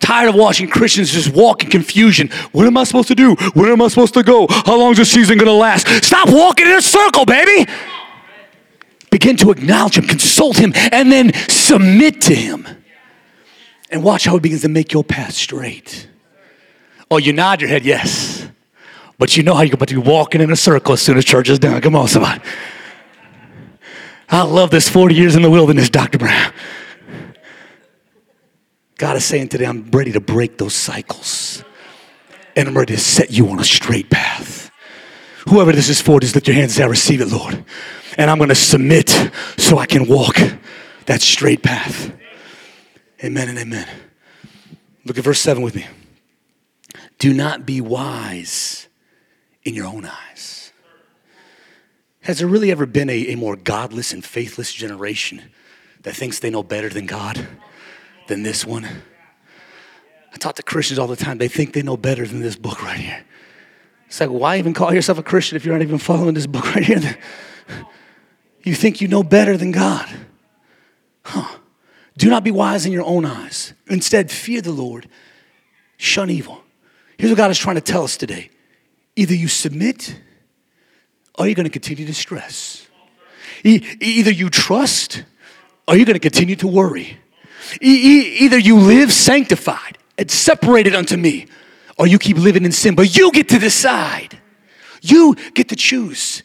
tired 0.00 0.30
of 0.30 0.34
watching 0.34 0.66
Christians 0.66 1.12
just 1.12 1.28
walk 1.28 1.62
in 1.64 1.68
confusion. 1.68 2.30
What 2.52 2.66
am 2.66 2.78
I 2.78 2.84
supposed 2.84 3.08
to 3.08 3.14
do? 3.14 3.34
Where 3.52 3.70
am 3.70 3.82
I 3.82 3.88
supposed 3.88 4.14
to 4.14 4.22
go? 4.22 4.46
How 4.48 4.78
long 4.78 4.92
is 4.92 4.96
this 4.96 5.10
season 5.12 5.36
going 5.36 5.48
to 5.48 5.52
last? 5.52 5.86
Stop 6.02 6.30
walking 6.30 6.66
in 6.66 6.72
a 6.72 6.80
circle, 6.80 7.26
baby. 7.26 7.70
Begin 9.10 9.36
to 9.38 9.50
acknowledge 9.50 9.96
Him, 9.96 10.06
consult 10.06 10.56
Him, 10.56 10.72
and 10.74 11.10
then 11.10 11.32
submit 11.48 12.20
to 12.22 12.34
Him. 12.34 12.66
And 13.90 14.02
watch 14.02 14.24
how 14.24 14.34
He 14.34 14.40
begins 14.40 14.62
to 14.62 14.68
make 14.68 14.92
your 14.92 15.04
path 15.04 15.34
straight. 15.34 16.08
Oh, 17.10 17.16
you 17.16 17.32
nod 17.32 17.60
your 17.60 17.70
head, 17.70 17.84
yes. 17.84 18.46
But 19.18 19.36
you 19.36 19.42
know 19.42 19.54
how 19.54 19.62
you're 19.62 19.74
about 19.74 19.88
to 19.88 20.00
be 20.00 20.08
walking 20.08 20.40
in 20.40 20.50
a 20.50 20.56
circle 20.56 20.92
as 20.92 21.02
soon 21.02 21.18
as 21.18 21.24
church 21.24 21.48
is 21.48 21.58
done. 21.58 21.80
Come 21.80 21.96
on, 21.96 22.06
somebody. 22.06 22.40
I 24.28 24.42
love 24.42 24.70
this 24.70 24.88
40 24.88 25.14
years 25.14 25.36
in 25.36 25.42
the 25.42 25.50
wilderness, 25.50 25.88
Dr. 25.88 26.18
Brown. 26.18 26.52
God 28.98 29.16
is 29.16 29.24
saying 29.24 29.48
today, 29.48 29.64
I'm 29.64 29.90
ready 29.90 30.12
to 30.12 30.20
break 30.20 30.58
those 30.58 30.74
cycles. 30.74 31.64
And 32.54 32.68
I'm 32.68 32.76
ready 32.76 32.94
to 32.94 33.00
set 33.00 33.30
you 33.30 33.48
on 33.48 33.60
a 33.60 33.64
straight 33.64 34.10
path. 34.10 34.57
Whoever 35.48 35.72
this 35.72 35.88
is 35.88 36.00
for, 36.00 36.20
just 36.20 36.34
lift 36.34 36.46
your 36.46 36.56
hands 36.56 36.78
and 36.78 36.90
receive 36.90 37.20
it, 37.20 37.28
Lord 37.28 37.64
and 38.18 38.28
I'm 38.28 38.36
going 38.36 38.48
to 38.48 38.54
submit 38.54 39.08
so 39.56 39.78
I 39.78 39.86
can 39.86 40.08
walk 40.08 40.36
that 41.06 41.22
straight 41.22 41.62
path. 41.62 42.12
Amen 43.24 43.48
and 43.48 43.58
amen. 43.58 43.88
Look 45.04 45.16
at 45.16 45.24
verse 45.24 45.40
7 45.40 45.62
with 45.62 45.76
me. 45.76 45.86
Do 47.18 47.32
not 47.32 47.64
be 47.64 47.80
wise 47.80 48.88
in 49.62 49.74
your 49.74 49.86
own 49.86 50.04
eyes. 50.04 50.72
Has 52.22 52.40
there 52.40 52.48
really 52.48 52.70
ever 52.70 52.84
been 52.84 53.08
a, 53.08 53.28
a 53.28 53.36
more 53.36 53.56
godless 53.56 54.12
and 54.12 54.24
faithless 54.24 54.72
generation 54.74 55.50
that 56.02 56.14
thinks 56.14 56.40
they 56.40 56.50
know 56.50 56.62
better 56.62 56.88
than 56.88 57.06
God 57.06 57.48
than 58.26 58.42
this 58.42 58.66
one? 58.66 58.84
I 60.32 60.36
talk 60.36 60.56
to 60.56 60.62
Christians 60.62 60.98
all 60.98 61.06
the 61.06 61.16
time. 61.16 61.38
They 61.38 61.48
think 61.48 61.72
they 61.72 61.82
know 61.82 61.96
better 61.96 62.26
than 62.26 62.40
this 62.40 62.56
book 62.56 62.82
right 62.82 62.98
here. 62.98 63.24
It's 64.08 64.20
like, 64.20 64.30
why 64.30 64.58
even 64.58 64.74
call 64.74 64.92
yourself 64.92 65.18
a 65.18 65.22
Christian 65.22 65.56
if 65.56 65.64
you're 65.64 65.74
not 65.74 65.82
even 65.82 65.98
following 65.98 66.34
this 66.34 66.46
book 66.46 66.74
right 66.74 66.84
here? 66.84 67.18
You 68.64 68.74
think 68.74 69.00
you 69.00 69.08
know 69.08 69.22
better 69.22 69.56
than 69.56 69.70
God. 69.70 70.06
Huh. 71.22 71.58
Do 72.18 72.28
not 72.28 72.44
be 72.44 72.50
wise 72.50 72.84
in 72.84 72.92
your 72.92 73.04
own 73.04 73.24
eyes. 73.24 73.72
Instead, 73.86 74.30
fear 74.30 74.60
the 74.60 74.72
Lord, 74.72 75.08
shun 75.96 76.28
evil. 76.28 76.62
Here's 77.16 77.30
what 77.30 77.38
God 77.38 77.50
is 77.50 77.58
trying 77.58 77.76
to 77.76 77.80
tell 77.80 78.04
us 78.04 78.18
today 78.18 78.50
either 79.16 79.34
you 79.34 79.48
submit 79.48 80.20
or 81.38 81.46
you're 81.46 81.54
going 81.54 81.64
to 81.64 81.70
continue 81.70 82.04
to 82.06 82.12
stress. 82.12 82.86
E- 83.64 83.82
either 84.00 84.30
you 84.30 84.50
trust 84.50 85.24
or 85.86 85.96
you're 85.96 86.04
going 86.04 86.14
to 86.14 86.20
continue 86.20 86.56
to 86.56 86.66
worry. 86.66 87.16
E- 87.80 88.36
either 88.40 88.58
you 88.58 88.76
live 88.76 89.12
sanctified 89.12 89.96
and 90.18 90.30
separated 90.30 90.94
unto 90.94 91.16
me 91.16 91.46
or 91.98 92.06
you 92.06 92.18
keep 92.18 92.36
living 92.36 92.64
in 92.64 92.72
sin, 92.72 92.94
but 92.94 93.16
you 93.16 93.32
get 93.32 93.48
to 93.50 93.58
decide. 93.58 94.38
You 95.02 95.36
get 95.54 95.68
to 95.68 95.76
choose. 95.76 96.42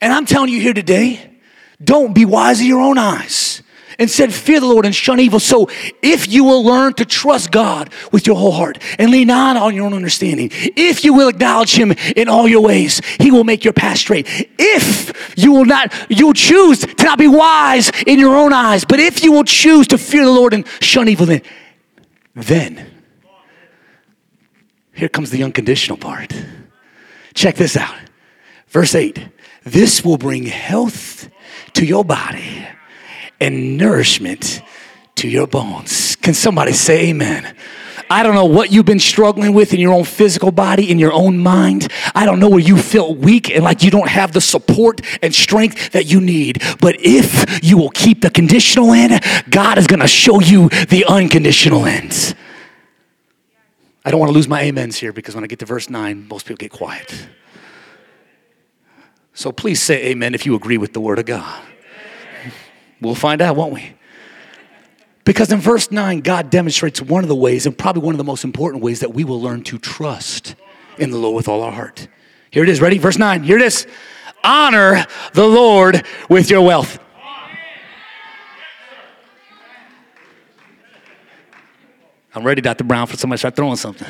And 0.00 0.12
I'm 0.12 0.26
telling 0.26 0.50
you 0.50 0.60
here 0.60 0.74
today, 0.74 1.38
don't 1.82 2.14
be 2.14 2.24
wise 2.24 2.60
in 2.60 2.66
your 2.66 2.80
own 2.80 2.98
eyes. 2.98 3.62
Instead, 3.98 4.34
fear 4.34 4.58
the 4.58 4.66
Lord 4.66 4.86
and 4.86 4.94
shun 4.94 5.20
evil. 5.20 5.38
So, 5.38 5.68
if 6.02 6.26
you 6.28 6.42
will 6.42 6.64
learn 6.64 6.94
to 6.94 7.04
trust 7.04 7.52
God 7.52 7.90
with 8.10 8.26
your 8.26 8.34
whole 8.34 8.50
heart 8.50 8.78
and 8.98 9.10
lean 9.10 9.28
not 9.28 9.56
on 9.56 9.72
your 9.72 9.86
own 9.86 9.94
understanding, 9.94 10.48
if 10.52 11.04
you 11.04 11.14
will 11.14 11.28
acknowledge 11.28 11.76
Him 11.76 11.92
in 12.16 12.28
all 12.28 12.48
your 12.48 12.60
ways, 12.60 13.00
He 13.20 13.30
will 13.30 13.44
make 13.44 13.62
your 13.62 13.72
path 13.72 13.98
straight. 13.98 14.26
If 14.58 15.38
you 15.38 15.52
will 15.52 15.64
not, 15.64 15.94
you'll 16.08 16.32
choose 16.32 16.80
to 16.80 17.04
not 17.04 17.18
be 17.18 17.28
wise 17.28 17.92
in 18.04 18.18
your 18.18 18.36
own 18.36 18.52
eyes, 18.52 18.84
but 18.84 18.98
if 18.98 19.22
you 19.22 19.30
will 19.30 19.44
choose 19.44 19.86
to 19.88 19.98
fear 19.98 20.24
the 20.24 20.32
Lord 20.32 20.54
and 20.54 20.66
shun 20.80 21.08
evil, 21.08 21.26
then, 21.26 21.42
then 22.34 22.93
here 24.94 25.08
comes 25.08 25.30
the 25.30 25.42
unconditional 25.42 25.98
part. 25.98 26.32
Check 27.34 27.56
this 27.56 27.76
out. 27.76 27.94
Verse 28.68 28.94
8 28.94 29.18
This 29.64 30.04
will 30.04 30.18
bring 30.18 30.44
health 30.46 31.28
to 31.74 31.84
your 31.84 32.04
body 32.04 32.66
and 33.40 33.76
nourishment 33.76 34.62
to 35.16 35.28
your 35.28 35.46
bones. 35.46 36.16
Can 36.16 36.34
somebody 36.34 36.72
say 36.72 37.08
amen? 37.10 37.54
I 38.10 38.22
don't 38.22 38.34
know 38.34 38.44
what 38.44 38.70
you've 38.70 38.84
been 38.84 39.00
struggling 39.00 39.54
with 39.54 39.72
in 39.72 39.80
your 39.80 39.92
own 39.92 40.04
physical 40.04 40.52
body, 40.52 40.90
in 40.90 40.98
your 40.98 41.12
own 41.12 41.38
mind. 41.38 41.88
I 42.14 42.26
don't 42.26 42.38
know 42.38 42.48
where 42.50 42.60
you 42.60 42.76
feel 42.76 43.14
weak 43.14 43.50
and 43.50 43.64
like 43.64 43.82
you 43.82 43.90
don't 43.90 44.08
have 44.08 44.32
the 44.32 44.40
support 44.40 45.00
and 45.22 45.34
strength 45.34 45.92
that 45.92 46.06
you 46.06 46.20
need. 46.20 46.62
But 46.80 46.96
if 46.98 47.62
you 47.64 47.78
will 47.78 47.90
keep 47.90 48.20
the 48.20 48.30
conditional 48.30 48.92
in, 48.92 49.18
God 49.48 49.78
is 49.78 49.86
going 49.86 50.00
to 50.00 50.06
show 50.06 50.40
you 50.40 50.68
the 50.68 51.04
unconditional 51.08 51.86
ends. 51.86 52.34
I 54.04 54.10
don't 54.10 54.20
want 54.20 54.30
to 54.30 54.34
lose 54.34 54.48
my 54.48 54.68
amens 54.68 54.96
here 54.96 55.12
because 55.12 55.34
when 55.34 55.44
I 55.44 55.46
get 55.46 55.60
to 55.60 55.66
verse 55.66 55.88
9, 55.88 56.28
most 56.28 56.46
people 56.46 56.58
get 56.58 56.70
quiet. 56.70 57.28
So 59.32 59.50
please 59.50 59.82
say 59.82 60.06
amen 60.06 60.34
if 60.34 60.46
you 60.46 60.54
agree 60.54 60.78
with 60.78 60.92
the 60.92 61.00
word 61.00 61.18
of 61.18 61.26
God. 61.26 61.62
We'll 63.00 63.14
find 63.14 63.42
out, 63.42 63.56
won't 63.56 63.72
we? 63.72 63.94
Because 65.24 65.50
in 65.50 65.58
verse 65.58 65.90
9, 65.90 66.20
God 66.20 66.50
demonstrates 66.50 67.00
one 67.00 67.24
of 67.24 67.28
the 67.28 67.34
ways, 67.34 67.64
and 67.64 67.76
probably 67.76 68.02
one 68.02 68.14
of 68.14 68.18
the 68.18 68.24
most 68.24 68.44
important 68.44 68.82
ways, 68.82 69.00
that 69.00 69.14
we 69.14 69.24
will 69.24 69.40
learn 69.40 69.62
to 69.64 69.78
trust 69.78 70.54
in 70.98 71.10
the 71.10 71.16
Lord 71.16 71.34
with 71.34 71.48
all 71.48 71.62
our 71.62 71.72
heart. 71.72 72.08
Here 72.50 72.62
it 72.62 72.68
is. 72.68 72.80
Ready? 72.80 72.98
Verse 72.98 73.18
9. 73.18 73.42
Here 73.42 73.56
it 73.56 73.62
is. 73.62 73.86
Honor 74.44 75.06
the 75.32 75.46
Lord 75.46 76.04
with 76.28 76.50
your 76.50 76.60
wealth. 76.60 76.98
I'm 82.34 82.44
ready, 82.44 82.60
Dr. 82.60 82.84
Brown, 82.84 83.06
for 83.06 83.16
somebody 83.16 83.36
to 83.36 83.40
start 83.40 83.56
throwing 83.56 83.76
something. 83.76 84.08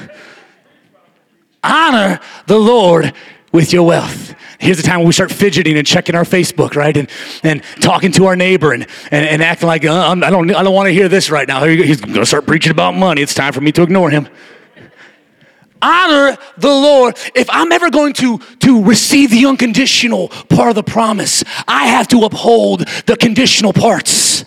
Honor 1.62 2.20
the 2.46 2.58
Lord 2.58 3.12
with 3.52 3.72
your 3.72 3.86
wealth. 3.86 4.34
Here's 4.58 4.78
the 4.78 4.82
time 4.82 5.00
when 5.00 5.06
we 5.06 5.12
start 5.12 5.30
fidgeting 5.30 5.76
and 5.76 5.86
checking 5.86 6.14
our 6.14 6.24
Facebook, 6.24 6.74
right? 6.74 6.96
And, 6.96 7.10
and 7.42 7.62
talking 7.80 8.12
to 8.12 8.26
our 8.26 8.34
neighbor 8.34 8.72
and, 8.72 8.86
and, 9.10 9.26
and 9.26 9.42
acting 9.42 9.66
like, 9.66 9.84
uh, 9.84 9.92
I 9.92 10.30
don't, 10.30 10.50
I 10.50 10.62
don't 10.62 10.74
want 10.74 10.86
to 10.86 10.92
hear 10.92 11.08
this 11.08 11.30
right 11.30 11.46
now. 11.46 11.64
He's 11.64 12.00
going 12.00 12.14
to 12.14 12.26
start 12.26 12.46
preaching 12.46 12.72
about 12.72 12.94
money. 12.94 13.20
It's 13.20 13.34
time 13.34 13.52
for 13.52 13.60
me 13.60 13.72
to 13.72 13.82
ignore 13.82 14.10
him. 14.10 14.28
Honor 15.82 16.38
the 16.56 16.68
Lord. 16.68 17.18
If 17.34 17.48
I'm 17.50 17.70
ever 17.70 17.90
going 17.90 18.14
to, 18.14 18.38
to 18.38 18.82
receive 18.82 19.30
the 19.30 19.44
unconditional 19.44 20.28
part 20.28 20.70
of 20.70 20.74
the 20.76 20.82
promise, 20.82 21.44
I 21.68 21.88
have 21.88 22.08
to 22.08 22.22
uphold 22.22 22.88
the 23.06 23.16
conditional 23.18 23.74
parts. 23.74 24.46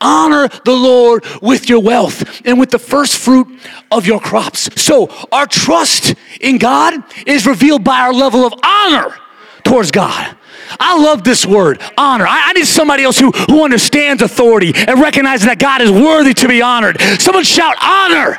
Honor 0.00 0.48
the 0.64 0.72
Lord 0.72 1.24
with 1.42 1.68
your 1.68 1.80
wealth 1.80 2.46
and 2.46 2.58
with 2.58 2.70
the 2.70 2.78
first 2.78 3.16
fruit 3.16 3.46
of 3.90 4.06
your 4.06 4.20
crops. 4.20 4.70
So, 4.80 5.08
our 5.30 5.46
trust 5.46 6.14
in 6.40 6.58
God 6.58 6.94
is 7.26 7.46
revealed 7.46 7.84
by 7.84 8.00
our 8.00 8.12
level 8.12 8.46
of 8.46 8.54
honor 8.64 9.14
towards 9.62 9.90
God. 9.90 10.36
I 10.78 10.98
love 10.98 11.24
this 11.24 11.44
word, 11.44 11.82
honor. 11.98 12.26
I, 12.26 12.50
I, 12.50 12.52
need 12.52 12.66
somebody 12.66 13.02
else 13.02 13.18
who, 13.18 13.30
who 13.32 13.64
understands 13.64 14.22
authority 14.22 14.72
and 14.74 15.00
recognizes 15.00 15.46
that 15.46 15.58
God 15.58 15.80
is 15.82 15.90
worthy 15.90 16.32
to 16.34 16.48
be 16.48 16.62
honored. 16.62 17.00
Someone 17.18 17.44
shout, 17.44 17.74
honor. 17.82 18.38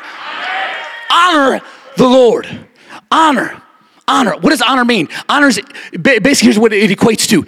Honor, 1.10 1.54
honor 1.54 1.60
the 1.96 2.06
Lord. 2.06 2.66
Honor. 3.10 3.62
Honor. 4.08 4.32
What 4.32 4.50
does 4.50 4.62
honor 4.62 4.84
mean? 4.84 5.08
Honor 5.28 5.48
is 5.48 5.60
basically 6.00 6.46
here's 6.46 6.58
what 6.58 6.72
it 6.72 6.90
equates 6.90 7.28
to 7.28 7.46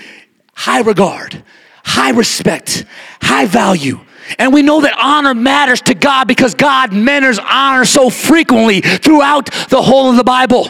high 0.54 0.80
regard, 0.80 1.42
high 1.84 2.10
respect, 2.10 2.84
high 3.20 3.46
value. 3.46 4.00
And 4.38 4.52
we 4.52 4.62
know 4.62 4.80
that 4.80 4.96
honor 4.98 5.34
matters 5.34 5.82
to 5.82 5.94
God 5.94 6.26
because 6.26 6.54
God 6.54 6.92
mentors 6.92 7.38
honor 7.38 7.84
so 7.84 8.10
frequently 8.10 8.80
throughout 8.80 9.50
the 9.68 9.82
whole 9.82 10.10
of 10.10 10.16
the 10.16 10.24
Bible. 10.24 10.68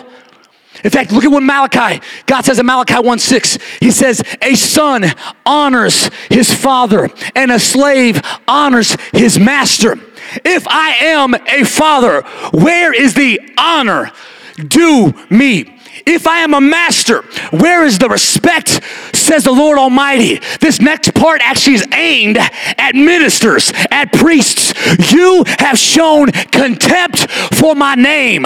In 0.82 0.90
fact, 0.90 1.12
look 1.12 1.24
at 1.24 1.30
what 1.30 1.42
Malachi, 1.42 2.02
God 2.26 2.44
says 2.44 2.58
in 2.58 2.66
Malachi 2.66 2.98
1 2.98 3.18
6, 3.18 3.58
he 3.80 3.90
says, 3.90 4.22
A 4.42 4.54
son 4.54 5.04
honors 5.46 6.10
his 6.28 6.52
father, 6.52 7.08
and 7.34 7.50
a 7.50 7.58
slave 7.58 8.20
honors 8.46 8.96
his 9.12 9.38
master. 9.38 9.98
If 10.44 10.66
I 10.68 10.90
am 11.00 11.34
a 11.34 11.64
father, 11.64 12.22
where 12.52 12.92
is 12.92 13.14
the 13.14 13.40
honor 13.56 14.10
due 14.56 15.14
me? 15.30 15.73
If 16.06 16.26
I 16.26 16.38
am 16.40 16.52
a 16.52 16.60
master, 16.60 17.22
where 17.50 17.84
is 17.84 17.98
the 17.98 18.08
respect, 18.08 18.80
says 19.14 19.44
the 19.44 19.52
Lord 19.52 19.78
Almighty? 19.78 20.40
This 20.60 20.80
next 20.80 21.14
part 21.14 21.40
actually 21.42 21.76
is 21.76 21.86
aimed 21.92 22.36
at 22.36 22.94
ministers, 22.94 23.72
at 23.90 24.12
priests. 24.12 24.74
You 25.12 25.44
have 25.58 25.78
shown 25.78 26.30
contempt 26.30 27.30
for 27.54 27.74
my 27.74 27.94
name. 27.94 28.42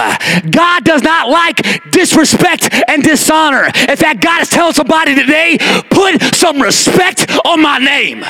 God 0.49 0.85
does 0.85 1.03
not 1.03 1.29
like 1.29 1.91
disrespect 1.91 2.69
and 2.87 3.03
dishonor. 3.03 3.65
In 3.65 3.97
fact, 3.97 4.21
God 4.21 4.41
is 4.41 4.49
telling 4.49 4.73
somebody 4.73 5.15
today 5.15 5.57
put 5.89 6.21
some 6.35 6.61
respect 6.61 7.29
on 7.45 7.61
my 7.61 7.77
name. 7.77 8.23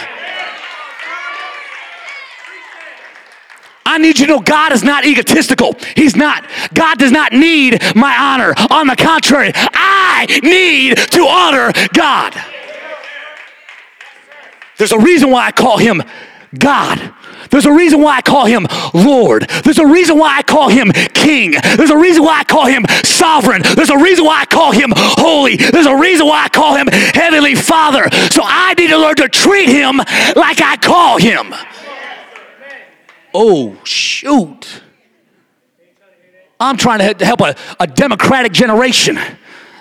I 3.90 3.98
need 3.98 4.20
you 4.20 4.28
to 4.28 4.34
know 4.34 4.40
God 4.40 4.72
is 4.72 4.84
not 4.84 5.04
egotistical. 5.04 5.74
He's 5.96 6.16
not. 6.16 6.46
God 6.76 7.00
does 7.00 7.12
not 7.12 7.34
need 7.34 7.82
my 7.96 8.16
honor. 8.16 8.54
On 8.70 8.86
the 8.86 8.96
contrary, 8.96 9.52
I 9.56 10.28
need 10.44 10.96
to 10.98 11.22
honor 11.26 11.72
God. 11.94 12.36
There's 14.78 14.92
a 14.92 15.00
reason 15.00 15.32
why 15.32 15.48
I 15.48 15.52
call 15.52 15.80
him 15.80 16.04
God. 16.58 17.14
There's 17.50 17.66
a 17.66 17.72
reason 17.72 18.00
why 18.00 18.18
I 18.18 18.22
call 18.22 18.46
him 18.46 18.68
Lord. 18.94 19.50
There's 19.64 19.80
a 19.80 19.88
reason 19.88 20.20
why 20.20 20.38
I 20.38 20.44
call 20.44 20.70
him 20.70 20.92
King. 21.16 21.56
There's 21.76 21.90
a 21.90 21.98
reason 21.98 22.24
why 22.24 22.40
I 22.40 22.44
call 22.44 22.68
him 22.68 22.86
Sovereign. 23.04 23.64
There's 23.76 23.90
a 23.90 23.98
reason 23.98 24.24
why 24.24 24.42
I 24.42 24.46
call 24.46 24.72
him 24.72 24.94
Holy. 24.96 25.56
There's 25.56 25.88
a 25.88 25.96
reason 25.96 26.28
why 26.28 26.44
I 26.44 26.50
call 26.50 26.76
him 26.76 26.88
Heavenly 26.88 27.56
Father. 27.56 28.08
So 28.30 28.44
I 28.46 28.76
need 28.78 28.90
to 28.90 28.98
learn 29.00 29.16
to 29.16 29.30
treat 29.30 29.68
him 29.68 29.98
like 29.98 30.62
I 30.62 30.78
call 30.80 31.18
him. 31.18 31.56
Oh, 33.34 33.78
shoot. 33.84 34.82
I'm 36.60 36.78
trying 36.78 37.00
to 37.00 37.26
help 37.26 37.42
a, 37.42 37.56
a 37.80 37.88
democratic 37.88 38.52
generation 38.52 39.18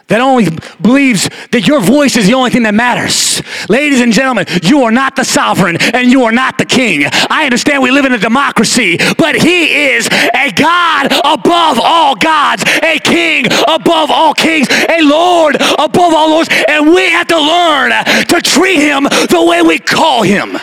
that 0.09 0.21
only 0.23 0.49
believes 0.81 1.29
that 1.51 1.67
your 1.67 1.81
voice 1.81 2.17
is 2.17 2.27
the 2.27 2.35
only 2.35 2.51
thing 2.51 2.63
that 2.63 2.75
matters. 2.75 3.43
Ladies 3.69 4.01
and 4.01 4.13
gentlemen, 4.13 4.47
you 4.63 4.83
are 4.83 4.91
not 4.91 5.17
the 5.17 5.25
sovereign 5.25 5.77
and 5.95 6.11
you 6.11 6.25
are 6.25 6.33
not 6.33 6.57
the 6.57 6.65
king. 6.65 7.05
I 7.29 7.45
understand 7.45 7.83
we 7.83 7.91
live 7.91 8.07
in 8.07 8.13
a 8.13 8.19
democracy, 8.19 8.97
but 9.19 9.37
he 9.37 9.91
is 9.91 10.09
a 10.09 10.51
God 10.53 11.13
above 11.13 11.79
all 11.83 12.17
gods, 12.17 12.65
a 12.83 12.99
king 12.99 13.47
above 13.69 14.11
all 14.11 14.33
kings, 14.33 14.69
a 14.71 15.03
Lord 15.03 15.57
above 15.57 16.15
all 16.15 16.31
lords, 16.31 16.49
and 16.69 16.89
we 16.89 17.11
have 17.11 17.27
to 17.29 17.39
learn 17.39 17.91
to 18.27 18.41
treat 18.41 18.81
him 18.81 19.05
the 19.05 19.45
way 19.47 19.63
we 19.63 19.79
call 19.79 20.23
him. 20.23 20.57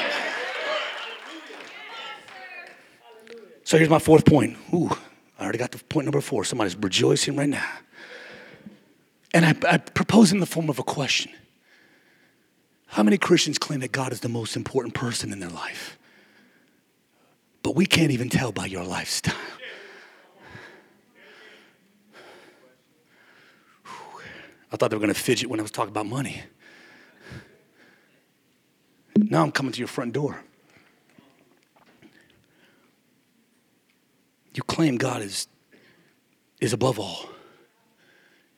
So 3.65 3.77
here's 3.77 3.89
my 3.89 3.99
fourth 3.99 4.25
point. 4.25 4.55
Ooh, 4.73 4.91
I 5.39 5.43
already 5.43 5.57
got 5.57 5.71
the 5.71 5.79
point 5.79 6.05
number 6.05 6.21
four. 6.21 6.45
Somebody's 6.45 6.75
rejoicing 6.77 7.35
right 7.35 7.49
now. 7.49 7.67
And 9.33 9.43
I, 9.43 9.55
I 9.67 9.77
propose 9.79 10.31
in 10.31 10.39
the 10.39 10.45
form 10.45 10.69
of 10.69 10.77
a 10.77 10.83
question. 10.83 11.31
How 12.85 13.01
many 13.01 13.17
Christians 13.17 13.57
claim 13.57 13.79
that 13.79 13.91
God 13.91 14.13
is 14.13 14.19
the 14.19 14.29
most 14.29 14.55
important 14.55 14.93
person 14.93 15.33
in 15.33 15.39
their 15.39 15.49
life? 15.49 15.97
But 17.63 17.75
we 17.75 17.87
can't 17.87 18.11
even 18.11 18.29
tell 18.29 18.51
by 18.51 18.67
your 18.67 18.83
lifestyle. 18.83 19.33
I 24.71 24.77
thought 24.77 24.91
they 24.91 24.95
were 24.95 25.01
going 25.01 25.13
to 25.13 25.19
fidget 25.19 25.49
when 25.49 25.59
I 25.59 25.63
was 25.63 25.71
talking 25.71 25.89
about 25.89 26.05
money. 26.05 26.43
Now 29.17 29.41
I'm 29.41 29.51
coming 29.51 29.71
to 29.71 29.79
your 29.79 29.87
front 29.87 30.13
door. 30.13 30.43
You 34.75 34.75
claim 34.75 34.97
God 34.97 35.21
is, 35.21 35.47
is 36.59 36.73
above 36.73 36.99
all, 36.99 37.29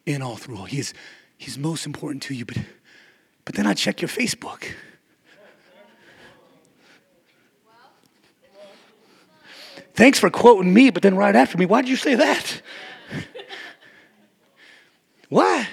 in 0.05 0.23
all, 0.23 0.35
through 0.35 0.57
all. 0.57 0.65
He's, 0.65 0.95
he's 1.37 1.59
most 1.59 1.85
important 1.85 2.23
to 2.23 2.33
you, 2.33 2.43
but, 2.43 2.57
but 3.45 3.53
then 3.53 3.67
I 3.67 3.75
check 3.75 4.01
your 4.01 4.09
Facebook. 4.09 4.63
Thanks 9.93 10.19
for 10.19 10.31
quoting 10.31 10.73
me, 10.73 10.89
but 10.89 11.03
then 11.03 11.15
right 11.15 11.35
after 11.35 11.57
me, 11.57 11.67
why 11.67 11.81
did 11.81 11.89
you 11.89 11.95
say 11.95 12.15
that? 12.15 12.61
Why? 15.29 15.67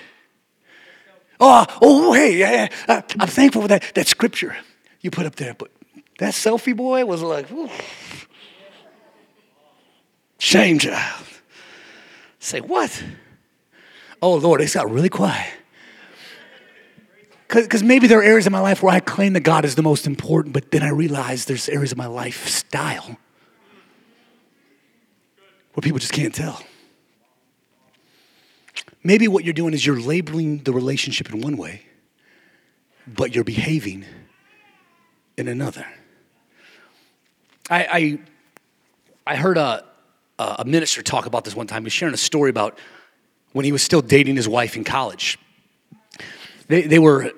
Oh, 1.38 1.64
oh, 1.68 1.78
oh, 1.80 2.12
hey, 2.12 2.36
yeah, 2.36 2.52
yeah. 2.52 2.68
Uh, 2.88 3.02
I'm 3.20 3.28
thankful 3.28 3.62
for 3.62 3.68
that, 3.68 3.92
that 3.94 4.08
scripture 4.08 4.56
you 5.00 5.10
put 5.10 5.26
up 5.26 5.36
there, 5.36 5.54
but 5.54 5.70
that 6.18 6.32
selfie 6.32 6.76
boy 6.76 7.04
was 7.04 7.22
like, 7.22 7.46
Shame 10.44 10.78
child. 10.78 11.24
Say, 12.38 12.60
what? 12.60 13.02
Oh, 14.20 14.34
Lord, 14.34 14.60
it's 14.60 14.74
got 14.74 14.90
really 14.90 15.08
quiet. 15.08 15.50
Because 17.48 17.82
maybe 17.82 18.08
there 18.08 18.18
are 18.18 18.22
areas 18.22 18.46
in 18.46 18.52
my 18.52 18.60
life 18.60 18.82
where 18.82 18.94
I 18.94 19.00
claim 19.00 19.32
that 19.32 19.40
God 19.40 19.64
is 19.64 19.74
the 19.74 19.82
most 19.82 20.06
important, 20.06 20.52
but 20.52 20.70
then 20.70 20.82
I 20.82 20.90
realize 20.90 21.46
there's 21.46 21.70
areas 21.70 21.92
of 21.92 21.98
my 21.98 22.08
lifestyle 22.08 23.16
where 25.72 25.80
people 25.80 25.98
just 25.98 26.12
can't 26.12 26.34
tell. 26.34 26.62
Maybe 29.02 29.28
what 29.28 29.44
you're 29.44 29.54
doing 29.54 29.72
is 29.72 29.86
you're 29.86 29.98
labeling 29.98 30.58
the 30.58 30.74
relationship 30.74 31.32
in 31.32 31.40
one 31.40 31.56
way, 31.56 31.86
but 33.06 33.34
you're 33.34 33.44
behaving 33.44 34.04
in 35.38 35.48
another. 35.48 35.86
I, 37.70 37.86
I, 37.86 38.18
I 39.26 39.36
heard 39.36 39.56
a, 39.56 39.86
uh, 40.38 40.56
a 40.58 40.64
minister 40.64 41.02
talk 41.02 41.26
about 41.26 41.44
this 41.44 41.54
one 41.54 41.66
time. 41.66 41.82
He 41.82 41.86
was 41.86 41.92
sharing 41.92 42.14
a 42.14 42.18
story 42.18 42.50
about 42.50 42.78
when 43.52 43.64
he 43.64 43.72
was 43.72 43.82
still 43.82 44.02
dating 44.02 44.36
his 44.36 44.48
wife 44.48 44.76
in 44.76 44.84
college. 44.84 45.38
They, 46.68 46.82
they 46.82 46.98
were 46.98 47.32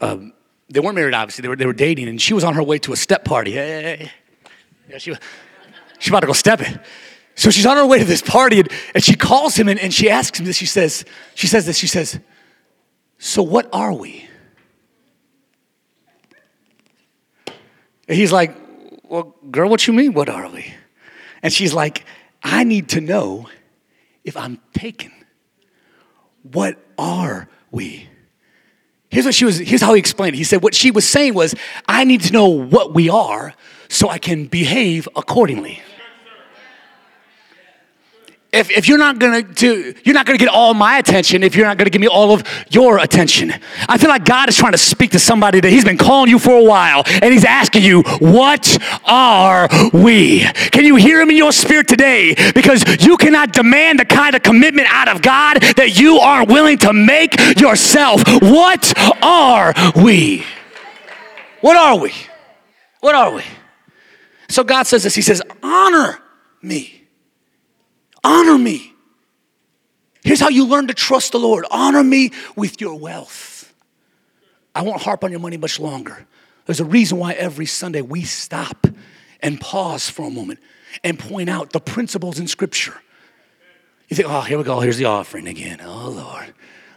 um, 0.00 0.32
they 0.70 0.80
weren't 0.80 0.94
married, 0.94 1.14
obviously. 1.14 1.42
They 1.42 1.48
were, 1.48 1.56
they 1.56 1.66
were 1.66 1.72
dating, 1.72 2.08
and 2.08 2.20
she 2.20 2.32
was 2.32 2.44
on 2.44 2.54
her 2.54 2.62
way 2.62 2.78
to 2.78 2.92
a 2.92 2.96
step 2.96 3.24
party. 3.24 3.52
Hey, 3.52 4.10
yeah, 4.88 4.98
she, 4.98 5.14
she's 5.98 6.08
about 6.08 6.20
to 6.20 6.26
go 6.26 6.32
step 6.32 6.60
it. 6.60 6.80
So 7.34 7.50
she's 7.50 7.66
on 7.66 7.76
her 7.76 7.86
way 7.86 7.98
to 7.98 8.04
this 8.04 8.22
party, 8.22 8.60
and, 8.60 8.70
and 8.94 9.02
she 9.02 9.14
calls 9.14 9.56
him, 9.56 9.68
and, 9.68 9.80
and 9.80 9.92
she 9.92 10.08
asks 10.10 10.38
him 10.38 10.46
this. 10.46 10.56
She 10.56 10.66
says, 10.66 11.04
she 11.34 11.46
says 11.46 11.66
this. 11.66 11.76
She 11.76 11.86
says, 11.86 12.20
"So 13.18 13.42
what 13.42 13.68
are 13.72 13.92
we?" 13.92 14.28
And 18.08 18.16
he's 18.16 18.32
like, 18.32 18.56
"Well, 19.04 19.34
girl, 19.50 19.68
what 19.70 19.86
you 19.86 19.92
mean? 19.92 20.12
What 20.12 20.28
are 20.28 20.48
we?" 20.50 20.72
And 21.42 21.52
she's 21.52 21.72
like, 21.72 22.04
I 22.42 22.64
need 22.64 22.88
to 22.90 23.00
know 23.00 23.48
if 24.24 24.36
I'm 24.36 24.60
taken 24.72 25.12
what 26.42 26.78
are 26.98 27.48
we? 27.70 28.08
Here's 29.10 29.24
what 29.24 29.34
she 29.34 29.44
was, 29.44 29.58
here's 29.58 29.82
how 29.82 29.92
he 29.94 29.98
explained 29.98 30.34
it. 30.34 30.38
He 30.38 30.44
said, 30.44 30.62
what 30.62 30.74
she 30.74 30.90
was 30.90 31.06
saying 31.06 31.34
was, 31.34 31.54
I 31.86 32.04
need 32.04 32.22
to 32.22 32.32
know 32.32 32.48
what 32.48 32.94
we 32.94 33.08
are 33.08 33.54
so 33.88 34.08
I 34.08 34.18
can 34.18 34.46
behave 34.46 35.08
accordingly 35.16 35.82
if, 38.52 38.70
if 38.70 38.88
you're 38.88 38.98
not 38.98 39.18
gonna 39.18 39.42
do 39.42 39.94
you're 40.04 40.14
not 40.14 40.26
gonna 40.26 40.38
get 40.38 40.48
all 40.48 40.74
my 40.74 40.98
attention 40.98 41.42
if 41.42 41.54
you're 41.54 41.66
not 41.66 41.78
gonna 41.78 41.90
give 41.90 42.00
me 42.00 42.08
all 42.08 42.32
of 42.32 42.42
your 42.70 42.98
attention. 42.98 43.52
I 43.88 43.96
feel 43.96 44.08
like 44.08 44.24
god 44.24 44.48
is 44.48 44.56
trying 44.56 44.72
to 44.72 44.78
speak 44.78 45.12
to 45.12 45.18
somebody 45.18 45.60
that 45.60 45.70
he's 45.70 45.84
been 45.84 45.98
calling 45.98 46.30
you 46.30 46.38
for 46.38 46.58
a 46.58 46.64
while 46.64 47.02
and 47.06 47.32
he's 47.32 47.44
asking 47.44 47.82
you 47.82 48.02
what 48.18 48.78
are 49.04 49.68
we? 49.92 50.40
Can 50.72 50.84
you 50.84 50.96
hear 50.96 51.20
him 51.20 51.30
in 51.30 51.36
your 51.36 51.52
spirit 51.52 51.86
today? 51.86 52.34
Because 52.54 52.84
you 53.04 53.16
cannot 53.16 53.52
demand 53.52 54.00
the 54.00 54.04
kind 54.04 54.34
of 54.34 54.42
commitment 54.42 54.88
out 54.90 55.08
of 55.08 55.22
god 55.22 55.60
that 55.76 55.98
you 55.98 56.18
aren't 56.18 56.50
willing 56.50 56.78
to 56.78 56.92
make 56.92 57.38
yourself. 57.58 58.22
What 58.42 58.92
are 59.22 59.74
we? 59.94 60.44
What 61.60 61.76
are 61.76 61.98
we? 61.98 62.12
What 63.00 63.14
are 63.14 63.32
we? 63.32 63.42
So 64.48 64.64
god 64.64 64.84
says 64.84 65.04
this. 65.04 65.14
He 65.14 65.22
says 65.22 65.40
honor 65.62 66.18
me 66.62 66.99
Honor 68.22 68.58
me. 68.58 68.92
Here's 70.22 70.40
how 70.40 70.48
you 70.48 70.66
learn 70.66 70.88
to 70.88 70.94
trust 70.94 71.32
the 71.32 71.38
Lord 71.38 71.64
honor 71.70 72.04
me 72.04 72.32
with 72.56 72.80
your 72.80 72.98
wealth. 72.98 73.74
I 74.74 74.82
won't 74.82 75.02
harp 75.02 75.24
on 75.24 75.30
your 75.30 75.40
money 75.40 75.56
much 75.56 75.80
longer. 75.80 76.26
There's 76.66 76.80
a 76.80 76.84
reason 76.84 77.18
why 77.18 77.32
every 77.32 77.66
Sunday 77.66 78.02
we 78.02 78.22
stop 78.22 78.86
and 79.40 79.60
pause 79.60 80.08
for 80.08 80.26
a 80.26 80.30
moment 80.30 80.60
and 81.02 81.18
point 81.18 81.48
out 81.48 81.72
the 81.72 81.80
principles 81.80 82.38
in 82.38 82.46
Scripture. 82.46 83.00
You 84.08 84.16
think, 84.16 84.28
oh, 84.28 84.42
here 84.42 84.58
we 84.58 84.64
go, 84.64 84.80
here's 84.80 84.98
the 84.98 85.06
offering 85.06 85.46
again. 85.46 85.80
Oh, 85.82 86.10
Lord. 86.10 86.52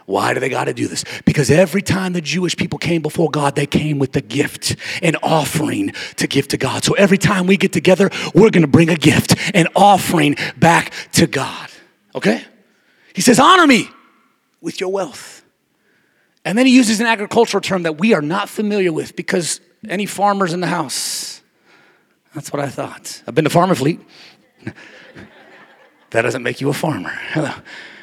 Why 0.06 0.34
do 0.34 0.40
they 0.40 0.48
got 0.48 0.64
to 0.64 0.74
do 0.74 0.86
this? 0.86 1.04
Because 1.24 1.50
every 1.50 1.80
time 1.80 2.12
the 2.12 2.20
Jewish 2.20 2.56
people 2.56 2.78
came 2.78 3.00
before 3.00 3.30
God, 3.30 3.54
they 3.54 3.66
came 3.66 3.98
with 3.98 4.14
a 4.16 4.20
gift, 4.20 4.76
an 5.02 5.16
offering 5.22 5.92
to 6.16 6.26
give 6.26 6.48
to 6.48 6.58
God. 6.58 6.84
So 6.84 6.94
every 6.94 7.16
time 7.16 7.46
we 7.46 7.56
get 7.56 7.72
together, 7.72 8.10
we're 8.34 8.50
going 8.50 8.62
to 8.62 8.68
bring 8.68 8.90
a 8.90 8.96
gift, 8.96 9.34
an 9.54 9.68
offering 9.74 10.36
back 10.58 10.92
to 11.12 11.26
God. 11.26 11.70
Okay? 12.14 12.44
He 13.14 13.22
says, 13.22 13.38
Honor 13.38 13.66
me 13.66 13.88
with 14.60 14.80
your 14.80 14.92
wealth. 14.92 15.42
And 16.44 16.58
then 16.58 16.66
he 16.66 16.76
uses 16.76 17.00
an 17.00 17.06
agricultural 17.06 17.62
term 17.62 17.84
that 17.84 17.98
we 17.98 18.12
are 18.12 18.20
not 18.20 18.50
familiar 18.50 18.92
with 18.92 19.16
because 19.16 19.60
any 19.88 20.04
farmers 20.04 20.52
in 20.52 20.60
the 20.60 20.66
house? 20.66 21.40
That's 22.34 22.52
what 22.52 22.60
I 22.60 22.68
thought. 22.68 23.22
I've 23.26 23.34
been 23.34 23.44
to 23.44 23.50
Farm 23.50 23.70
and 23.70 23.78
Fleet. 23.78 24.00
that 26.10 26.22
doesn't 26.22 26.42
make 26.42 26.60
you 26.60 26.68
a 26.68 26.74
farmer. 26.74 27.10
Hello 27.30 27.52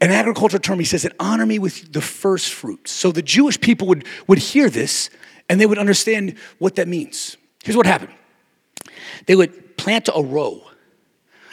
an 0.00 0.10
agriculture 0.10 0.58
term, 0.58 0.78
he 0.78 0.84
says 0.84 1.02
that 1.02 1.14
honor 1.20 1.44
me 1.44 1.58
with 1.58 1.92
the 1.92 2.00
first 2.00 2.52
fruits. 2.52 2.90
So 2.90 3.12
the 3.12 3.22
Jewish 3.22 3.60
people 3.60 3.86
would, 3.88 4.06
would 4.26 4.38
hear 4.38 4.70
this 4.70 5.10
and 5.48 5.60
they 5.60 5.66
would 5.66 5.78
understand 5.78 6.36
what 6.58 6.76
that 6.76 6.88
means. 6.88 7.36
Here's 7.62 7.76
what 7.76 7.86
happened 7.86 8.12
they 9.26 9.36
would 9.36 9.76
plant 9.76 10.08
a 10.14 10.22
row. 10.22 10.62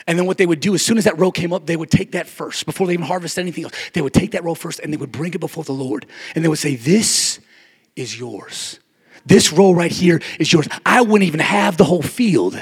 And 0.10 0.18
then 0.18 0.26
what 0.26 0.38
they 0.38 0.46
would 0.46 0.62
do, 0.62 0.74
as 0.74 0.82
soon 0.82 0.98
as 0.98 1.04
that 1.04 1.20
row 1.20 1.32
came 1.32 1.52
up, 1.52 1.66
they 1.66 1.76
would 1.76 1.92
take 1.92 2.14
that 2.14 2.28
first. 2.28 2.66
Before 2.66 2.88
they 2.88 2.94
even 2.94 3.06
harvest 3.06 3.38
anything 3.38 3.66
else, 3.66 3.74
they 3.92 4.02
would 4.02 4.14
take 4.14 4.32
that 4.32 4.44
row 4.46 4.56
first 4.56 4.80
and 4.80 4.94
they 4.94 4.96
would 4.96 5.12
bring 5.12 5.34
it 5.34 5.42
before 5.42 5.66
the 5.66 5.74
Lord. 5.74 6.06
And 6.34 6.46
they 6.46 6.48
would 6.48 6.60
say, 6.60 6.78
This 6.78 7.40
is 7.98 8.18
yours. 8.18 8.80
This 9.26 9.52
row 9.52 9.74
right 9.74 9.92
here 9.92 10.22
is 10.40 10.54
yours. 10.54 10.70
I 10.86 11.02
wouldn't 11.02 11.28
even 11.28 11.42
have 11.42 11.76
the 11.76 11.84
whole 11.84 12.02
field 12.02 12.56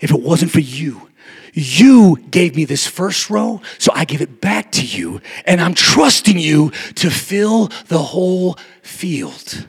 if 0.00 0.10
it 0.10 0.20
wasn't 0.20 0.50
for 0.50 0.58
you 0.58 1.09
you 1.52 2.16
gave 2.30 2.56
me 2.56 2.64
this 2.64 2.86
first 2.86 3.30
row, 3.30 3.60
so 3.78 3.92
I 3.94 4.04
give 4.04 4.20
it 4.20 4.40
back 4.40 4.72
to 4.72 4.84
you, 4.84 5.20
and 5.44 5.60
I'm 5.60 5.74
trusting 5.74 6.38
you 6.38 6.70
to 6.96 7.10
fill 7.10 7.70
the 7.88 7.98
whole 7.98 8.58
field. 8.82 9.66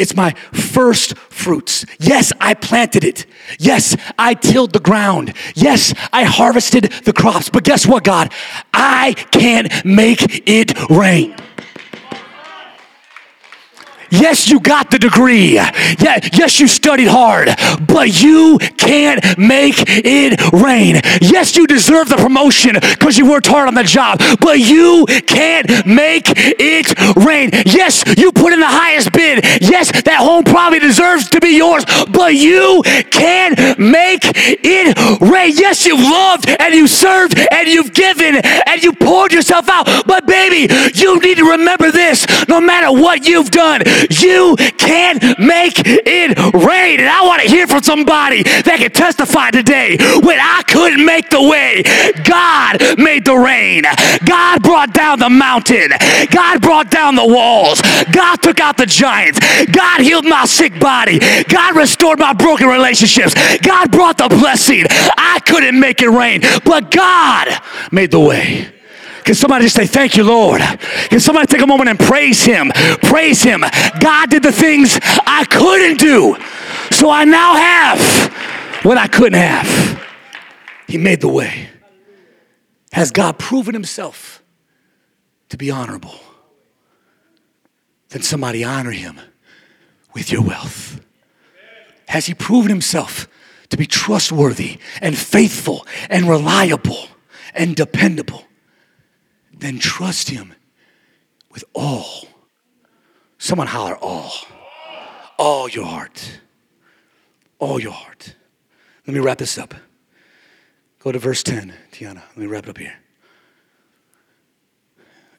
It's 0.00 0.16
my 0.16 0.32
first 0.52 1.16
fruits. 1.18 1.84
Yes, 1.98 2.32
I 2.40 2.54
planted 2.54 3.04
it. 3.04 3.26
Yes, 3.58 3.94
I 4.18 4.32
tilled 4.32 4.72
the 4.72 4.80
ground. 4.80 5.34
Yes, 5.54 5.92
I 6.10 6.24
harvested 6.24 6.84
the 7.04 7.12
crops. 7.12 7.50
But 7.50 7.64
guess 7.64 7.86
what, 7.86 8.02
God? 8.02 8.32
I 8.72 9.12
can't 9.30 9.84
make 9.84 10.48
it 10.48 10.72
rain. 10.88 11.36
Yes, 14.10 14.48
you 14.48 14.60
got 14.60 14.90
the 14.90 14.98
degree. 14.98 15.54
Yeah, 15.54 16.18
yes, 16.32 16.60
you 16.60 16.66
studied 16.66 17.08
hard, 17.08 17.48
but 17.86 18.22
you 18.22 18.58
can't 18.76 19.22
make 19.38 19.76
it 19.86 20.40
rain. 20.52 21.00
Yes, 21.20 21.56
you 21.56 21.66
deserve 21.66 22.08
the 22.08 22.16
promotion 22.16 22.74
because 22.74 23.16
you 23.16 23.30
worked 23.30 23.46
hard 23.46 23.68
on 23.68 23.74
the 23.74 23.84
job, 23.84 24.20
but 24.40 24.58
you 24.58 25.06
can't 25.26 25.68
make 25.86 26.24
it 26.34 27.16
rain. 27.16 27.50
Yes, 27.66 28.02
you 28.16 28.32
put 28.32 28.52
in 28.52 28.60
the 28.60 28.66
highest 28.66 29.12
bid. 29.12 29.44
Yes, 29.62 29.90
that 30.02 30.18
home 30.18 30.44
probably 30.44 30.80
deserves 30.80 31.28
to 31.30 31.40
be 31.40 31.56
yours, 31.56 31.84
but 32.10 32.34
you 32.34 32.82
can't 33.10 33.78
make 33.78 34.22
it 34.24 35.20
rain. 35.20 35.52
Yes, 35.56 35.86
you've 35.86 36.00
loved 36.00 36.48
and 36.48 36.74
you 36.74 36.86
served 36.86 37.38
and 37.38 37.68
you've 37.68 37.92
given 37.92 38.36
and 38.36 38.82
you 38.82 38.92
poured 38.92 39.32
yourself 39.32 39.68
out, 39.68 39.86
baby, 40.50 40.72
you 40.94 41.18
need 41.20 41.38
to 41.38 41.50
remember 41.50 41.90
this 41.90 42.26
no 42.48 42.60
matter 42.60 42.90
what 42.92 43.26
you've 43.26 43.50
done. 43.50 43.82
You 44.10 44.56
can 44.78 45.18
make 45.38 45.80
it 45.84 46.38
rain. 46.54 47.00
And 47.00 47.08
I 47.08 47.22
want 47.22 47.42
to 47.42 47.48
hear 47.48 47.66
from 47.66 47.82
somebody 47.82 48.42
that 48.42 48.76
can 48.78 48.90
testify 48.90 49.50
today 49.50 49.96
when 50.22 50.38
I 50.40 50.62
couldn't 50.66 51.04
make 51.04 51.30
the 51.30 51.42
way, 51.42 51.82
God 52.24 52.98
made 52.98 53.24
the 53.24 53.36
rain. 53.36 53.84
God 54.24 54.62
brought 54.62 54.92
down 54.92 55.18
the 55.18 55.30
mountain. 55.30 55.90
God 56.30 56.60
brought 56.60 56.90
down 56.90 57.14
the 57.14 57.26
walls. 57.26 57.80
God 58.12 58.36
took 58.36 58.60
out 58.60 58.76
the 58.76 58.86
giants. 58.86 59.38
God 59.66 60.00
healed 60.00 60.24
my 60.24 60.44
sick 60.44 60.78
body. 60.80 61.18
God 61.44 61.76
restored 61.76 62.18
my 62.18 62.32
broken 62.32 62.68
relationships. 62.68 63.34
God 63.58 63.90
brought 63.90 64.18
the 64.18 64.28
blessing. 64.28 64.84
I 64.88 65.40
couldn't 65.46 65.78
make 65.78 66.02
it 66.02 66.10
rain, 66.10 66.40
but 66.64 66.90
God 66.90 67.48
made 67.92 68.10
the 68.10 68.20
way. 68.20 68.79
Can 69.30 69.36
somebody 69.36 69.66
just 69.66 69.76
say, 69.76 69.86
Thank 69.86 70.16
you, 70.16 70.24
Lord? 70.24 70.60
Can 70.60 71.20
somebody 71.20 71.46
take 71.46 71.62
a 71.62 71.66
moment 71.68 71.88
and 71.88 71.96
praise 71.96 72.42
Him? 72.42 72.72
Praise 73.00 73.40
Him. 73.40 73.62
God 74.00 74.28
did 74.28 74.42
the 74.42 74.50
things 74.50 74.98
I 75.24 75.46
couldn't 75.48 76.00
do. 76.00 76.36
So 76.90 77.10
I 77.10 77.24
now 77.26 77.54
have 77.54 78.84
what 78.84 78.98
I 78.98 79.06
couldn't 79.06 79.38
have. 79.38 80.04
He 80.88 80.98
made 80.98 81.20
the 81.20 81.28
way. 81.28 81.68
Has 82.90 83.12
God 83.12 83.38
proven 83.38 83.72
Himself 83.72 84.42
to 85.50 85.56
be 85.56 85.70
honorable? 85.70 86.18
Then 88.08 88.22
somebody 88.22 88.64
honor 88.64 88.90
Him 88.90 89.20
with 90.12 90.32
your 90.32 90.42
wealth. 90.42 91.00
Has 92.08 92.26
He 92.26 92.34
proven 92.34 92.68
Himself 92.68 93.28
to 93.68 93.76
be 93.76 93.86
trustworthy 93.86 94.78
and 95.00 95.16
faithful 95.16 95.86
and 96.08 96.28
reliable 96.28 97.06
and 97.54 97.76
dependable? 97.76 98.44
Then 99.60 99.78
trust 99.78 100.30
Him 100.30 100.54
with 101.52 101.64
all. 101.74 102.26
Someone 103.38 103.66
holler, 103.66 103.96
all. 103.96 104.32
All 105.38 105.68
your 105.68 105.86
heart. 105.86 106.40
All 107.58 107.80
your 107.80 107.92
heart. 107.92 108.34
Let 109.06 109.14
me 109.14 109.20
wrap 109.20 109.38
this 109.38 109.58
up. 109.58 109.74
Go 110.98 111.12
to 111.12 111.18
verse 111.18 111.42
10, 111.42 111.72
Tiana. 111.92 112.22
Let 112.28 112.36
me 112.36 112.46
wrap 112.46 112.64
it 112.64 112.70
up 112.70 112.78
here. 112.78 112.94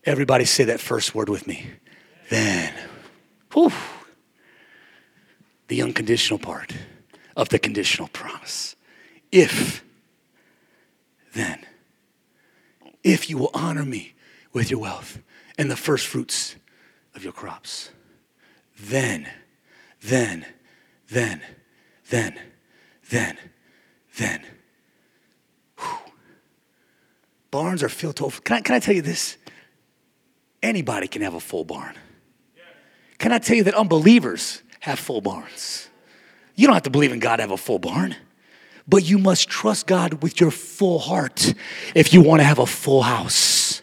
Everybody 0.03 0.45
say 0.45 0.63
that 0.63 0.79
first 0.79 1.13
word 1.13 1.29
with 1.29 1.45
me. 1.45 1.67
Then. 2.29 2.73
Whew. 3.53 3.71
The 5.67 5.81
unconditional 5.84 6.39
part 6.39 6.73
of 7.36 7.49
the 7.49 7.60
conditional 7.60 8.07
promise. 8.07 8.75
If, 9.31 9.84
then 11.34 11.65
if 13.04 13.29
you 13.29 13.37
will 13.37 13.52
honor 13.54 13.85
me 13.85 14.13
with 14.54 14.69
your 14.69 14.79
wealth 14.79 15.19
and 15.58 15.69
the 15.69 15.75
first 15.75 16.08
fruits 16.08 16.56
of 17.15 17.23
your 17.23 17.33
crops. 17.33 17.89
Then, 18.79 19.27
then, 20.02 20.45
then, 21.10 21.41
then, 22.10 22.37
then, 23.10 23.37
then. 24.17 24.41
Whew. 25.77 25.97
Barns 27.52 27.83
are 27.83 27.89
filled 27.89 28.17
to 28.17 28.25
over. 28.25 28.41
Can 28.41 28.58
I, 28.58 28.62
can 28.62 28.75
I 28.75 28.79
tell 28.79 28.95
you 28.95 29.02
this? 29.02 29.37
Anybody 30.63 31.08
can 31.08 31.21
have 31.21 31.33
a 31.33 31.39
full 31.39 31.65
barn. 31.65 31.95
Can 33.17 33.31
I 33.31 33.39
tell 33.39 33.56
you 33.56 33.63
that 33.65 33.75
unbelievers 33.75 34.63
have 34.79 34.99
full 34.99 35.21
barns? 35.21 35.89
You 36.56 36.67
don't 36.67 36.73
have 36.73 36.83
to 36.83 36.89
believe 36.89 37.12
in 37.12 37.19
God 37.19 37.37
to 37.37 37.43
have 37.43 37.52
a 37.52 37.58
full 37.58 37.79
barn. 37.79 38.15
But 38.88 39.04
you 39.04 39.17
must 39.17 39.50
trust 39.50 39.88
God 39.88 40.21
with 40.23 40.40
your 40.40 40.52
full 40.52 41.00
heart 41.00 41.54
if 41.96 42.13
you 42.13 42.21
want 42.21 42.42
to 42.42 42.44
have 42.44 42.60
a 42.60 42.65
full 42.65 43.02
house. 43.02 43.82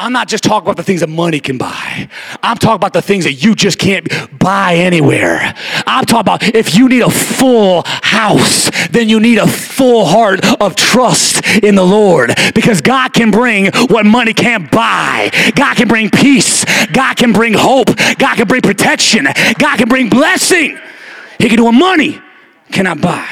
I'm 0.00 0.14
not 0.14 0.28
just 0.28 0.44
talking 0.44 0.66
about 0.66 0.78
the 0.78 0.82
things 0.82 1.00
that 1.00 1.10
money 1.10 1.40
can 1.40 1.58
buy. 1.58 2.08
I'm 2.42 2.56
talking 2.56 2.76
about 2.76 2.94
the 2.94 3.02
things 3.02 3.24
that 3.24 3.34
you 3.34 3.54
just 3.54 3.78
can't 3.78 4.08
buy 4.38 4.76
anywhere. 4.76 5.54
I'm 5.86 6.06
talking 6.06 6.20
about 6.20 6.42
if 6.54 6.74
you 6.74 6.88
need 6.88 7.02
a 7.02 7.10
full 7.10 7.82
house, 7.84 8.70
then 8.90 9.10
you 9.10 9.20
need 9.20 9.36
a 9.36 9.46
full 9.46 10.06
heart 10.06 10.40
of 10.58 10.74
trust 10.74 11.44
in 11.62 11.74
the 11.74 11.84
Lord 11.84 12.32
because 12.54 12.80
God 12.80 13.12
can 13.12 13.30
bring 13.30 13.70
what 13.88 14.06
money 14.06 14.32
can't 14.32 14.70
buy. 14.70 15.30
God 15.54 15.76
can 15.76 15.86
bring 15.86 16.08
peace. 16.08 16.64
God 16.94 17.18
can 17.18 17.34
bring 17.34 17.52
hope. 17.52 17.88
God 18.18 18.36
can 18.36 18.48
bring 18.48 18.62
protection. 18.62 19.26
God 19.58 19.76
can 19.76 19.88
bring 19.90 20.08
blessing. 20.08 20.78
He 21.38 21.48
can 21.48 21.58
do 21.58 21.64
what 21.64 21.72
money 21.72 22.22
cannot 22.72 23.02
buy. 23.02 23.28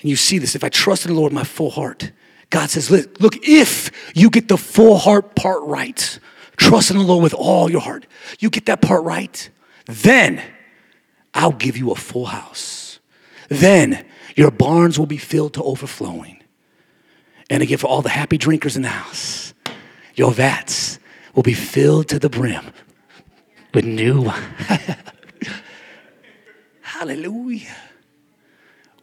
And 0.00 0.10
you 0.10 0.16
see 0.16 0.38
this 0.38 0.54
if 0.54 0.64
I 0.64 0.68
trust 0.68 1.04
in 1.04 1.12
the 1.12 1.18
Lord 1.18 1.32
with 1.32 1.38
my 1.38 1.44
full 1.44 1.70
heart 1.70 2.12
God 2.50 2.68
says, 2.68 2.90
look, 2.90 3.36
if 3.46 3.92
you 4.14 4.28
get 4.28 4.48
the 4.48 4.58
full 4.58 4.98
heart 4.98 5.36
part 5.36 5.62
right, 5.62 6.18
trust 6.56 6.90
in 6.90 6.98
the 6.98 7.04
Lord 7.04 7.22
with 7.22 7.34
all 7.34 7.70
your 7.70 7.80
heart, 7.80 8.06
you 8.40 8.50
get 8.50 8.66
that 8.66 8.82
part 8.82 9.04
right, 9.04 9.48
then 9.86 10.42
I'll 11.32 11.52
give 11.52 11.76
you 11.76 11.92
a 11.92 11.94
full 11.94 12.26
house. 12.26 12.98
Then 13.48 14.04
your 14.34 14.50
barns 14.50 14.98
will 14.98 15.06
be 15.06 15.16
filled 15.16 15.54
to 15.54 15.62
overflowing. 15.62 16.42
And 17.48 17.62
again, 17.62 17.78
for 17.78 17.86
all 17.86 18.02
the 18.02 18.08
happy 18.08 18.36
drinkers 18.36 18.76
in 18.76 18.82
the 18.82 18.88
house, 18.88 19.54
your 20.16 20.32
vats 20.32 20.98
will 21.34 21.42
be 21.44 21.54
filled 21.54 22.08
to 22.08 22.18
the 22.18 22.28
brim 22.28 22.64
with 23.72 23.84
new 23.84 24.22
wine. 24.22 24.42
Hallelujah. 26.80 27.76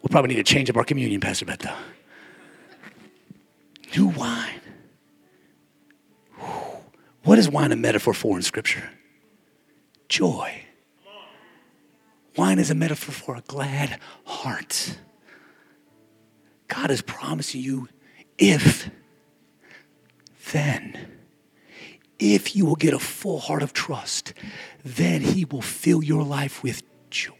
We'll 0.08 0.22
probably 0.22 0.36
need 0.36 0.46
to 0.46 0.54
change 0.54 0.70
up 0.70 0.76
our 0.78 0.84
communion, 0.84 1.20
Pastor 1.20 1.44
Beth, 1.44 1.58
though. 1.58 1.76
new 3.94 4.06
wine. 4.06 4.62
What 7.24 7.38
is 7.38 7.50
wine 7.50 7.72
a 7.72 7.76
metaphor 7.76 8.14
for 8.14 8.34
in 8.34 8.42
Scripture? 8.42 8.88
Joy. 10.08 10.62
Wine 12.38 12.58
is 12.58 12.70
a 12.70 12.74
metaphor 12.74 13.12
for 13.12 13.36
a 13.36 13.42
glad 13.42 14.00
heart. 14.24 14.96
God 16.68 16.90
is 16.90 17.02
promising 17.02 17.60
you 17.60 17.88
if, 18.38 18.88
then, 20.52 21.18
if 22.18 22.56
you 22.56 22.64
will 22.64 22.76
get 22.76 22.94
a 22.94 22.98
full 22.98 23.40
heart 23.40 23.62
of 23.62 23.74
trust, 23.74 24.32
then 24.82 25.20
He 25.20 25.44
will 25.44 25.60
fill 25.60 26.02
your 26.02 26.22
life 26.22 26.62
with 26.62 26.82
joy. 27.10 27.34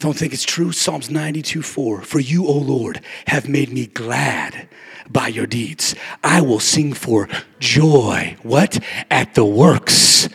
Don't 0.00 0.16
think 0.16 0.32
it's 0.32 0.44
true? 0.44 0.72
Psalms 0.72 1.10
92 1.10 1.60
4. 1.60 2.02
For 2.02 2.20
you, 2.20 2.46
O 2.46 2.52
Lord, 2.52 3.02
have 3.26 3.48
made 3.48 3.70
me 3.70 3.86
glad 3.86 4.66
by 5.10 5.28
your 5.28 5.46
deeds. 5.46 5.94
I 6.24 6.40
will 6.40 6.58
sing 6.58 6.94
for 6.94 7.28
joy. 7.58 8.36
What? 8.42 8.82
At 9.10 9.34
the 9.34 9.44
works 9.44 10.26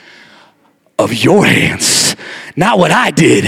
of 0.99 1.13
your 1.13 1.45
hands. 1.45 2.15
Not 2.55 2.77
what 2.77 2.91
I 2.91 3.09
did 3.09 3.45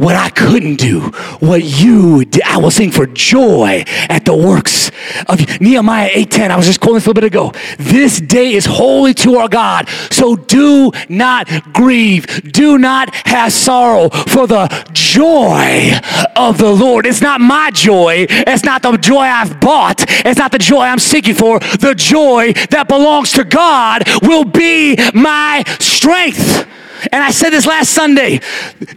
what 0.00 0.16
I 0.16 0.30
couldn't 0.30 0.76
do, 0.76 1.00
what 1.40 1.62
you 1.62 2.24
did. 2.24 2.42
I 2.42 2.56
will 2.56 2.70
sing 2.70 2.90
for 2.90 3.06
joy 3.06 3.84
at 4.08 4.24
the 4.24 4.34
works 4.34 4.90
of 5.26 5.60
Nehemiah 5.60 6.08
8:10. 6.10 6.50
I 6.50 6.56
was 6.56 6.66
just 6.66 6.80
quoting 6.80 6.94
this 6.94 7.04
a 7.04 7.10
little 7.10 7.20
bit 7.20 7.24
ago. 7.24 7.52
This 7.78 8.18
day 8.18 8.54
is 8.54 8.64
holy 8.64 9.12
to 9.14 9.36
our 9.36 9.48
God, 9.48 9.88
so 10.10 10.36
do 10.36 10.90
not 11.10 11.48
grieve, 11.74 12.50
do 12.50 12.78
not 12.78 13.14
have 13.26 13.52
sorrow, 13.52 14.08
for 14.08 14.46
the 14.46 14.68
joy 14.94 15.92
of 16.34 16.56
the 16.56 16.72
Lord. 16.72 17.04
It's 17.04 17.20
not 17.20 17.42
my 17.42 17.70
joy. 17.70 18.26
It's 18.30 18.64
not 18.64 18.80
the 18.80 18.96
joy 18.96 19.20
I've 19.20 19.60
bought. 19.60 20.06
It's 20.24 20.38
not 20.38 20.50
the 20.50 20.58
joy 20.58 20.80
I'm 20.80 20.98
seeking 20.98 21.34
for. 21.34 21.58
The 21.58 21.94
joy 21.94 22.54
that 22.70 22.88
belongs 22.88 23.32
to 23.32 23.44
God 23.44 24.04
will 24.22 24.44
be 24.44 24.96
my 25.12 25.62
strength. 25.78 26.66
And 27.12 27.22
I 27.22 27.30
said 27.30 27.50
this 27.50 27.66
last 27.66 27.90
Sunday, 27.90 28.40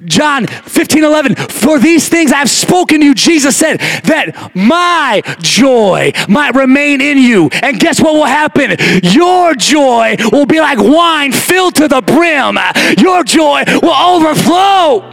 John 0.06 0.48
15, 0.48 1.04
11. 1.04 1.36
For 1.36 1.80
these 1.80 2.10
things 2.10 2.32
I've 2.32 2.50
spoken 2.50 3.00
to 3.00 3.06
you, 3.06 3.16
Jesus 3.16 3.56
said, 3.56 3.80
that 4.04 4.52
my 4.54 5.22
joy 5.40 6.12
might 6.28 6.56
remain 6.56 7.02
in 7.02 7.18
you. 7.18 7.50
And 7.62 7.80
guess 7.80 8.02
what 8.02 8.14
will 8.14 8.26
happen? 8.26 8.76
Your 9.04 9.56
joy 9.56 10.16
will 10.32 10.46
be 10.46 10.60
like 10.60 10.80
wine 10.80 11.32
filled 11.32 11.76
to 11.76 11.88
the 11.88 12.02
brim. 12.02 12.58
Your 12.98 13.24
joy 13.24 13.64
will 13.82 13.94
overflow. 13.94 15.12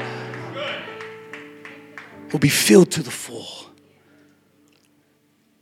Will 2.32 2.38
be 2.38 2.48
filled 2.48 2.90
to 2.92 3.02
the 3.02 3.10
full. 3.10 3.46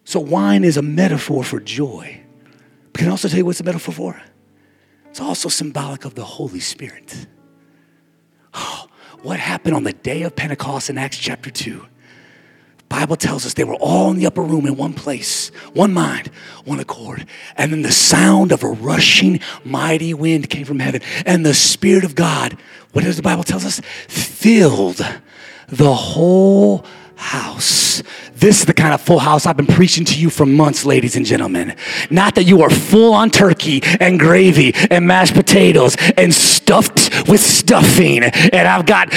So, 0.05 0.21
wine 0.21 0.65
is 0.65 0.77
a 0.79 0.83
metaphor 0.83 1.45
for 1.45 1.61
joy. 1.61 2.21
But 2.93 3.01
can 3.01 3.09
I 3.09 3.11
also 3.11 3.29
tell 3.29 3.39
you 3.39 3.45
what's 3.45 3.61
a 3.61 3.65
metaphor 3.65 3.93
for? 3.93 4.23
It's 5.11 5.21
also 5.21 5.49
symbolic 5.49 6.05
of 6.05 6.15
the 6.15 6.25
Holy 6.25 6.61
Spirit. 6.61 7.27
Oh, 8.55 8.87
what 9.23 9.41
happened 9.41 9.75
on 9.75 9.85
the 9.85 9.93
day 9.93 10.23
of 10.23 10.37
Pentecost 10.37 10.91
in 10.91 10.99
Acts 10.99 11.19
chapter 11.19 11.51
2? 11.51 11.85
Bible 12.89 13.17
tells 13.17 13.45
us 13.45 13.55
they 13.55 13.65
were 13.65 13.75
all 13.75 14.11
in 14.11 14.17
the 14.17 14.27
upper 14.27 14.43
room 14.43 14.67
in 14.67 14.77
one 14.77 14.95
place, 14.95 15.49
one 15.75 15.93
mind, 15.93 16.29
one 16.65 16.81
accord. 16.81 17.27
And 17.57 17.71
then 17.71 17.83
the 17.83 17.93
sound 17.93 18.51
of 18.51 18.63
a 18.63 18.69
rushing 18.69 19.41
mighty 19.65 20.15
wind 20.15 20.49
came 20.49 20.65
from 20.65 20.79
heaven. 20.79 21.03
And 21.27 21.45
the 21.45 21.55
Spirit 21.55 22.05
of 22.05 22.15
God, 22.15 22.57
what 22.93 23.05
does 23.05 23.17
the 23.17 23.23
Bible 23.23 23.45
tells 23.45 23.65
us? 23.67 23.81
Filled 24.09 25.07
the 25.69 25.95
whole 25.95 26.85
house. 27.19 28.03
This 28.35 28.61
is 28.61 28.67
the 28.67 28.73
kind 28.73 28.95
of 28.95 29.01
full 29.01 29.19
house 29.19 29.45
I've 29.45 29.57
been 29.57 29.67
preaching 29.67 30.05
to 30.07 30.19
you 30.19 30.31
for 30.31 30.47
months, 30.47 30.85
ladies 30.85 31.17
and 31.17 31.27
gentlemen. 31.27 31.75
Not 32.11 32.37
that 32.37 32.45
you 32.45 32.63
are 32.63 32.71
full 32.71 33.13
on 33.13 33.31
turkey 33.31 33.81
and 33.99 34.19
gravy 34.21 34.73
and 34.91 35.07
mashed 35.07 35.35
potatoes 35.35 35.97
and 36.17 36.33
stuffed 36.33 37.29
with 37.29 37.41
stuffing, 37.41 38.23
and 38.23 38.69
I've 38.69 38.87
got 38.87 39.13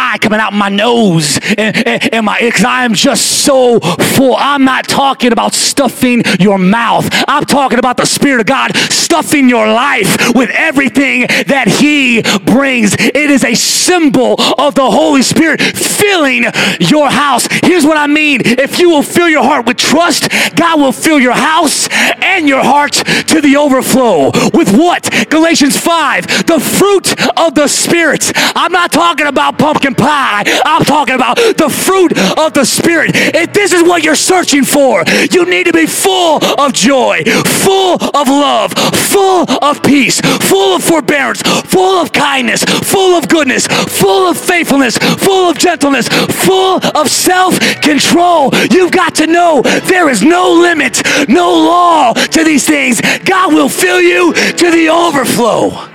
pie 0.00 0.18
coming 0.18 0.40
out 0.40 0.52
my 0.52 0.68
nose 0.68 1.38
and, 1.58 1.76
and, 1.86 2.14
and 2.14 2.26
my 2.26 2.38
because 2.40 2.64
I 2.64 2.84
am 2.84 2.94
just 2.94 3.44
so 3.44 3.80
full. 3.80 4.34
I'm 4.36 4.64
not 4.64 4.88
talking 4.88 5.32
about 5.32 5.52
stuffing 5.54 6.22
your 6.38 6.58
mouth. 6.58 7.08
I'm 7.28 7.44
talking 7.44 7.78
about 7.78 7.96
the 7.96 8.06
Spirit 8.06 8.40
of 8.40 8.46
God 8.46 8.74
stuffing 8.76 9.48
your 9.48 9.66
life 9.66 10.34
with 10.34 10.50
everything 10.50 11.26
that 11.46 11.68
He 11.68 12.22
brings. 12.44 12.94
It 12.94 13.30
is 13.30 13.44
a 13.44 13.54
symbol 13.54 14.36
of 14.58 14.74
the 14.74 14.90
Holy 14.90 15.22
Spirit 15.22 15.60
filling 15.60 16.44
your 16.80 17.10
house. 17.10 17.46
Here's 17.62 17.84
what 17.84 17.96
I 17.96 18.06
mean. 18.06 18.40
If 18.44 18.78
you 18.78 18.90
will 18.90 19.02
fill 19.02 19.28
your 19.28 19.44
heart 19.44 19.66
with 19.66 19.76
trust, 19.76 20.28
God 20.56 20.80
will 20.80 20.92
fill 20.92 21.20
your 21.20 21.34
house 21.34 21.88
and 22.22 22.48
your 22.48 22.62
heart 22.62 22.92
to 22.92 23.40
the 23.40 23.56
overflow. 23.56 24.30
With 24.54 24.74
what? 24.76 25.08
Galatians 25.28 25.76
5, 25.76 26.46
the 26.46 26.60
fruit 26.60 27.38
of 27.38 27.54
the 27.54 27.68
Spirit. 27.68 28.32
I'm 28.56 28.72
not 28.72 28.92
talking 28.92 29.26
about 29.26 29.58
pumpkin 29.58 29.89
pie. 29.94 30.44
I'm 30.64 30.84
talking 30.84 31.14
about 31.14 31.36
the 31.36 31.68
fruit 31.68 32.16
of 32.38 32.52
the 32.52 32.64
Spirit. 32.64 33.12
If 33.14 33.52
this 33.52 33.72
is 33.72 33.82
what 33.82 34.02
you're 34.02 34.14
searching 34.14 34.64
for, 34.64 35.04
you 35.30 35.44
need 35.46 35.66
to 35.66 35.72
be 35.72 35.86
full 35.86 36.44
of 36.58 36.72
joy, 36.72 37.22
full 37.64 37.94
of 37.94 38.28
love, 38.28 38.72
full 38.72 39.50
of 39.62 39.82
peace, 39.82 40.20
full 40.20 40.76
of 40.76 40.84
forbearance, 40.84 41.42
full 41.42 42.00
of 42.00 42.12
kindness, 42.12 42.64
full 42.64 43.16
of 43.16 43.28
goodness, 43.28 43.66
full 43.66 44.28
of 44.28 44.38
faithfulness, 44.38 44.98
full 44.98 45.50
of 45.50 45.58
gentleness, 45.58 46.08
full 46.08 46.80
of 46.96 47.08
self 47.08 47.58
control. 47.80 48.50
You've 48.70 48.92
got 48.92 49.14
to 49.16 49.26
know 49.26 49.62
there 49.62 50.08
is 50.08 50.22
no 50.22 50.52
limit, 50.52 51.02
no 51.28 51.50
law 51.52 52.12
to 52.12 52.44
these 52.44 52.66
things. 52.66 53.00
God 53.24 53.52
will 53.52 53.68
fill 53.68 54.00
you 54.00 54.32
to 54.32 54.70
the 54.70 54.88
overflow. 54.88 55.88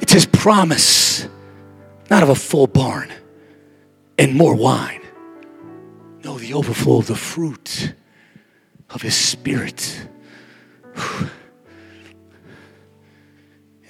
It's 0.00 0.12
His 0.12 0.26
promise 0.26 1.28
not 2.10 2.22
of 2.22 2.28
a 2.28 2.34
full 2.34 2.66
barn 2.66 3.12
and 4.18 4.34
more 4.34 4.54
wine. 4.54 5.02
No, 6.24 6.38
the 6.38 6.54
overflow 6.54 6.98
of 6.98 7.06
the 7.06 7.16
fruit 7.16 7.94
of 8.90 9.02
His 9.02 9.14
Spirit. 9.14 10.08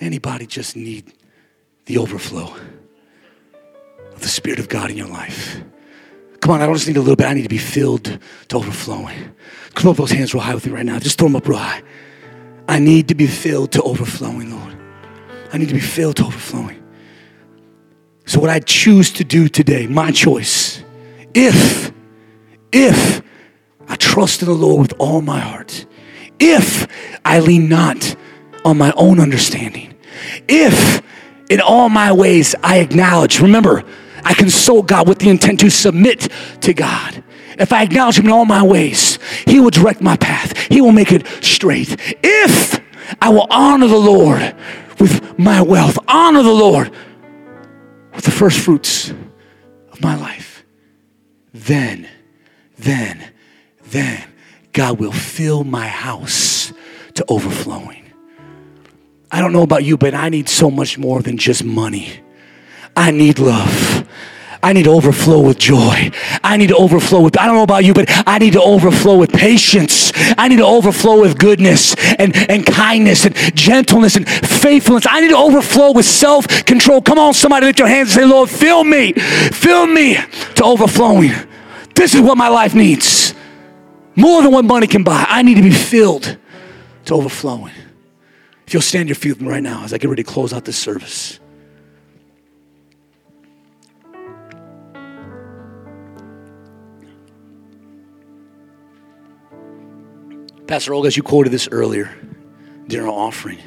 Anybody 0.01 0.47
just 0.47 0.77
need 0.77 1.13
the 1.87 1.99
overflow 1.99 2.55
of 4.13 4.21
the 4.21 4.29
Spirit 4.29 4.59
of 4.59 4.69
God 4.69 4.91
in 4.91 4.97
your 4.97 5.09
life. 5.09 5.63
Come 6.41 6.53
on, 6.53 6.63
I 6.63 6.67
don't 6.67 6.75
just 6.75 6.87
need 6.87 6.97
a 6.97 7.01
little 7.01 7.17
bit. 7.17 7.27
I 7.27 7.35
need 7.35 7.43
to 7.43 7.49
be 7.49 7.59
filled 7.59 8.19
to 8.49 8.57
overflowing. 8.57 9.35
Come 9.75 9.91
up 9.91 9.97
those 9.97 10.11
hands 10.11 10.35
real 10.35 10.43
high 10.43 10.55
with 10.55 10.67
me 10.67 10.73
right 10.73 10.87
now. 10.87 10.99
Just 10.99 11.19
throw 11.19 11.29
them 11.29 11.37
up 11.37 11.49
real 11.49 11.59
high. 11.59 11.83
I 12.69 12.79
need 12.79 13.09
to 13.09 13.15
be 13.15 13.27
filled 13.27 13.73
to 13.73 13.83
overflowing, 13.83 14.51
Lord. 14.51 14.77
I 15.53 15.59
need 15.59 15.69
to 15.69 15.75
be 15.75 15.81
filled 15.81 16.17
to 16.17 16.25
overflowing. 16.25 16.86
So, 18.27 18.41
what 18.41 18.51
I 18.51 18.59
choose 18.59 19.13
to 19.13 19.25
do 19.25 19.49
today, 19.49 19.87
my 19.87 20.11
choice, 20.11 20.83
if, 21.33 21.93
if 22.73 23.23
I 23.89 23.95
trust 23.95 24.43
in 24.43 24.49
the 24.49 24.55
Lord 24.55 24.81
with 24.81 24.95
all 24.99 25.23
my 25.23 25.39
heart, 25.39 25.87
if 26.41 26.89
I 27.25 27.39
lean 27.39 27.69
not 27.69 28.17
on 28.65 28.79
my 28.79 28.93
own 28.97 29.21
understanding, 29.21 29.95
if 30.49 31.03
in 31.49 31.61
all 31.61 31.89
my 31.89 32.11
ways 32.11 32.57
I 32.65 32.79
acknowledge, 32.79 33.41
remember, 33.41 33.85
I 34.25 34.35
consult 34.35 34.89
God 34.89 35.09
with 35.09 35.21
the 35.21 35.29
intent 35.29 35.61
to 35.61 35.71
submit 35.71 36.29
to 36.63 36.75
God. 36.75 37.23
If 37.61 37.73
I 37.73 37.85
acknowledge 37.85 38.19
Him 38.19 38.27
in 38.27 38.33
all 38.33 38.45
my 38.45 38.63
ways, 38.63 39.21
He 39.47 39.61
will 39.61 39.71
direct 39.71 40.01
my 40.01 40.17
path, 40.17 40.59
He 40.67 40.81
will 40.81 40.91
make 40.91 41.13
it 41.13 41.29
straight. 41.45 41.97
If 42.25 42.81
I 43.23 43.29
will 43.29 43.47
honor 43.51 43.87
the 43.87 43.97
Lord 43.97 44.57
with 44.99 45.39
my 45.39 45.63
wealth, 45.63 45.97
honor 46.09 46.43
the 46.43 46.53
Lord 46.53 46.91
with 48.17 48.25
the 48.25 48.31
first 48.31 48.59
fruits 48.59 49.11
of 49.93 50.01
my 50.03 50.17
life, 50.17 50.65
then, 51.53 52.09
then, 52.79 53.31
then 53.91 54.27
God 54.73 54.99
will 54.99 55.13
fill 55.13 55.63
my 55.63 55.87
house 55.87 56.73
to 57.15 57.25
overflowing. 57.29 58.11
I 59.31 59.41
don't 59.41 59.53
know 59.53 59.63
about 59.63 59.85
you, 59.85 59.97
but 59.97 60.15
I 60.15 60.31
need 60.31 60.49
so 60.49 60.71
much 60.71 60.99
more 60.99 61.21
than 61.21 61.37
just 61.37 61.63
money. 61.63 62.21
I 62.97 63.11
need 63.11 63.39
love. 63.39 64.09
I 64.63 64.73
need 64.73 64.85
to 64.85 64.91
overflow 64.91 65.41
with 65.43 65.59
joy. 65.59 66.11
I 66.43 66.57
need 66.57 66.69
to 66.69 66.77
overflow 66.77 67.21
with, 67.21 67.39
I 67.39 67.47
don't 67.47 67.57
know 67.57 67.63
about 67.63 67.85
you, 67.85 67.93
but 67.93 68.07
I 68.27 68.39
need 68.39 68.55
to 68.55 68.63
overflow 68.63 69.19
with 69.19 69.33
patience. 69.33 70.06
I 70.39 70.49
need 70.49 70.57
to 70.57 70.67
overflow 70.67 71.21
with 71.21 71.39
goodness 71.39 71.95
and, 72.19 72.35
and 72.51 72.65
kindness 72.67 73.25
and 73.25 73.35
gentleness 73.57 74.17
and 74.17 74.29
faithfulness. 74.29 75.07
I 75.09 75.21
need 75.21 75.31
to 75.31 75.37
overflow 75.37 75.93
with 75.93 76.07
self 76.07 76.47
control. 76.65 77.03
Come 77.03 77.19
on, 77.19 77.35
somebody 77.35 77.67
lift 77.67 77.79
your 77.79 77.89
hands 77.89 78.17
and 78.17 78.23
say, 78.23 78.27
Lord, 78.27 78.51
fill 78.51 78.85
me, 78.85 79.13
fill 79.13 79.87
me 79.87 80.17
to 80.57 80.65
overflowing. 80.65 81.33
This 81.95 82.15
is 82.15 82.21
what 82.21 82.37
my 82.37 82.49
life 82.49 82.75
needs. 82.75 83.35
More 84.15 84.43
than 84.43 84.53
what 84.53 84.65
money 84.65 84.87
can 84.87 85.03
buy. 85.03 85.27
I 85.29 85.43
need 85.43 85.57
to 85.57 85.63
be 85.63 85.71
filled 85.71 86.37
to 87.07 87.15
overflowing. 87.15 87.75
If 88.67 88.75
you'll 88.75 88.83
stand 88.83 89.09
your 89.09 89.17
feet 89.17 89.41
right 89.41 89.63
now 89.63 89.85
as 89.85 89.93
I 89.93 89.99
get 89.99 90.11
ready 90.11 90.23
to 90.23 90.31
close 90.31 90.53
out 90.53 90.65
this 90.65 90.77
service. 90.77 91.39
Pastor 100.67 100.95
Olga, 100.95 101.07
as 101.07 101.17
you 101.17 101.23
quoted 101.23 101.51
this 101.51 101.69
earlier 101.71 102.13
during 102.89 103.09
our 103.09 103.15
offering, 103.15 103.59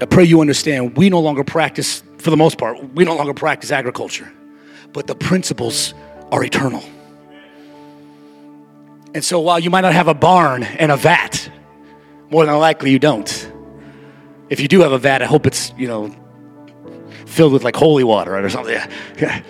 I 0.00 0.04
pray 0.06 0.24
you 0.24 0.40
understand 0.40 0.96
we 0.96 1.10
no 1.10 1.20
longer 1.20 1.42
practice, 1.42 2.02
for 2.18 2.30
the 2.30 2.36
most 2.36 2.58
part, 2.58 2.94
we 2.94 3.04
no 3.04 3.16
longer 3.16 3.34
practice 3.34 3.70
agriculture, 3.70 4.32
but 4.92 5.06
the 5.06 5.14
principles 5.14 5.92
are 6.30 6.42
eternal. 6.44 6.82
And 9.14 9.24
so 9.24 9.40
while 9.40 9.58
you 9.58 9.70
might 9.70 9.82
not 9.82 9.92
have 9.92 10.08
a 10.08 10.14
barn 10.14 10.62
and 10.62 10.90
a 10.90 10.96
vat, 10.96 11.50
more 12.30 12.46
than 12.46 12.56
likely 12.58 12.90
you 12.90 12.98
don't. 12.98 13.52
If 14.48 14.60
you 14.60 14.68
do 14.68 14.80
have 14.80 14.92
a 14.92 14.98
vat, 14.98 15.20
I 15.20 15.26
hope 15.26 15.46
it's, 15.46 15.72
you 15.76 15.86
know, 15.86 16.14
filled 17.26 17.52
with 17.52 17.64
like 17.64 17.76
holy 17.76 18.04
water 18.04 18.36
or 18.36 18.48
something. 18.48 18.78
Yeah. 19.18 19.42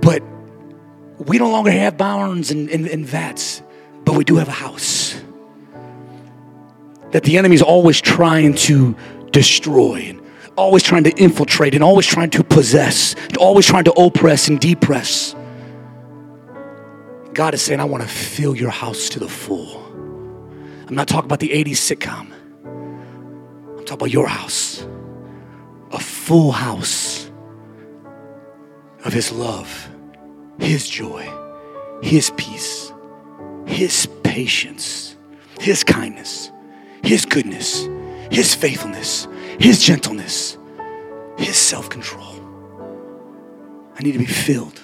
But 0.00 0.22
we 1.26 1.38
no 1.38 1.50
longer 1.50 1.70
have 1.70 1.96
barns 1.96 2.50
and, 2.50 2.68
and, 2.70 2.86
and 2.86 3.06
vats, 3.06 3.62
but 4.04 4.16
we 4.16 4.24
do 4.24 4.36
have 4.36 4.48
a 4.48 4.52
house 4.52 5.20
that 7.12 7.24
the 7.24 7.36
enemy 7.36 7.54
is 7.54 7.62
always 7.62 8.00
trying 8.00 8.54
to 8.54 8.96
destroy 9.30 9.96
and 10.08 10.20
always 10.56 10.82
trying 10.82 11.04
to 11.04 11.10
infiltrate 11.12 11.74
and 11.74 11.84
always 11.84 12.06
trying 12.06 12.30
to 12.30 12.44
possess, 12.44 13.14
and 13.14 13.36
always 13.36 13.66
trying 13.66 13.84
to 13.84 13.92
oppress 13.92 14.48
and 14.48 14.60
depress. 14.60 15.34
God 17.32 17.54
is 17.54 17.62
saying, 17.62 17.80
I 17.80 17.84
want 17.84 18.02
to 18.02 18.08
fill 18.08 18.54
your 18.54 18.70
house 18.70 19.08
to 19.10 19.18
the 19.18 19.28
full. 19.28 19.82
I'm 20.86 20.94
not 20.94 21.08
talking 21.08 21.26
about 21.26 21.40
the 21.40 21.48
80s 21.48 21.96
sitcom. 21.96 22.30
I'm 22.64 23.84
talking 23.84 23.94
about 23.94 24.10
your 24.10 24.26
house. 24.26 24.86
A 25.92 25.98
full 25.98 26.52
house 26.52 27.30
of 29.04 29.12
His 29.12 29.32
love, 29.32 29.88
His 30.62 30.88
joy, 30.88 31.28
His 32.02 32.30
peace, 32.36 32.92
His 33.66 34.06
patience, 34.22 35.16
His 35.58 35.82
kindness, 35.82 36.52
His 37.02 37.24
goodness, 37.24 37.88
His 38.30 38.54
faithfulness, 38.54 39.26
His 39.58 39.82
gentleness, 39.82 40.56
His 41.36 41.56
self 41.56 41.90
control. 41.90 42.38
I 43.98 44.04
need 44.04 44.12
to 44.12 44.20
be 44.20 44.24
filled. 44.24 44.80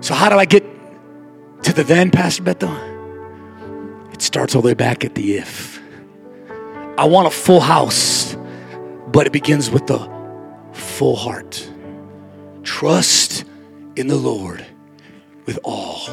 So, 0.00 0.14
how 0.14 0.28
do 0.28 0.36
I 0.36 0.44
get 0.44 0.64
to 1.64 1.72
the 1.72 1.82
then, 1.82 2.12
Pastor 2.12 2.44
Beto? 2.44 4.14
It 4.14 4.22
starts 4.22 4.54
all 4.54 4.62
the 4.62 4.68
way 4.68 4.74
back 4.74 5.04
at 5.04 5.16
the 5.16 5.38
if. 5.38 5.82
I 6.96 7.04
want 7.04 7.26
a 7.26 7.32
full 7.32 7.60
house, 7.60 8.36
but 9.08 9.26
it 9.26 9.32
begins 9.32 9.72
with 9.72 9.88
the 9.88 9.98
full 10.72 11.16
heart. 11.16 11.68
Trust 12.62 13.44
in 13.98 14.06
the 14.06 14.16
Lord 14.16 14.64
with 15.46 15.58
all. 15.64 16.08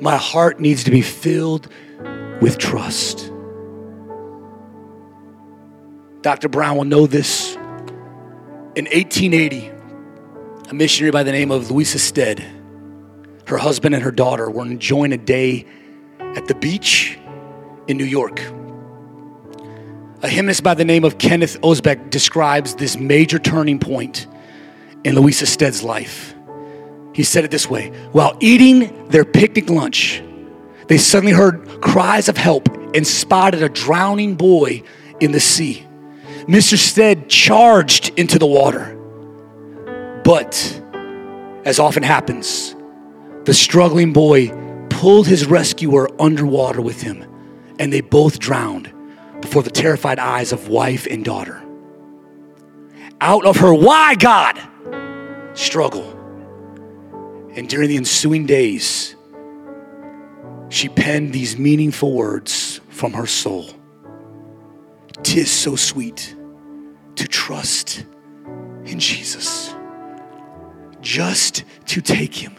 My 0.00 0.16
heart 0.16 0.60
needs 0.60 0.84
to 0.84 0.90
be 0.90 1.02
filled 1.02 1.68
with 2.40 2.58
trust. 2.58 3.30
Dr. 6.22 6.48
Brown 6.48 6.76
will 6.76 6.84
know 6.84 7.06
this. 7.06 7.54
In 8.76 8.86
1880, 8.86 9.70
a 10.70 10.74
missionary 10.74 11.10
by 11.10 11.22
the 11.22 11.32
name 11.32 11.50
of 11.50 11.70
Louisa 11.70 11.98
Stead 11.98 12.44
her 13.50 13.58
husband 13.58 13.96
and 13.96 14.04
her 14.04 14.12
daughter 14.12 14.48
were 14.48 14.64
enjoying 14.64 15.12
a 15.12 15.18
day 15.18 15.66
at 16.20 16.46
the 16.46 16.54
beach 16.54 17.18
in 17.88 17.96
New 17.96 18.04
York. 18.04 18.40
A 20.22 20.28
hymnist 20.28 20.62
by 20.62 20.74
the 20.74 20.84
name 20.84 21.02
of 21.02 21.18
Kenneth 21.18 21.60
Osbeck 21.60 22.10
describes 22.10 22.76
this 22.76 22.96
major 22.96 23.40
turning 23.40 23.80
point 23.80 24.28
in 25.02 25.16
Louisa 25.16 25.46
Stead's 25.46 25.82
life. 25.82 26.32
He 27.12 27.22
said 27.22 27.44
it 27.44 27.50
this 27.50 27.68
way 27.68 27.88
While 28.12 28.36
eating 28.40 29.08
their 29.08 29.24
picnic 29.24 29.68
lunch, 29.70 30.22
they 30.86 30.98
suddenly 30.98 31.32
heard 31.32 31.80
cries 31.80 32.28
of 32.28 32.36
help 32.36 32.68
and 32.94 33.06
spotted 33.06 33.62
a 33.62 33.68
drowning 33.68 34.34
boy 34.34 34.82
in 35.20 35.32
the 35.32 35.40
sea. 35.40 35.86
Mr. 36.46 36.76
Stead 36.76 37.28
charged 37.28 38.10
into 38.18 38.38
the 38.38 38.46
water. 38.46 38.96
But, 40.24 40.82
as 41.64 41.78
often 41.78 42.02
happens, 42.02 42.74
the 43.44 43.54
struggling 43.54 44.12
boy 44.12 44.48
pulled 44.88 45.26
his 45.26 45.46
rescuer 45.46 46.08
underwater 46.20 46.80
with 46.80 47.00
him, 47.00 47.24
and 47.78 47.92
they 47.92 48.00
both 48.00 48.38
drowned 48.38 48.92
before 49.40 49.62
the 49.62 49.70
terrified 49.70 50.18
eyes 50.18 50.52
of 50.52 50.68
wife 50.68 51.06
and 51.06 51.24
daughter. 51.24 51.62
Out 53.20 53.44
of 53.44 53.56
her, 53.58 53.72
why 53.72 54.14
God? 54.14 54.60
Struggle. 55.54 56.19
And 57.54 57.68
during 57.68 57.88
the 57.88 57.96
ensuing 57.96 58.46
days, 58.46 59.16
she 60.68 60.88
penned 60.88 61.32
these 61.32 61.58
meaningful 61.58 62.12
words 62.12 62.80
from 62.88 63.12
her 63.12 63.26
soul. 63.26 63.68
Tis 65.22 65.50
so 65.50 65.76
sweet 65.76 66.34
to 67.16 67.26
trust 67.26 68.04
in 68.84 68.98
Jesus, 68.98 69.74
just 71.00 71.64
to 71.86 72.00
take 72.00 72.34
him 72.34 72.54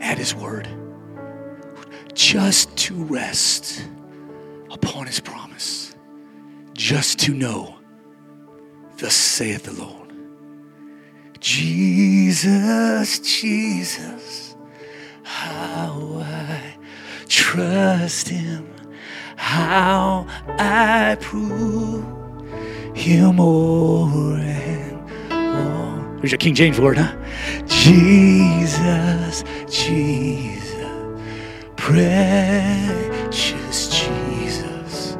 at 0.00 0.18
his 0.18 0.34
word, 0.34 0.68
just 2.14 2.74
to 2.76 2.94
rest 3.04 3.84
upon 4.70 5.06
his 5.06 5.20
promise, 5.20 5.94
just 6.74 7.18
to 7.18 7.34
know, 7.34 7.76
thus 8.98 9.14
saith 9.14 9.64
the 9.64 9.72
Lord. 9.72 10.01
Jesus, 11.42 13.18
Jesus, 13.18 14.54
how 15.24 16.22
I 16.24 16.76
trust 17.26 18.28
him, 18.28 18.72
how 19.34 20.28
I 20.46 21.16
prove 21.20 22.04
him 22.94 23.36
more 23.36 24.38
and 24.38 25.00
more. 25.30 26.16
There's 26.18 26.30
your 26.30 26.38
King 26.38 26.54
James 26.54 26.78
word, 26.78 26.98
huh? 26.98 27.12
Jesus, 27.66 29.42
Jesus, 29.68 31.20
precious 31.74 33.88
Jesus. 33.88 35.16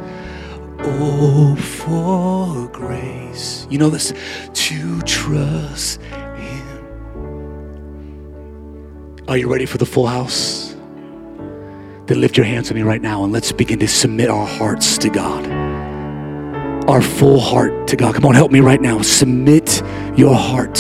Oh, 0.79 1.57
for 1.57 2.69
grace. 2.69 3.67
You 3.69 3.79
know 3.79 3.91
this? 3.91 4.13
To 4.53 5.02
trust 5.33 6.01
Him. 6.03 6.67
Are 9.29 9.37
you 9.37 9.51
ready 9.51 9.67
for 9.67 9.79
the 9.79 9.87
full 9.87 10.07
house? 10.07 10.75
Then 12.07 12.21
lift 12.21 12.37
your 12.37 12.45
hands 12.45 12.69
to 12.69 12.75
me 12.75 12.83
right 12.83 13.01
now 13.01 13.25
and 13.25 13.33
let's 13.33 13.53
begin 13.53 13.79
to 13.79 13.89
submit 13.89 14.29
our 14.29 14.47
hearts 14.47 14.99
to 14.99 15.09
God. 15.09 15.47
Our 16.89 17.01
full 17.01 17.41
heart 17.41 17.89
to 17.89 17.97
God. 17.97 18.15
Come 18.15 18.27
on, 18.27 18.35
help 18.35 18.51
me 18.51 18.61
right 18.61 18.81
now. 18.81 19.01
Submit 19.03 19.83
your 20.17 20.35
heart 20.35 20.75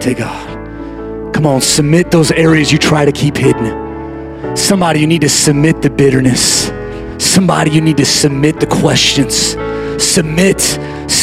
to 0.00 0.14
God. 0.14 1.32
Come 1.32 1.46
on, 1.46 1.60
submit 1.60 2.10
those 2.10 2.30
areas 2.32 2.72
you 2.72 2.78
try 2.78 3.04
to 3.04 3.12
keep 3.12 3.36
hidden. 3.36 4.56
Somebody, 4.56 5.00
you 5.00 5.06
need 5.06 5.22
to 5.22 5.28
submit 5.28 5.80
the 5.80 5.90
bitterness. 5.90 6.70
Somebody, 7.18 7.70
you 7.70 7.80
need 7.80 7.96
to 7.96 8.04
submit 8.04 8.60
the 8.60 8.66
questions. 8.66 9.56
Submit 10.02 10.60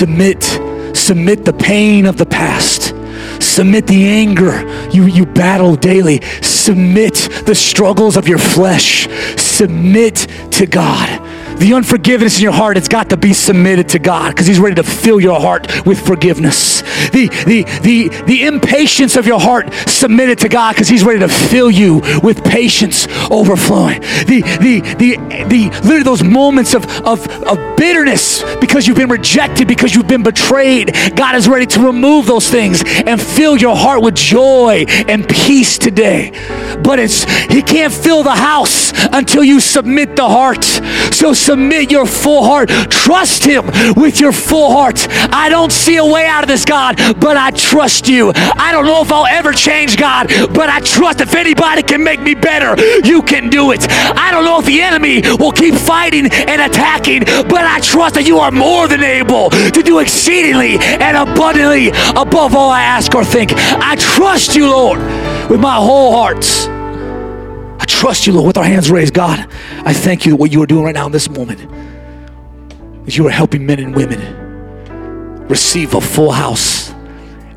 Submit. 0.02 0.61
Submit 1.02 1.46
the 1.46 1.54
pain 1.54 2.06
of 2.06 2.18
the 2.18 2.26
past. 2.26 2.94
Submit 3.42 3.88
the 3.88 4.06
anger 4.06 4.62
you, 4.92 5.06
you 5.06 5.26
battle 5.26 5.76
daily. 5.76 6.22
Submit 6.42 7.16
the 7.46 7.56
struggles 7.56 8.18
of 8.18 8.28
your 8.28 8.38
flesh. 8.38 9.08
Submit 9.36 10.28
to 10.52 10.68
God. 10.68 11.31
The 11.62 11.76
unforgiveness 11.76 12.38
in 12.38 12.44
your 12.44 12.54
heart, 12.54 12.76
it's 12.76 12.88
got 12.88 13.10
to 13.12 13.18
be 13.18 13.34
submitted 13.34 13.90
to 13.90 14.00
God 14.00 14.32
because 14.32 14.48
He's 14.48 14.60
ready 14.60 14.74
to 14.78 14.84
fill 14.84 15.20
your 15.20 15.40
heart 15.40 15.86
with 15.86 16.04
forgiveness. 16.04 16.82
The, 17.12 17.30
the, 17.46 17.64
the, 17.84 18.24
the 18.26 18.46
impatience 18.46 19.16
of 19.16 19.28
your 19.28 19.40
heart, 19.40 19.72
submitted 19.88 20.40
to 20.40 20.50
God 20.50 20.74
because 20.74 20.88
He's 20.88 21.04
ready 21.04 21.20
to 21.20 21.28
fill 21.28 21.70
you 21.70 22.02
with 22.24 22.44
patience 22.44 23.08
overflowing. 23.30 24.02
The, 24.02 24.42
the, 24.60 24.82
the, 24.98 25.18
the, 25.46 25.70
literally 25.84 26.02
those 26.02 26.24
moments 26.24 26.74
of, 26.74 26.84
of, 27.06 27.30
of 27.44 27.78
bitterness 27.78 28.42
because 28.56 28.88
you've 28.88 28.98
been 28.98 29.10
rejected, 29.10 29.68
because 29.68 29.94
you've 29.94 30.08
been 30.08 30.24
betrayed, 30.24 30.96
God 31.16 31.36
is 31.36 31.48
ready 31.48 31.68
to 31.68 31.86
remove 31.86 32.26
those 32.26 32.50
things 32.50 32.82
and 33.06 33.22
fill 33.22 33.56
your 33.56 33.76
heart 33.76 34.02
with 34.02 34.16
joy 34.16 34.86
and 35.08 35.30
peace 35.30 35.78
today. 35.78 36.32
But 36.84 36.98
it's 36.98 37.24
He 37.54 37.62
can't 37.62 37.94
fill 37.94 38.24
the 38.24 38.34
house 38.34 38.94
until 39.14 39.44
you 39.44 39.60
submit 39.60 40.16
the 40.16 40.28
heart. 40.28 40.64
So 41.14 41.34
submit 41.52 41.92
your 41.92 42.06
full 42.06 42.46
heart. 42.46 42.70
Trust 42.90 43.44
Him 43.44 43.66
with 43.98 44.22
your 44.22 44.32
full 44.32 44.72
heart. 44.72 45.06
I 45.34 45.50
don't 45.50 45.72
see 45.72 45.98
a 45.98 46.06
way 46.06 46.26
out 46.26 46.44
of 46.44 46.48
this, 46.48 46.64
God, 46.64 46.96
but 47.20 47.36
I 47.36 47.52
trust 47.52 48.08
you. 48.08 48.32
I 48.34 48.72
don't 48.72 48.86
know 48.86 49.02
if 49.02 49.12
I'll 49.12 49.28
ever 49.28 49.52
change, 49.52 49.98
God, 49.98 50.28
but 50.54 50.70
I 50.70 50.80
trust 50.80 51.20
if 51.20 51.36
anybody 51.36 51.84
can 51.84 52.04
make 52.06 52.22
me 52.22 52.36
better, 52.36 52.82
you 53.06 53.22
can 53.22 53.50
do 53.50 53.72
it. 53.72 53.86
I 53.90 54.32
don't 54.32 54.46
know 54.46 54.60
if 54.60 54.66
the 54.66 54.82
enemy 54.82 55.22
will 55.40 55.52
keep 55.52 55.76
fighting 55.76 56.32
and 56.32 56.62
attacking, 56.62 57.26
but 57.26 57.66
I 57.66 57.82
trust 57.82 58.16
that 58.16 58.26
you 58.26 58.38
are 58.38 58.52
more 58.52 58.88
than 58.88 59.04
able 59.04 59.50
to 59.50 59.84
do 59.84 60.00
exceedingly 60.00 60.78
and 60.80 61.18
abundantly 61.18 61.90
above 62.16 62.56
all 62.56 62.70
I 62.70 62.84
ask 62.84 63.14
or 63.14 63.26
think. 63.26 63.52
I 63.54 63.98
trust 63.98 64.56
you, 64.56 64.70
Lord, 64.70 65.00
with 65.50 65.60
my 65.60 65.76
whole 65.76 66.14
heart. 66.14 66.81
I 67.82 67.86
trust 67.86 68.28
you, 68.28 68.34
Lord, 68.34 68.46
with 68.46 68.58
our 68.58 68.64
hands 68.64 68.92
raised. 68.92 69.16
God, 69.16 69.40
I 69.84 69.92
thank 69.92 70.24
you 70.24 70.34
that 70.34 70.36
what 70.36 70.52
you 70.52 70.62
are 70.62 70.68
doing 70.68 70.84
right 70.84 70.94
now 70.94 71.08
in 71.08 71.12
this 71.12 71.28
moment 71.28 71.60
is 73.08 73.18
you 73.18 73.28
are 73.28 73.32
helping 73.32 73.66
men 73.66 73.80
and 73.80 73.96
women 73.96 75.48
receive 75.48 75.96
a 75.96 76.00
full 76.00 76.32
house 76.32 76.94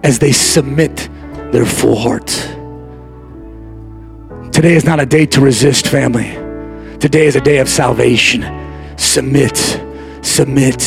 as 0.02 0.18
they 0.18 0.32
submit 0.32 1.10
their 1.52 1.66
full 1.66 1.94
heart. 1.94 2.26
Today 4.50 4.74
is 4.76 4.86
not 4.86 4.98
a 4.98 5.04
day 5.04 5.26
to 5.26 5.42
resist, 5.42 5.88
family. 5.88 6.30
Today 6.98 7.26
is 7.26 7.36
a 7.36 7.40
day 7.42 7.58
of 7.58 7.68
salvation. 7.68 8.46
Submit, 8.96 9.58
submit, 10.22 10.80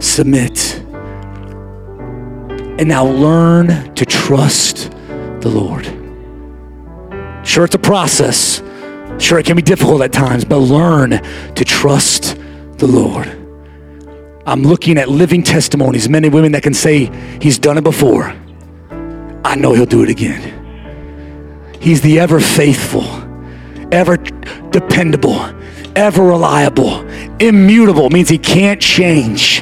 submit. 0.00 0.78
And 2.78 2.88
now 2.88 3.04
learn 3.04 3.94
to 3.96 4.06
trust 4.06 4.90
the 5.42 5.50
Lord. 5.50 6.01
Sure, 7.52 7.66
it's 7.66 7.74
a 7.74 7.78
process. 7.78 8.62
Sure, 9.18 9.38
it 9.38 9.44
can 9.44 9.56
be 9.56 9.62
difficult 9.62 10.00
at 10.00 10.10
times, 10.10 10.42
but 10.42 10.56
learn 10.56 11.10
to 11.10 11.64
trust 11.66 12.34
the 12.78 12.86
Lord. 12.86 13.26
I'm 14.46 14.62
looking 14.62 14.96
at 14.96 15.10
living 15.10 15.42
testimonies, 15.42 16.08
men 16.08 16.24
and 16.24 16.32
women 16.32 16.52
that 16.52 16.62
can 16.62 16.72
say, 16.72 17.10
He's 17.42 17.58
done 17.58 17.76
it 17.76 17.84
before. 17.84 18.34
I 19.44 19.54
know 19.56 19.74
He'll 19.74 19.84
do 19.84 20.02
it 20.02 20.08
again. 20.08 21.76
He's 21.78 22.00
the 22.00 22.20
ever 22.20 22.40
faithful, 22.40 23.04
ever 23.92 24.16
dependable, 24.16 25.38
ever 25.94 26.22
reliable, 26.22 27.06
immutable 27.38 28.08
means 28.08 28.30
He 28.30 28.38
can't 28.38 28.80
change. 28.80 29.60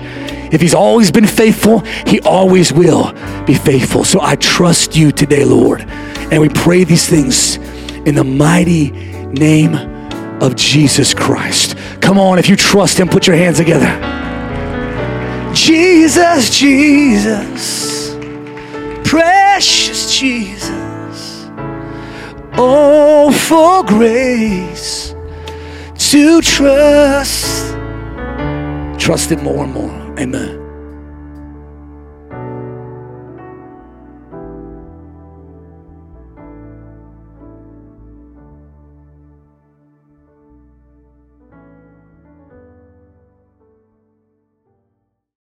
If 0.52 0.60
He's 0.60 0.74
always 0.74 1.10
been 1.10 1.26
faithful, 1.26 1.80
He 2.06 2.20
always 2.20 2.72
will 2.72 3.12
be 3.46 3.54
faithful. 3.54 4.04
So 4.04 4.20
I 4.22 4.36
trust 4.36 4.94
you 4.94 5.10
today, 5.10 5.44
Lord. 5.44 5.80
And 6.30 6.40
we 6.40 6.48
pray 6.48 6.84
these 6.84 7.08
things 7.08 7.58
in 8.06 8.14
the 8.14 8.24
mighty 8.24 8.90
name 9.30 9.74
of 10.42 10.56
Jesus 10.56 11.14
Christ. 11.14 11.76
Come 12.00 12.18
on, 12.18 12.38
if 12.38 12.48
you 12.48 12.56
trust 12.56 12.98
Him, 12.98 13.08
put 13.08 13.26
your 13.26 13.36
hands 13.36 13.58
together. 13.58 13.90
Jesus, 15.54 16.56
Jesus, 16.56 18.14
precious 19.04 20.18
Jesus. 20.18 21.48
Oh, 22.56 23.32
for 23.32 23.84
grace 23.84 25.14
to 26.10 26.40
trust. 26.40 27.74
Trust 28.98 29.30
Him 29.30 29.42
more 29.42 29.64
and 29.64 29.72
more. 29.72 30.18
Amen. 30.18 30.59